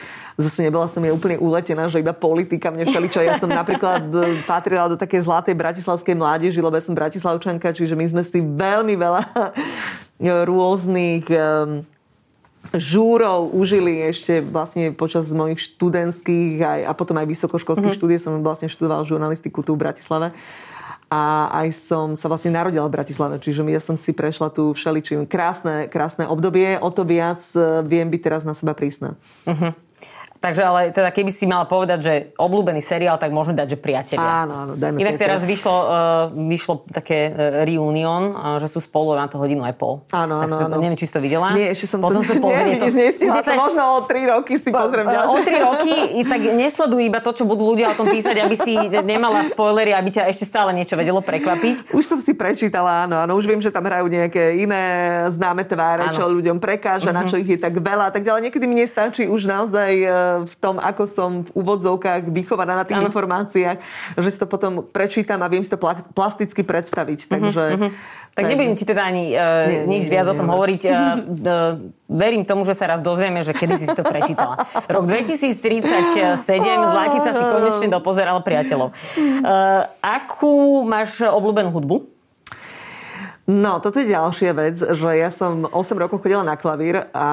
zase 0.43 0.65
nebola 0.65 0.89
som 0.89 1.05
ja 1.05 1.13
úplne 1.13 1.37
uletená, 1.37 1.87
že 1.93 2.01
iba 2.01 2.17
politika 2.17 2.73
mne 2.73 2.89
všeličo. 2.89 3.21
Ja 3.21 3.37
som 3.37 3.53
napríklad 3.53 4.09
e, 4.11 4.41
patrila 4.49 4.89
do 4.89 4.97
takej 4.97 5.27
zlatej 5.27 5.55
bratislavskej 5.55 6.17
mládeži, 6.17 6.59
lebo 6.59 6.75
ja 6.75 6.85
som 6.85 6.97
bratislavčanka, 6.97 7.77
čiže 7.77 7.95
my 7.95 8.07
sme 8.09 8.23
si 8.25 8.39
veľmi 8.41 8.95
veľa 8.97 9.23
rôznych 10.51 11.25
um, 11.33 11.85
žúrov 12.77 13.51
užili 13.57 14.05
ešte 14.05 14.45
vlastne 14.45 14.93
počas 14.93 15.27
mojich 15.33 15.59
študentských 15.65 16.61
aj, 16.61 16.81
a 16.87 16.93
potom 16.93 17.17
aj 17.17 17.27
vysokoškolských 17.27 17.97
mm-hmm. 17.97 17.99
štúdie 17.99 18.19
som 18.21 18.45
vlastne 18.45 18.69
študovala 18.69 19.09
žurnalistiku 19.09 19.65
tu 19.65 19.75
v 19.75 19.83
Bratislave 19.89 20.37
a 21.11 21.51
aj 21.51 21.91
som 21.91 22.15
sa 22.15 22.31
vlastne 22.31 22.55
narodila 22.55 22.87
v 22.87 22.95
Bratislave, 22.95 23.43
čiže 23.43 23.67
ja 23.67 23.83
som 23.83 23.99
si 23.99 24.15
prešla 24.15 24.55
tu 24.55 24.71
všeličím 24.71 25.27
krásne, 25.27 25.91
krásne 25.91 26.31
obdobie, 26.31 26.79
o 26.79 26.87
to 26.95 27.03
viac 27.03 27.43
e, 27.51 27.83
viem 27.83 28.07
byť 28.07 28.21
teraz 28.23 28.43
na 28.47 28.55
seba 28.55 28.79
prísna. 28.79 29.19
Uh-huh. 29.43 29.75
Takže 30.41 30.63
ale 30.65 30.81
teda 30.89 31.13
keby 31.13 31.29
si 31.29 31.45
mala 31.45 31.69
povedať, 31.69 31.99
že 32.01 32.15
obľúbený 32.41 32.81
seriál, 32.81 33.21
tak 33.21 33.29
môžeme 33.29 33.61
dať, 33.61 33.77
že 33.77 33.79
priatelia. 33.79 34.49
Áno, 34.49 34.55
áno, 34.57 34.73
dajme 34.73 34.97
Inak 34.97 35.21
teraz 35.21 35.45
vyšlo, 35.45 35.77
uh, 35.77 35.89
vyšlo 36.33 36.89
také 36.89 37.29
uh, 37.29 37.69
reunion, 37.69 38.33
uh, 38.33 38.57
že 38.57 38.73
sú 38.73 38.81
spolu 38.81 39.13
na 39.13 39.29
to 39.29 39.37
hodinu 39.37 39.69
aj 39.69 39.77
pol. 39.77 40.01
Áno, 40.09 40.41
áno, 40.41 40.57
áno. 40.65 40.81
Neviem, 40.81 40.97
či 40.97 41.05
si 41.05 41.13
to 41.13 41.21
videla. 41.21 41.53
Nie, 41.53 41.77
ešte 41.77 41.93
som 41.93 42.01
Potom 42.09 42.25
to... 42.25 42.33
Nie, 42.33 42.81
to... 42.81 42.89
nestihla 42.89 43.45
sa, 43.45 43.53
možno 43.53 44.01
o 44.01 44.09
tri 44.09 44.25
roky 44.25 44.57
si 44.57 44.73
pozriem 44.73 45.13
ďalšie. 45.13 45.29
O 45.29 45.45
tri 45.45 45.57
roky, 45.61 45.97
tak 46.25 46.41
nesleduj 46.57 47.03
iba 47.05 47.21
to, 47.21 47.37
čo 47.37 47.45
budú 47.45 47.77
ľudia 47.77 47.93
o 47.93 47.95
tom 48.01 48.09
písať, 48.09 48.41
aby 48.41 48.57
si 48.57 48.81
nemala 49.05 49.45
spoilery, 49.45 49.93
aby 49.93 50.09
ťa 50.09 50.25
ešte 50.33 50.49
stále 50.49 50.73
niečo 50.73 50.97
vedelo 50.97 51.21
prekvapiť. 51.21 51.93
Už 51.93 52.05
som 52.09 52.17
si 52.17 52.33
prečítala, 52.33 53.05
áno, 53.05 53.21
áno. 53.21 53.37
Už 53.37 53.45
viem, 53.45 53.61
že 53.61 53.69
tam 53.69 53.85
hrajú 53.85 54.09
nejaké 54.09 54.57
iné 54.57 54.85
známe 55.29 55.69
tváre, 55.69 56.09
áno. 56.09 56.17
čo 56.17 56.25
ľuďom 56.33 56.57
prekáža, 56.57 57.13
uh-huh. 57.13 57.21
na 57.21 57.29
čo 57.29 57.37
ich 57.37 57.49
je 57.53 57.61
tak 57.61 57.77
veľa 57.77 58.09
tak 58.09 58.25
ďalej. 58.25 58.49
Niekedy 58.49 58.65
mi 58.65 58.81
nestačí 58.81 59.29
už 59.29 59.45
naozaj 59.45 59.93
v 60.47 60.55
tom, 60.59 60.77
ako 60.79 61.03
som 61.09 61.31
v 61.47 61.51
úvodzovkách 61.57 62.31
vychovaná 62.31 62.79
na 62.79 62.85
tých 62.87 63.03
ano. 63.03 63.09
informáciách, 63.11 63.79
že 64.19 64.29
si 64.31 64.39
to 64.39 64.47
potom 64.47 64.85
prečítam 64.85 65.43
a 65.43 65.51
viem 65.51 65.65
si 65.65 65.71
to 65.71 65.81
plasticky 66.15 66.63
predstaviť. 66.63 67.27
Mhm, 67.27 67.31
takže, 67.31 67.65
uh-huh. 67.77 67.91
Tak, 68.31 68.47
tak 68.47 68.55
nebudem 68.55 68.79
ti 68.79 68.87
teda 68.87 69.03
ani 69.11 69.35
uh, 69.35 69.67
nie, 69.67 69.99
nič 69.99 70.07
nie, 70.07 70.15
viac 70.15 70.31
nie, 70.31 70.33
o 70.33 70.39
tom 70.39 70.47
nie, 70.47 70.55
hovoriť. 70.55 70.83
Uh, 70.87 70.95
uh, 70.95 71.73
verím 72.07 72.47
tomu, 72.47 72.63
že 72.63 72.79
sa 72.79 72.87
raz 72.87 73.03
dozvieme, 73.03 73.43
že 73.43 73.51
kedy 73.51 73.75
si 73.75 73.91
to 73.91 74.07
prečítala. 74.07 74.71
Rok 74.87 75.05
2037, 75.11 76.39
Zlatica 76.95 77.31
si 77.35 77.43
konečne 77.43 77.89
dopozerala 77.91 78.39
priateľov. 78.39 78.95
Uh, 78.95 79.83
akú 79.99 80.87
máš 80.87 81.27
obľúbenú 81.27 81.75
hudbu? 81.75 82.20
No, 83.51 83.83
toto 83.83 83.99
je 83.99 84.15
ďalšia 84.15 84.55
vec, 84.55 84.79
že 84.79 85.11
ja 85.19 85.27
som 85.27 85.67
8 85.67 85.75
rokov 85.99 86.23
chodila 86.23 86.47
na 86.47 86.55
klavír 86.55 87.11
a 87.11 87.29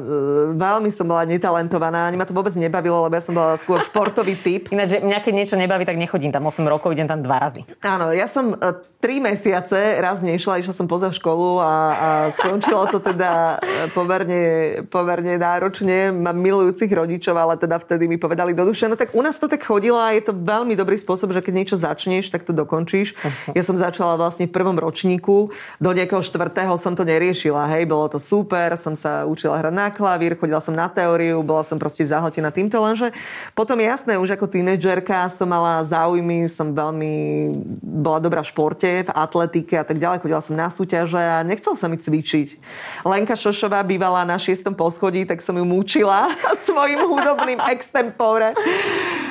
e, 0.00 0.56
veľmi 0.56 0.88
som 0.88 1.04
bola 1.04 1.28
netalentovaná, 1.28 2.08
ani 2.08 2.16
ma 2.16 2.24
to 2.24 2.32
vôbec 2.32 2.56
nebavilo, 2.56 3.04
lebo 3.04 3.12
ja 3.12 3.20
som 3.20 3.36
bola 3.36 3.52
skôr 3.60 3.84
športový 3.84 4.40
typ. 4.40 4.68
Ináč, 4.74 4.96
že 4.96 5.04
mňa 5.04 5.20
keď 5.20 5.32
niečo 5.36 5.60
nebaví, 5.60 5.84
tak 5.84 6.00
nechodím 6.00 6.32
tam 6.32 6.48
8 6.48 6.64
rokov, 6.64 6.96
idem 6.96 7.04
tam 7.04 7.20
dva 7.20 7.36
razy. 7.36 7.68
Áno, 7.84 8.16
ja 8.16 8.24
som 8.24 8.56
e, 8.56 8.80
tri 8.98 9.20
mesiace 9.20 10.00
raz 10.00 10.24
nešla, 10.24 10.64
išla 10.64 10.72
som 10.72 10.88
poza 10.88 11.12
školu 11.12 11.60
a, 11.60 11.68
a 11.68 12.08
skončilo 12.32 12.88
to 12.88 13.04
teda 13.04 13.60
e, 13.60 13.92
pomerne, 13.92 14.42
pomerne 14.88 15.36
náročne. 15.36 16.16
Mám 16.16 16.40
milujúcich 16.40 16.88
rodičov, 16.88 17.36
ale 17.36 17.60
teda 17.60 17.76
vtedy 17.76 18.08
mi 18.08 18.16
povedali 18.16 18.56
do 18.56 18.64
duše, 18.64 18.88
no 18.88 18.96
tak 18.96 19.12
u 19.12 19.20
nás 19.20 19.36
to 19.36 19.52
tak 19.52 19.60
chodilo 19.68 20.00
a 20.00 20.16
je 20.16 20.24
to 20.24 20.32
veľmi 20.32 20.72
dobrý 20.72 20.96
spôsob, 20.96 21.36
že 21.36 21.44
keď 21.44 21.54
niečo 21.54 21.76
začneš, 21.76 22.32
tak 22.32 22.48
to 22.48 22.56
dokončíš. 22.56 23.12
Uh-huh. 23.12 23.52
Ja 23.52 23.62
som 23.62 23.76
začala 23.76 24.16
vlastne 24.16 24.48
v 24.48 24.54
prvom 24.56 24.80
ročníku, 24.80 25.54
do 25.78 25.90
nejakého 25.94 26.22
štvrtého 26.22 26.74
som 26.76 26.94
to 26.94 27.06
neriešila, 27.06 27.70
hej, 27.76 27.86
bolo 27.86 28.10
to 28.10 28.18
super, 28.18 28.74
som 28.74 28.98
sa 28.98 29.24
učila 29.24 29.58
hrať 29.58 29.74
na 29.74 29.88
klavír, 29.92 30.34
chodila 30.34 30.58
som 30.58 30.74
na 30.74 30.90
teóriu, 30.90 31.40
bola 31.46 31.62
som 31.62 31.78
proste 31.78 32.06
zahltená 32.06 32.50
týmto, 32.50 32.78
lenže 32.82 33.14
potom 33.54 33.78
jasné, 33.78 34.18
už 34.18 34.34
ako 34.34 34.50
tínedžerka 34.50 35.30
som 35.34 35.48
mala 35.48 35.86
záujmy, 35.86 36.50
som 36.50 36.74
veľmi 36.74 37.14
bola 37.80 38.18
dobrá 38.18 38.40
v 38.42 38.50
športe, 38.50 38.90
v 39.06 39.10
atletike 39.10 39.74
a 39.78 39.84
tak 39.86 39.98
ďalej. 39.98 40.22
Chodila 40.22 40.42
som 40.42 40.54
na 40.58 40.68
súťaže 40.68 41.18
a 41.18 41.46
nechcel 41.46 41.74
sa 41.74 41.86
mi 41.86 41.96
cvičiť. 41.98 42.48
Lenka 43.06 43.34
Šošová 43.34 43.82
bývala 43.86 44.26
na 44.26 44.36
šiestom 44.36 44.74
poschodí, 44.74 45.24
tak 45.24 45.40
som 45.40 45.56
ju 45.56 45.64
múčila 45.64 46.30
svojim 46.66 47.02
hudobným 47.06 47.60
extempore. 47.70 48.54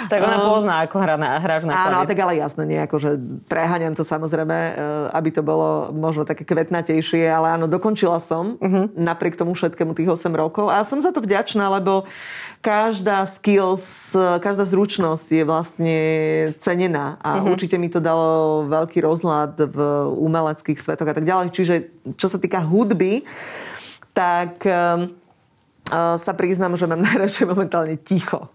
Tak 0.08 0.20
ona 0.24 0.38
um, 0.42 0.48
pozná, 0.56 0.74
ako 0.88 0.98
hra 1.04 1.16
na, 1.16 1.40
hráš 1.40 1.68
na 1.68 1.76
Áno, 1.76 2.08
tak 2.08 2.18
ale 2.20 2.40
jasné, 2.40 2.64
nie 2.64 2.80
ako, 2.80 2.96
že 3.00 3.10
preháňam 3.46 3.94
to 3.94 4.08
samozrejme, 4.08 4.58
eh, 4.58 4.74
aby 5.14 5.30
to 5.32 5.44
bolo 5.44 5.92
možno 5.92 6.24
také 6.24 6.48
kvetnatejšie, 6.48 7.28
ale 7.28 7.60
áno, 7.60 7.68
dokončila 7.68 8.18
som 8.24 8.56
uh-huh. 8.58 8.92
napriek 8.96 9.36
tomu 9.36 9.54
všetkému 9.54 9.94
tých 9.94 10.10
8 10.10 10.32
rokov 10.34 10.72
a 10.72 10.82
som 10.88 11.04
za 11.04 11.12
to 11.12 11.20
vďačná, 11.20 11.68
lebo 11.80 12.08
každá 12.64 13.28
skills, 13.30 14.16
každá 14.42 14.66
zručnosť 14.66 15.28
je 15.30 15.44
vlastne 15.46 15.98
cenená 16.58 17.22
a 17.22 17.38
uh-huh. 17.38 17.54
určite 17.54 17.78
mi 17.78 17.92
to 17.92 18.02
dalo 18.02 18.66
veľký 18.66 19.04
rozhľad 19.04 19.60
v 19.70 19.78
umeleckých 20.18 20.80
svetoch 20.82 21.08
a 21.08 21.16
tak 21.16 21.28
ďalej. 21.28 21.54
Čiže 21.54 21.76
čo 22.18 22.28
sa 22.28 22.42
týka 22.42 22.64
hudby, 22.64 23.22
tak 24.18 24.66
um, 24.66 25.14
uh, 25.94 26.18
sa 26.18 26.34
priznám, 26.34 26.74
že 26.74 26.90
mám 26.90 27.04
najradšej 27.08 27.46
momentálne 27.46 27.96
ticho. 28.02 28.50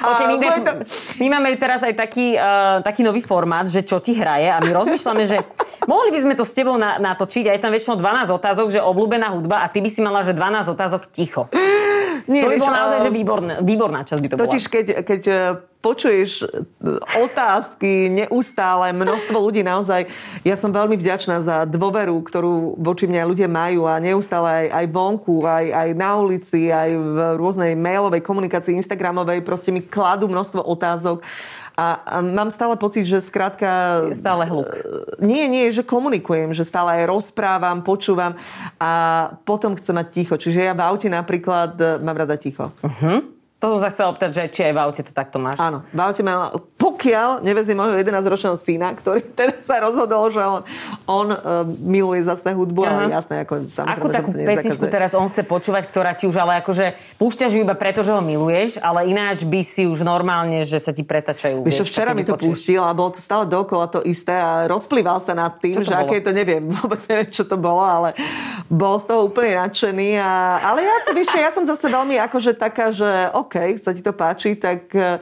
Okay, 0.00 0.26
my, 0.30 0.36
máme, 0.38 0.60
to... 0.62 0.72
my 1.20 1.26
máme 1.30 1.48
teraz 1.56 1.80
aj 1.84 1.94
taký, 1.94 2.34
uh, 2.34 2.80
taký 2.80 3.04
nový 3.04 3.20
formát, 3.20 3.66
že 3.68 3.84
čo 3.84 3.98
ti 4.00 4.16
hraje 4.16 4.48
a 4.48 4.58
my 4.62 4.70
rozmýšľame, 4.70 5.22
že 5.26 5.42
mohli 5.86 6.10
by 6.14 6.18
sme 6.18 6.34
to 6.34 6.44
s 6.46 6.52
tebou 6.54 6.74
na, 6.80 6.96
natočiť 6.98 7.50
a 7.50 7.52
je 7.54 7.60
tam 7.60 7.72
väčšinou 7.74 7.96
12 7.98 8.32
otázok, 8.32 8.66
že 8.72 8.80
obľúbená 8.80 9.30
hudba 9.34 9.62
a 9.62 9.70
ty 9.70 9.84
by 9.84 9.90
si 9.90 10.00
mala, 10.00 10.24
že 10.24 10.32
12 10.32 10.72
otázok 10.72 11.02
ticho. 11.10 11.46
Nie, 12.26 12.44
to 12.44 12.52
by 12.52 12.58
bolo 12.60 12.76
naozaj, 12.76 12.98
že 13.06 13.10
výborná, 13.12 13.54
výborná 13.62 14.00
časť 14.04 14.20
by 14.20 14.28
to 14.28 14.36
totiž, 14.36 14.62
bola. 14.64 14.74
keď, 14.74 14.86
keď 15.06 15.22
e, 15.28 15.34
počuješ 15.80 16.30
e, 16.42 16.46
otázky 17.24 18.12
neustále, 18.12 18.92
množstvo 18.92 19.36
ľudí 19.36 19.64
naozaj. 19.64 20.08
Ja 20.44 20.56
som 20.60 20.72
veľmi 20.72 20.96
vďačná 21.00 21.40
za 21.40 21.56
dôveru, 21.64 22.20
ktorú 22.20 22.76
voči 22.76 23.08
mňa 23.08 23.28
ľudia 23.28 23.48
majú 23.48 23.88
a 23.88 23.96
neustále 23.96 24.48
aj, 24.48 24.66
aj 24.76 24.86
vonku, 24.92 25.44
aj, 25.44 25.66
aj 25.72 25.88
na 25.96 26.10
ulici, 26.20 26.68
aj 26.68 26.90
v 26.92 27.18
rôznej 27.40 27.72
mailovej 27.76 28.20
komunikácii, 28.20 28.76
Instagramovej, 28.76 29.40
proste 29.40 29.72
mi 29.72 29.80
kladú 29.80 30.28
množstvo 30.28 30.60
otázok. 30.60 31.24
A, 31.80 31.96
a 31.96 32.16
mám 32.20 32.52
stále 32.52 32.76
pocit, 32.76 33.08
že 33.08 33.24
skrátka... 33.24 34.04
Je 34.12 34.20
stále 34.20 34.44
hluk. 34.44 34.68
E, 34.68 34.80
nie, 35.24 35.48
nie, 35.48 35.72
že 35.72 35.80
komunikujem, 35.80 36.52
že 36.52 36.68
stále 36.68 37.00
aj 37.00 37.08
rozprávam, 37.08 37.80
počúvam 37.80 38.36
a 38.76 38.90
potom 39.48 39.72
chcem 39.80 39.96
mať 39.96 40.06
ticho. 40.12 40.34
Čiže 40.36 40.68
ja 40.68 40.76
v 40.76 40.84
aute 40.84 41.08
napríklad 41.08 41.72
e, 41.80 41.96
mám 42.04 42.20
rada 42.20 42.36
ticho. 42.36 42.68
Uh-huh. 42.84 43.39
To 43.60 43.76
som 43.76 43.78
sa 43.84 43.92
chcela 43.92 44.08
opýtať, 44.16 44.30
že 44.32 44.42
či 44.56 44.60
aj 44.64 44.72
v 44.72 44.80
aute 44.80 45.02
to 45.04 45.12
takto 45.12 45.36
máš. 45.36 45.60
Áno, 45.60 45.84
v 45.92 46.00
aute 46.00 46.24
mám, 46.24 46.56
pokiaľ 46.80 47.44
nevezím 47.44 47.76
môjho 47.76 48.00
11-ročného 48.00 48.56
syna, 48.56 48.88
ktorý 48.96 49.20
teda 49.36 49.60
sa 49.60 49.84
rozhodol, 49.84 50.32
že 50.32 50.40
on, 50.40 50.60
on 51.04 51.26
uh, 51.28 51.68
miluje 51.68 52.24
zase 52.24 52.56
hudbu, 52.56 52.88
Aha. 52.88 52.88
ale 52.88 53.02
jasné, 53.12 53.34
ako 53.44 53.52
samozrejme, 53.68 54.00
Akú 54.00 54.06
takú 54.08 54.30
pesničku 54.32 54.84
teraz 54.88 55.12
on 55.12 55.28
chce 55.28 55.44
počúvať, 55.44 55.92
ktorá 55.92 56.16
ti 56.16 56.24
už 56.24 56.40
ale 56.40 56.64
akože 56.64 56.96
púšťaš 57.20 57.52
ju 57.52 57.60
iba 57.60 57.76
preto, 57.76 58.00
že 58.00 58.16
ho 58.16 58.24
miluješ, 58.24 58.80
ale 58.80 59.12
ináč 59.12 59.44
by 59.44 59.60
si 59.60 59.84
už 59.84 60.08
normálne, 60.08 60.64
že 60.64 60.80
sa 60.80 60.96
ti 60.96 61.04
pretačajú. 61.04 61.60
Vieš, 61.60 61.84
včera 61.84 62.16
mi 62.16 62.24
to 62.24 62.40
pustil 62.40 62.80
a 62.80 62.96
bolo 62.96 63.12
to 63.12 63.20
stále 63.20 63.44
dokola 63.44 63.92
to 63.92 64.00
isté 64.08 64.32
a 64.32 64.64
rozplýval 64.72 65.20
sa 65.20 65.36
nad 65.36 65.52
tým, 65.60 65.84
že 65.84 65.92
bolo? 65.92 66.00
aké 66.08 66.24
to 66.24 66.32
neviem, 66.32 66.64
vôbec 66.80 67.04
neviem, 67.12 67.28
čo 67.28 67.44
to 67.44 67.60
bolo, 67.60 67.84
ale 67.84 68.16
bol 68.70 68.96
z 69.02 69.04
toho 69.04 69.26
úplne 69.28 69.58
nadšený. 69.66 70.16
A, 70.16 70.62
ale 70.64 70.86
ja, 70.86 70.96
vieš, 71.12 71.28
ja 71.34 71.50
som 71.52 71.66
zase 71.66 71.90
veľmi 71.90 72.16
akože 72.22 72.54
taká, 72.54 72.94
že 72.94 73.28
OK, 73.34 73.49
sa 73.76 73.90
ti 73.90 74.00
to 74.00 74.14
páči, 74.14 74.54
tak 74.56 74.90
uh, 74.94 75.18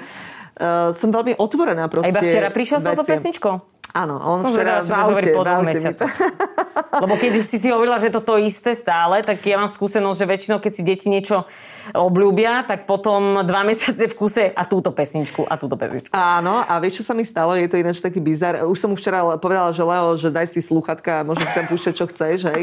som 0.95 1.09
veľmi 1.09 1.39
otvorená 1.41 1.89
proste. 1.89 2.11
A 2.11 2.13
iba 2.13 2.23
včera 2.23 2.49
prišiel 2.53 2.79
s 2.81 2.85
touto 2.85 3.05
pesničkou? 3.07 3.78
Áno, 3.97 4.21
on 4.21 4.37
Som 4.37 4.53
včera 4.53 4.85
v 4.85 4.93
aute, 4.93 5.33
po 5.33 5.43
dvoch 5.45 5.65
mesiacoch. 5.65 6.13
Lebo 7.03 7.15
keď 7.17 7.41
si 7.41 7.57
si 7.57 7.69
hovorila, 7.73 7.97
že 7.97 8.13
je 8.13 8.15
to 8.21 8.23
to 8.25 8.35
isté 8.37 8.77
stále, 8.77 9.21
tak 9.25 9.41
ja 9.45 9.57
mám 9.57 9.71
skúsenosť, 9.73 10.19
že 10.19 10.27
väčšinou, 10.29 10.59
keď 10.61 10.73
si 10.73 10.83
deti 10.85 11.07
niečo 11.09 11.49
obľúbia, 11.97 12.69
tak 12.69 12.85
potom 12.85 13.41
dva 13.49 13.65
mesiace 13.65 14.05
v 14.11 14.15
kuse 14.15 14.45
a 14.53 14.63
túto 14.69 14.93
pesničku 14.93 15.49
a 15.49 15.57
túto 15.57 15.81
pesničku. 15.81 16.13
Áno, 16.13 16.61
a 16.61 16.77
vieš, 16.83 17.01
čo 17.01 17.05
sa 17.09 17.15
mi 17.17 17.25
stalo? 17.25 17.57
Je 17.57 17.71
to 17.71 17.81
ináč 17.81 18.05
taký 18.05 18.21
bizar. 18.21 18.61
Už 18.67 18.77
som 18.77 18.93
mu 18.93 18.97
včera 18.99 19.25
povedala, 19.41 19.73
že 19.73 19.81
Leo, 19.81 20.17
že 20.21 20.29
daj 20.29 20.53
si 20.53 20.61
sluchatka 20.61 21.25
a 21.25 21.33
si 21.39 21.49
tam 21.57 21.65
púšťať, 21.71 21.95
čo 21.97 22.07
chceš, 22.13 22.39
hej. 22.53 22.63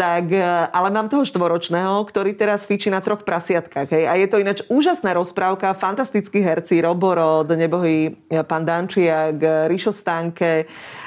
Tak, 0.00 0.24
e, 0.32 0.40
ale 0.72 0.88
mám 0.88 1.12
toho 1.12 1.26
štvoročného, 1.28 2.00
ktorý 2.08 2.32
teraz 2.32 2.64
fičí 2.64 2.88
na 2.88 3.04
troch 3.04 3.26
prasiatkách, 3.26 3.88
hej. 3.92 4.04
A 4.08 4.16
je 4.16 4.26
to 4.30 4.40
ináč 4.40 4.64
úžasná 4.72 5.12
rozprávka, 5.12 5.76
fantastickí 5.76 6.40
herci, 6.40 6.80
Roborod, 6.80 7.50
nebohý 7.52 8.16
pán 8.48 8.64
Dančiak, 8.64 9.68
Ríšo 9.68 9.92
Stanke, 9.92 10.45
také 10.46 10.64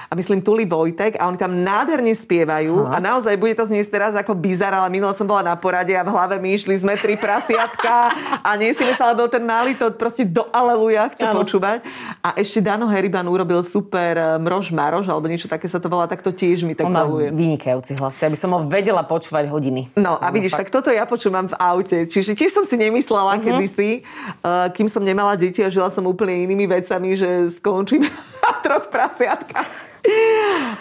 a 0.09 0.17
myslím 0.17 0.41
Tuli 0.41 0.65
Vojtek 0.65 1.21
a 1.21 1.29
oni 1.29 1.37
tam 1.37 1.53
nádherne 1.61 2.17
spievajú 2.17 2.89
Aha. 2.89 2.97
a 2.97 3.03
naozaj 3.13 3.37
bude 3.37 3.53
to 3.53 3.69
znieť 3.69 3.93
teraz 3.93 4.17
ako 4.17 4.33
bizar, 4.33 4.73
ale 4.73 4.89
minule 4.89 5.13
som 5.13 5.29
bola 5.29 5.45
na 5.45 5.53
porade 5.53 5.93
a 5.93 6.01
v 6.01 6.09
hlave 6.09 6.41
mi 6.41 6.57
išli 6.57 6.81
sme 6.81 6.97
tri 6.97 7.13
prasiatka 7.13 8.09
a 8.41 8.49
nie 8.57 8.73
si 8.73 8.81
myslela, 8.81 9.13
lebo 9.13 9.29
ten 9.29 9.45
malý 9.45 9.77
to 9.77 9.93
proste 9.93 10.25
do 10.25 10.49
aleluja 10.49 11.13
chce 11.13 11.29
ano. 11.29 11.45
počúvať. 11.45 11.85
A 12.25 12.33
ešte 12.41 12.57
Dano 12.57 12.89
Heriban 12.89 13.29
urobil 13.29 13.61
super 13.61 14.17
eh, 14.17 14.41
Mrož 14.41 14.73
Marož, 14.73 15.05
alebo 15.05 15.29
niečo 15.29 15.45
také 15.45 15.69
sa 15.69 15.77
to 15.77 15.85
volá, 15.85 16.09
tak 16.09 16.25
to 16.25 16.33
tiež 16.33 16.65
mi 16.65 16.73
tak 16.73 16.89
maluje. 16.89 17.29
vynikajúci 17.29 17.93
hlas, 18.01 18.17
aby 18.25 18.33
som 18.33 18.49
ho 18.57 18.65
vedela 18.65 19.05
počúvať 19.05 19.45
hodiny. 19.45 19.93
No 19.93 20.17
a 20.17 20.33
vidíš, 20.33 20.57
fakt. 20.57 20.73
tak 20.73 20.81
toto 20.81 20.89
ja 20.89 21.05
počúvam 21.05 21.45
v 21.45 21.53
aute. 21.61 22.09
Čiže 22.09 22.33
tiež 22.33 22.49
som 22.49 22.65
si 22.65 22.81
nemyslela 22.81 23.37
uh-huh. 23.37 23.45
kedysi, 23.45 24.01
uh, 24.41 24.73
kým 24.73 24.89
som 24.89 25.05
nemala 25.05 25.37
deti 25.37 25.61
a 25.61 25.69
žila 25.69 25.93
som 25.93 26.01
úplne 26.09 26.49
inými 26.49 26.65
vecami, 26.65 27.13
že 27.13 27.53
skončím 27.61 28.09
na 28.43 28.51
troch 28.65 28.89
prasiatkách 28.89 29.89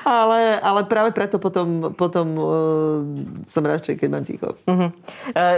ale, 0.07 0.63
ale 0.63 0.81
práve 0.87 1.11
preto 1.11 1.37
potom, 1.43 1.93
potom 1.95 2.27
uh, 2.39 2.47
som 3.51 3.63
radšej, 3.67 3.95
keď 3.99 4.09
mám 4.09 4.25
ticho. 4.25 4.55
Uh-huh. 4.65 4.91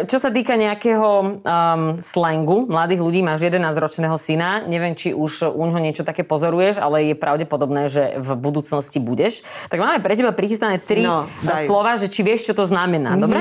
Čo 0.09 0.17
sa 0.19 0.31
týka 0.33 0.57
nejakého 0.57 1.11
um, 1.11 1.81
slangu 2.01 2.65
mladých 2.67 3.01
ľudí, 3.05 3.21
máš 3.21 3.47
11-ročného 3.47 4.17
syna, 4.17 4.65
neviem, 4.65 4.97
či 4.97 5.13
už 5.13 5.53
u 5.53 5.63
ňoho 5.69 5.81
niečo 5.81 6.03
také 6.07 6.25
pozoruješ, 6.25 6.81
ale 6.81 7.13
je 7.13 7.15
pravdepodobné, 7.19 7.93
že 7.93 8.17
v 8.17 8.31
budúcnosti 8.39 8.99
budeš. 8.99 9.45
Tak 9.69 9.79
máme 9.79 10.01
pre 10.01 10.17
teba 10.17 10.33
prichystané 10.33 10.81
tri 10.81 11.05
no, 11.05 11.29
slova, 11.67 12.01
že 12.01 12.09
či 12.09 12.25
vieš, 12.25 12.49
čo 12.51 12.55
to 12.57 12.65
znamená. 12.65 13.15
Uh-huh. 13.17 13.25
Dobre? 13.29 13.41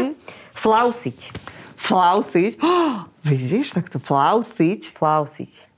Flausiť. 0.58 1.20
Flausiť? 1.80 2.60
Oh, 2.60 3.08
vidíš, 3.30 3.72
tak 3.78 3.88
to 3.88 3.98
flausiť. 4.04 5.00
Flausiť. 5.00 5.69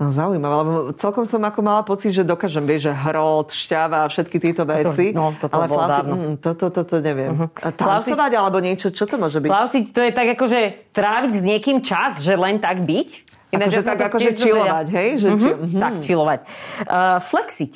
No 0.00 0.16
zaujímavé, 0.16 0.54
lebo 0.64 0.72
celkom 0.96 1.28
som 1.28 1.44
ako 1.44 1.60
mala 1.60 1.84
pocit, 1.84 2.16
že 2.16 2.24
dokážem, 2.24 2.64
vieš, 2.64 2.88
že 2.88 2.92
hrot, 2.96 3.52
šťava 3.52 3.98
a 4.02 4.06
všetky 4.08 4.40
tieto 4.40 4.64
veci. 4.64 5.12
Toto, 5.12 5.20
no, 5.20 5.26
toto 5.36 5.52
ale 5.60 5.64
bolo 5.68 5.76
flausiť, 5.84 6.04
mm, 6.08 6.34
toto, 6.40 6.64
toto 6.72 6.94
neviem. 7.04 7.36
Uh-huh. 7.36 7.68
A 7.68 8.40
alebo 8.40 8.58
niečo, 8.64 8.88
čo 8.96 9.04
to 9.04 9.20
môže 9.20 9.44
byť? 9.44 9.52
Flausiť 9.52 9.84
to 9.92 10.00
je 10.00 10.10
tak 10.16 10.28
akože 10.40 10.60
tráviť 10.96 11.32
s 11.36 11.42
niekým 11.44 11.84
čas, 11.84 12.24
že 12.24 12.32
len 12.32 12.56
tak 12.56 12.80
byť. 12.80 13.08
Ináč, 13.52 13.76
akože 13.76 13.88
tak 13.92 14.00
akože 14.08 14.30
čilovať, 14.40 14.86
hej? 14.88 15.08
Že 15.20 15.28
uh-huh. 15.28 15.42
či... 15.44 15.48
uh-huh. 15.52 15.80
Tak, 15.84 15.92
čilovať. 16.00 16.40
Uh, 16.88 17.18
flexiť. 17.20 17.74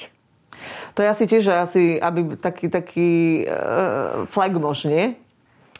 To 0.97 1.05
je 1.05 1.09
asi 1.13 1.25
tiež, 1.29 1.43
že 1.45 1.53
asi, 1.53 1.83
aby 2.01 2.41
taký, 2.41 2.73
taký 2.73 3.11
uh, 3.45 4.25
flagmož, 4.33 4.89
nie? 4.89 5.21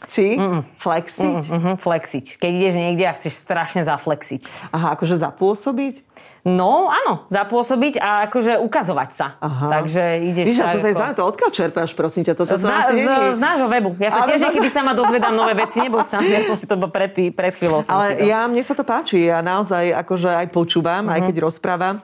Či? 0.05 0.37
Mm-mm. 0.37 0.61
Flexiť? 0.77 1.33
Mm-mm, 1.49 1.75
flexiť. 1.81 2.25
Keď 2.37 2.51
ideš 2.51 2.75
niekde 2.77 3.05
a 3.09 3.13
chceš 3.17 3.41
strašne 3.41 3.81
zaflexiť. 3.81 4.47
Aha, 4.69 4.93
akože 4.93 5.17
zapôsobiť? 5.17 6.05
No, 6.45 6.93
áno, 6.93 7.25
zapôsobiť 7.27 7.97
a 7.99 8.29
akože 8.29 8.61
ukazovať 8.61 9.09
sa. 9.17 9.27
Aha. 9.41 9.81
Takže 9.81 10.03
ideš... 10.29 10.45
Víš, 10.53 10.59
to, 10.61 10.67
ako... 10.69 11.15
to 11.17 11.23
odkiaľ 11.25 11.51
čerpáš, 11.51 11.91
prosím 11.97 12.21
ťa? 12.23 12.33
Toto 12.37 12.55
z, 12.55 12.63
na, 12.63 12.77
z, 12.93 13.01
z, 13.35 13.39
nášho 13.41 13.67
webu. 13.67 13.97
Ja 13.97 14.13
sa 14.13 14.23
tiež 14.29 14.45
niekedy 14.49 14.69
sama 14.69 14.93
dozvedám 14.93 15.33
nové 15.33 15.57
veci, 15.57 15.81
nebol 15.81 16.05
sa, 16.05 16.21
ja 16.21 16.45
som 16.45 16.53
si 16.53 16.69
to 16.69 16.77
pred, 16.87 17.11
tý, 17.11 17.33
pred 17.33 17.51
chvíľou. 17.51 17.81
Ale 17.89 18.21
ja, 18.23 18.45
mne 18.45 18.61
sa 18.61 18.77
to 18.77 18.85
páči, 18.85 19.25
ja 19.25 19.41
naozaj 19.41 19.91
akože 20.05 20.29
aj 20.45 20.47
počúvam, 20.53 21.09
mm-hmm. 21.09 21.15
aj 21.17 21.19
mhm. 21.19 21.27
keď 21.33 21.35
rozprávam 21.41 21.95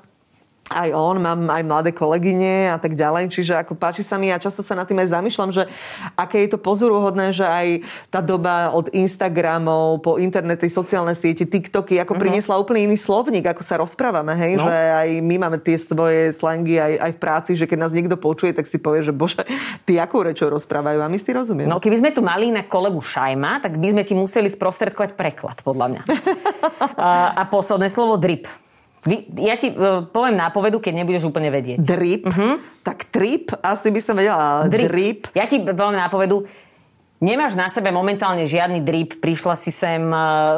aj 0.71 0.89
on, 0.95 1.15
mám 1.19 1.41
aj 1.51 1.63
mladé 1.67 1.91
kolegyne 1.91 2.71
a 2.71 2.77
tak 2.79 2.95
ďalej, 2.95 3.29
čiže 3.29 3.59
ako 3.59 3.75
páči 3.75 4.01
sa 4.01 4.15
mi 4.15 4.31
a 4.31 4.39
často 4.39 4.63
sa 4.63 4.73
nad 4.73 4.87
tým 4.87 5.03
aj 5.03 5.11
zamýšľam, 5.11 5.51
že 5.51 5.67
aké 6.15 6.47
je 6.47 6.55
to 6.55 6.59
pozoruhodné, 6.59 7.35
že 7.35 7.43
aj 7.43 7.67
tá 8.07 8.23
doba 8.23 8.71
od 8.71 8.87
Instagramov 8.95 9.99
po 9.99 10.15
internety, 10.15 10.71
sociálne 10.71 11.11
siete, 11.11 11.43
TikToky, 11.43 11.99
ako 11.99 12.15
mm-hmm. 12.15 12.23
priniesla 12.23 12.55
úplne 12.55 12.87
iný 12.87 12.97
slovník, 12.97 13.43
ako 13.43 13.61
sa 13.61 13.75
rozprávame, 13.77 14.31
hej, 14.39 14.57
no. 14.57 14.65
že 14.65 14.73
aj 14.73 15.09
my 15.19 15.35
máme 15.47 15.57
tie 15.59 15.75
svoje 15.75 16.31
slangy 16.31 16.79
aj, 16.79 16.93
aj 16.97 17.11
v 17.11 17.19
práci, 17.19 17.51
že 17.59 17.67
keď 17.67 17.77
nás 17.87 17.91
niekto 17.91 18.15
počuje, 18.15 18.55
tak 18.55 18.65
si 18.65 18.79
povie, 18.79 19.03
že 19.03 19.11
bože, 19.11 19.43
ty 19.83 19.99
akú 19.99 20.23
rečou 20.23 20.47
rozprávajú 20.47 21.03
a 21.03 21.11
my 21.11 21.17
si 21.19 21.29
rozumieme. 21.35 21.67
No 21.67 21.83
keby 21.83 21.99
sme 21.99 22.09
tu 22.15 22.23
mali 22.23 22.47
na 22.53 22.63
kolegu 22.63 23.03
Šajma, 23.03 23.59
tak 23.59 23.75
by 23.75 23.91
sme 23.91 24.03
ti 24.07 24.13
museli 24.15 24.47
sprostredkovať 24.47 25.19
preklad, 25.19 25.59
podľa 25.65 25.87
mňa. 25.91 26.01
a, 26.95 27.09
a 27.35 27.43
posledné 27.49 27.91
slovo 27.91 28.15
drip. 28.15 28.47
Vy, 29.01 29.33
ja 29.41 29.57
ti 29.57 29.73
uh, 29.73 30.05
poviem 30.05 30.37
nápovedu, 30.37 30.77
keď 30.77 30.93
nebudeš 31.01 31.25
úplne 31.25 31.49
vedieť. 31.49 31.81
Drip? 31.81 32.21
Uh-huh. 32.29 32.61
Tak 32.85 33.09
trip? 33.09 33.49
Asi 33.65 33.89
by 33.89 33.99
som 34.01 34.13
vedela. 34.13 34.69
Drip. 34.69 34.87
drip. 34.87 35.19
Ja 35.33 35.49
ti 35.49 35.57
poviem 35.61 35.97
nápovedu. 35.97 36.45
Nemáš 37.21 37.53
na 37.53 37.69
sebe 37.69 37.93
momentálne 37.93 38.49
žiadny 38.49 38.81
drip, 38.81 39.21
prišla 39.21 39.53
si 39.53 39.69
sem 39.69 40.01
uh, 40.09 40.57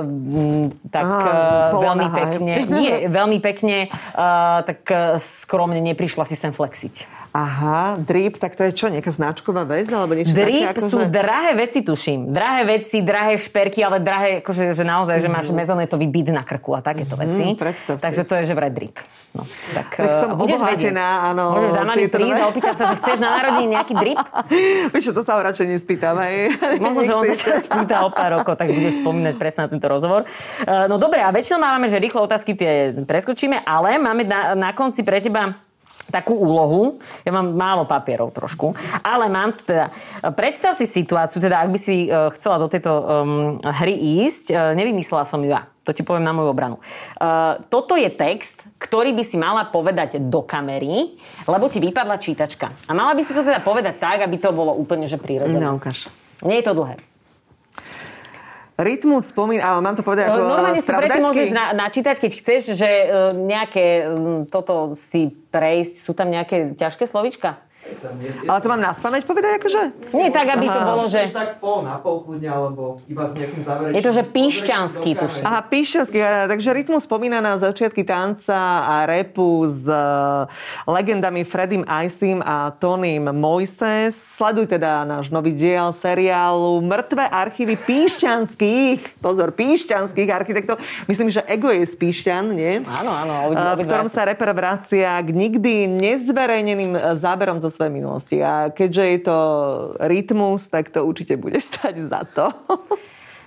tak 0.88 1.04
Aha, 1.04 1.76
uh, 1.76 1.84
veľmi 1.84 2.08
pekne, 2.08 2.54
nie, 2.72 2.94
veľmi 3.12 3.38
pekne, 3.44 3.92
uh, 3.92 4.64
tak 4.64 4.88
uh, 4.88 5.20
skromne 5.20 5.84
neprišla 5.84 6.24
si 6.24 6.40
sem 6.40 6.56
flexiť. 6.56 7.23
Aha, 7.34 7.98
drip, 7.98 8.38
tak 8.38 8.54
to 8.54 8.62
je 8.70 8.78
čo, 8.78 8.94
nejaká 8.94 9.10
značková 9.10 9.66
vec? 9.66 9.90
Alebo 9.90 10.14
niečo 10.14 10.38
drip 10.38 10.70
také, 10.70 10.78
ako 10.78 10.82
sú 10.86 11.00
že... 11.02 11.10
drahé 11.10 11.52
veci, 11.58 11.82
tuším. 11.82 12.30
Drahé 12.30 12.62
veci, 12.62 13.02
drahé 13.02 13.42
šperky, 13.42 13.82
ale 13.82 13.98
drahé, 14.06 14.46
akože, 14.46 14.70
že 14.70 14.86
naozaj, 14.86 15.18
mm-hmm. 15.18 15.34
že 15.34 15.36
máš 15.42 15.48
mhm. 15.50 15.58
mezonetový 15.58 16.06
byt 16.14 16.30
na 16.30 16.46
krku 16.46 16.78
a 16.78 16.86
takéto 16.86 17.18
veci. 17.18 17.58
Mm, 17.58 17.98
Takže 17.98 18.22
to 18.30 18.38
je, 18.38 18.44
že 18.46 18.54
vraj 18.54 18.70
drip. 18.70 19.02
No, 19.34 19.50
tak, 19.74 19.98
tak 19.98 20.14
som 20.22 20.38
uh, 20.38 20.46
obohatená, 20.46 21.34
áno. 21.34 21.58
Môžeš 21.58 21.74
za 21.74 21.82
malý 21.82 22.06
prísť 22.06 22.38
a 22.38 22.46
opýtať 22.54 22.76
sa, 22.78 22.86
že 22.94 22.96
chceš 23.02 23.18
na 23.18 23.30
narodení 23.42 23.66
nejaký 23.74 23.94
drip? 23.98 24.22
Víš, 24.94 25.10
to 25.10 25.26
sa 25.26 25.34
ho 25.34 25.42
radšej 25.42 25.74
nespýtam. 25.74 26.22
Hej. 26.22 26.54
Možno, 26.86 27.02
že 27.02 27.14
on 27.18 27.24
sa 27.34 27.58
spýta 27.66 28.06
o 28.06 28.14
pár 28.14 28.38
rokov, 28.38 28.62
tak 28.62 28.70
budeš 28.70 29.02
spomínať 29.02 29.42
presne 29.42 29.66
na 29.66 29.70
tento 29.74 29.90
rozhovor. 29.90 30.30
Uh, 30.70 30.86
no 30.86 31.02
dobre, 31.02 31.26
a 31.26 31.34
väčšinou 31.34 31.58
máme, 31.58 31.90
že 31.90 31.98
rýchle 31.98 32.22
otázky 32.22 32.54
tie 32.54 32.94
preskočíme, 32.94 33.66
ale 33.66 33.98
máme 33.98 34.22
na, 34.22 34.54
na 34.54 34.70
konci 34.70 35.02
pre 35.02 35.18
teba 35.18 35.58
takú 36.12 36.36
úlohu. 36.36 37.00
Ja 37.24 37.32
mám 37.32 37.56
málo 37.56 37.84
papierov 37.88 38.36
trošku, 38.36 38.76
ale 39.04 39.32
mám 39.32 39.56
teda... 39.56 39.94
Predstav 40.36 40.76
si 40.76 40.84
situáciu, 40.90 41.40
teda 41.40 41.64
ak 41.64 41.70
by 41.72 41.80
si 41.80 42.08
uh, 42.08 42.32
chcela 42.36 42.60
do 42.60 42.68
tejto 42.68 42.92
um, 42.92 43.04
hry 43.62 43.96
ísť, 44.26 44.44
uh, 44.52 44.72
nevymyslela 44.76 45.24
som 45.24 45.40
ju 45.44 45.54
ja. 45.54 45.68
To 45.84 45.92
ti 45.92 46.00
poviem 46.00 46.24
na 46.24 46.32
moju 46.32 46.48
obranu. 46.48 46.80
Uh, 47.20 47.60
toto 47.68 48.00
je 48.00 48.08
text, 48.08 48.64
ktorý 48.80 49.12
by 49.12 49.24
si 49.28 49.36
mala 49.36 49.68
povedať 49.68 50.16
do 50.16 50.40
kamery, 50.40 51.20
lebo 51.44 51.68
ti 51.68 51.84
vypadla 51.84 52.16
čítačka. 52.20 52.72
A 52.88 52.92
mala 52.96 53.12
by 53.12 53.22
si 53.24 53.36
to 53.36 53.44
teda 53.44 53.60
povedať 53.60 54.00
tak, 54.00 54.24
aby 54.24 54.40
to 54.40 54.56
bolo 54.56 54.72
úplne 54.76 55.12
že 55.12 55.20
prírodzené. 55.20 55.60
No, 55.60 55.76
ukáž. 55.76 56.08
Nie 56.40 56.64
je 56.64 56.72
to 56.72 56.76
dlhé. 56.76 56.96
Rytmus 58.74 59.30
spomín, 59.30 59.62
ale 59.62 59.86
mám 59.86 59.94
to 59.94 60.02
povedať 60.02 60.34
ako 60.34 60.50
Normálne 60.50 60.82
si 60.82 60.90
predtým 60.90 61.24
môžeš 61.30 61.50
na, 61.54 61.78
načítať, 61.78 62.18
keď 62.18 62.32
chceš, 62.42 62.62
že 62.74 62.90
uh, 62.90 63.30
nejaké 63.38 64.10
um, 64.10 64.50
toto 64.50 64.98
si 64.98 65.30
prejsť. 65.30 65.94
Sú 66.02 66.18
tam 66.18 66.34
nejaké 66.34 66.74
ťažké 66.74 67.06
slovička? 67.06 67.62
Ale 68.50 68.60
to 68.60 68.68
mám 68.70 68.82
na 68.82 68.92
spameť 68.94 69.24
povedať 69.26 69.52
akože? 69.60 69.82
Nie 70.14 70.30
tak, 70.30 70.48
aby 70.54 70.66
to 70.70 70.80
bolo, 70.86 71.04
že... 71.10 71.34
Tak 71.34 71.58
pol 71.60 71.84
na 71.84 72.00
pol 72.00 72.24
kľudne, 72.24 72.48
alebo 72.48 73.02
iba 73.10 73.26
s 73.28 73.34
nejakým 73.36 73.60
záverečným... 73.60 73.98
Je 73.98 74.04
to, 74.06 74.14
že 74.14 74.24
píšťanský 74.24 75.12
tuším. 75.20 75.44
Aha, 75.44 75.60
píšťanský, 75.68 76.18
takže 76.54 76.70
Rytmus 76.72 77.04
spomína 77.04 77.44
na 77.44 77.60
začiatky 77.60 78.08
tanca 78.08 78.86
a 78.86 78.96
repu 79.04 79.68
s 79.68 79.84
uh, 79.90 80.48
legendami 80.88 81.44
Fredim 81.44 81.84
Icem 81.84 82.40
a 82.40 82.72
Tonym 82.72 83.34
Moises. 83.34 84.16
Sleduj 84.16 84.72
teda 84.72 85.04
náš 85.04 85.34
nový 85.34 85.52
diel 85.52 85.92
seriálu 85.92 86.80
Mŕtve 86.80 87.28
archívy 87.28 87.76
píšťanských, 87.76 89.20
pozor, 89.20 89.52
píšťanských 89.52 90.30
architektov. 90.30 90.80
Myslím, 91.10 91.34
že 91.34 91.44
Ego 91.50 91.74
je 91.74 91.84
z 91.84 91.96
Píšťan, 92.00 92.46
nie? 92.54 92.86
Áno, 92.88 93.12
áno. 93.12 93.34
v 93.52 93.82
ktorom 93.84 94.08
sa 94.08 94.24
reper 94.24 94.54
vracia 94.54 95.18
k 95.20 95.30
nikdy 95.34 95.90
nezverejneným 95.90 96.96
záberom 97.18 97.58
zo 97.58 97.68
svojej 97.74 97.83
minulosti. 97.90 98.40
A 98.40 98.70
keďže 98.70 99.04
je 99.04 99.20
to 99.26 99.38
rytmus, 100.00 100.70
tak 100.70 100.94
to 100.94 101.04
určite 101.04 101.36
bude 101.36 101.58
stať 101.60 102.08
za 102.08 102.22
to. 102.30 102.46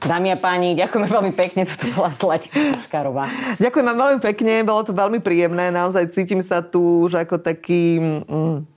Dámy 0.03 0.33
a 0.33 0.39
páni, 0.39 0.77
ďakujeme 0.77 1.09
veľmi 1.09 1.33
pekne. 1.33 1.65
Toto 1.65 1.89
bola 1.97 2.13
Zlatica 2.13 2.61
Puškárová. 2.77 3.27
Ďakujem 3.57 3.87
vám 3.89 3.99
veľmi 3.99 4.21
pekne, 4.21 4.53
bolo 4.63 4.85
to 4.85 4.93
veľmi 4.93 5.25
príjemné. 5.25 5.73
Naozaj 5.73 6.13
cítim 6.13 6.45
sa 6.45 6.61
tu 6.61 7.09
už 7.09 7.17
ako 7.25 7.41
taký... 7.41 7.97
Mm, 8.29 8.69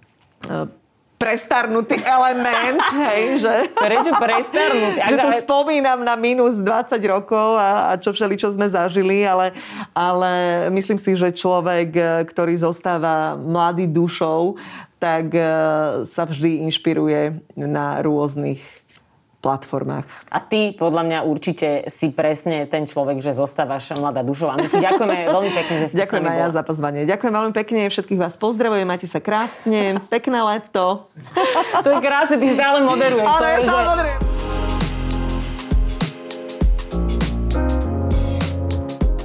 prestarnutý 1.19 1.99
element, 1.99 2.79
hej, 3.11 3.43
že... 3.43 3.55
Prečo 3.75 4.15
prestarnutý? 4.15 4.99
že 5.11 5.17
tu 5.19 5.29
spomínam 5.43 5.99
na 6.07 6.15
minus 6.15 6.55
20 6.55 6.95
rokov 7.11 7.59
a, 7.59 7.91
a 7.91 7.99
čo 7.99 8.15
všeli, 8.15 8.39
čo 8.39 8.55
sme 8.55 8.71
zažili, 8.71 9.27
ale, 9.27 9.51
ale 9.91 10.31
myslím 10.71 10.95
si, 10.95 11.19
že 11.19 11.35
človek, 11.35 12.23
ktorý 12.31 12.55
zostáva 12.55 13.35
mladý 13.35 13.91
dušou, 13.91 14.55
tak 14.99 15.31
e, 15.31 15.43
sa 16.05 16.23
vždy 16.27 16.67
inšpiruje 16.67 17.39
na 17.55 18.03
rôznych 18.03 18.59
platformách. 19.39 20.03
A 20.27 20.43
ty, 20.43 20.75
podľa 20.75 21.03
mňa, 21.07 21.19
určite 21.23 21.87
si 21.87 22.11
presne 22.11 22.67
ten 22.67 22.83
človek, 22.83 23.23
že 23.23 23.31
zostávaš 23.31 23.95
mladá 23.95 24.19
dušová. 24.19 24.59
My 24.59 24.67
ti 24.67 24.83
ďakujeme 24.83 25.15
veľmi 25.35 25.51
pekne, 25.55 25.75
že 25.79 25.85
ste 25.95 26.03
Ďakujem 26.03 26.27
aj 26.27 26.37
ja 26.37 26.47
za 26.51 26.63
pozvanie. 26.67 27.07
Ďakujem 27.07 27.33
veľmi 27.33 27.53
pekne, 27.55 27.81
všetkých 27.87 28.19
vás 28.19 28.35
pozdravujem, 28.35 28.85
majte 28.85 29.07
sa 29.07 29.23
krásne, 29.23 30.03
pekné 30.11 30.39
leto. 30.43 31.07
to 31.87 31.87
je 31.87 31.99
krásne, 32.03 32.35
ty 32.35 32.51
stále 32.51 32.83
moderuješ. 32.83 33.27
Ale 33.39 33.47
ja 33.47 33.59
stále 33.63 33.83
moderujem. 33.87 34.38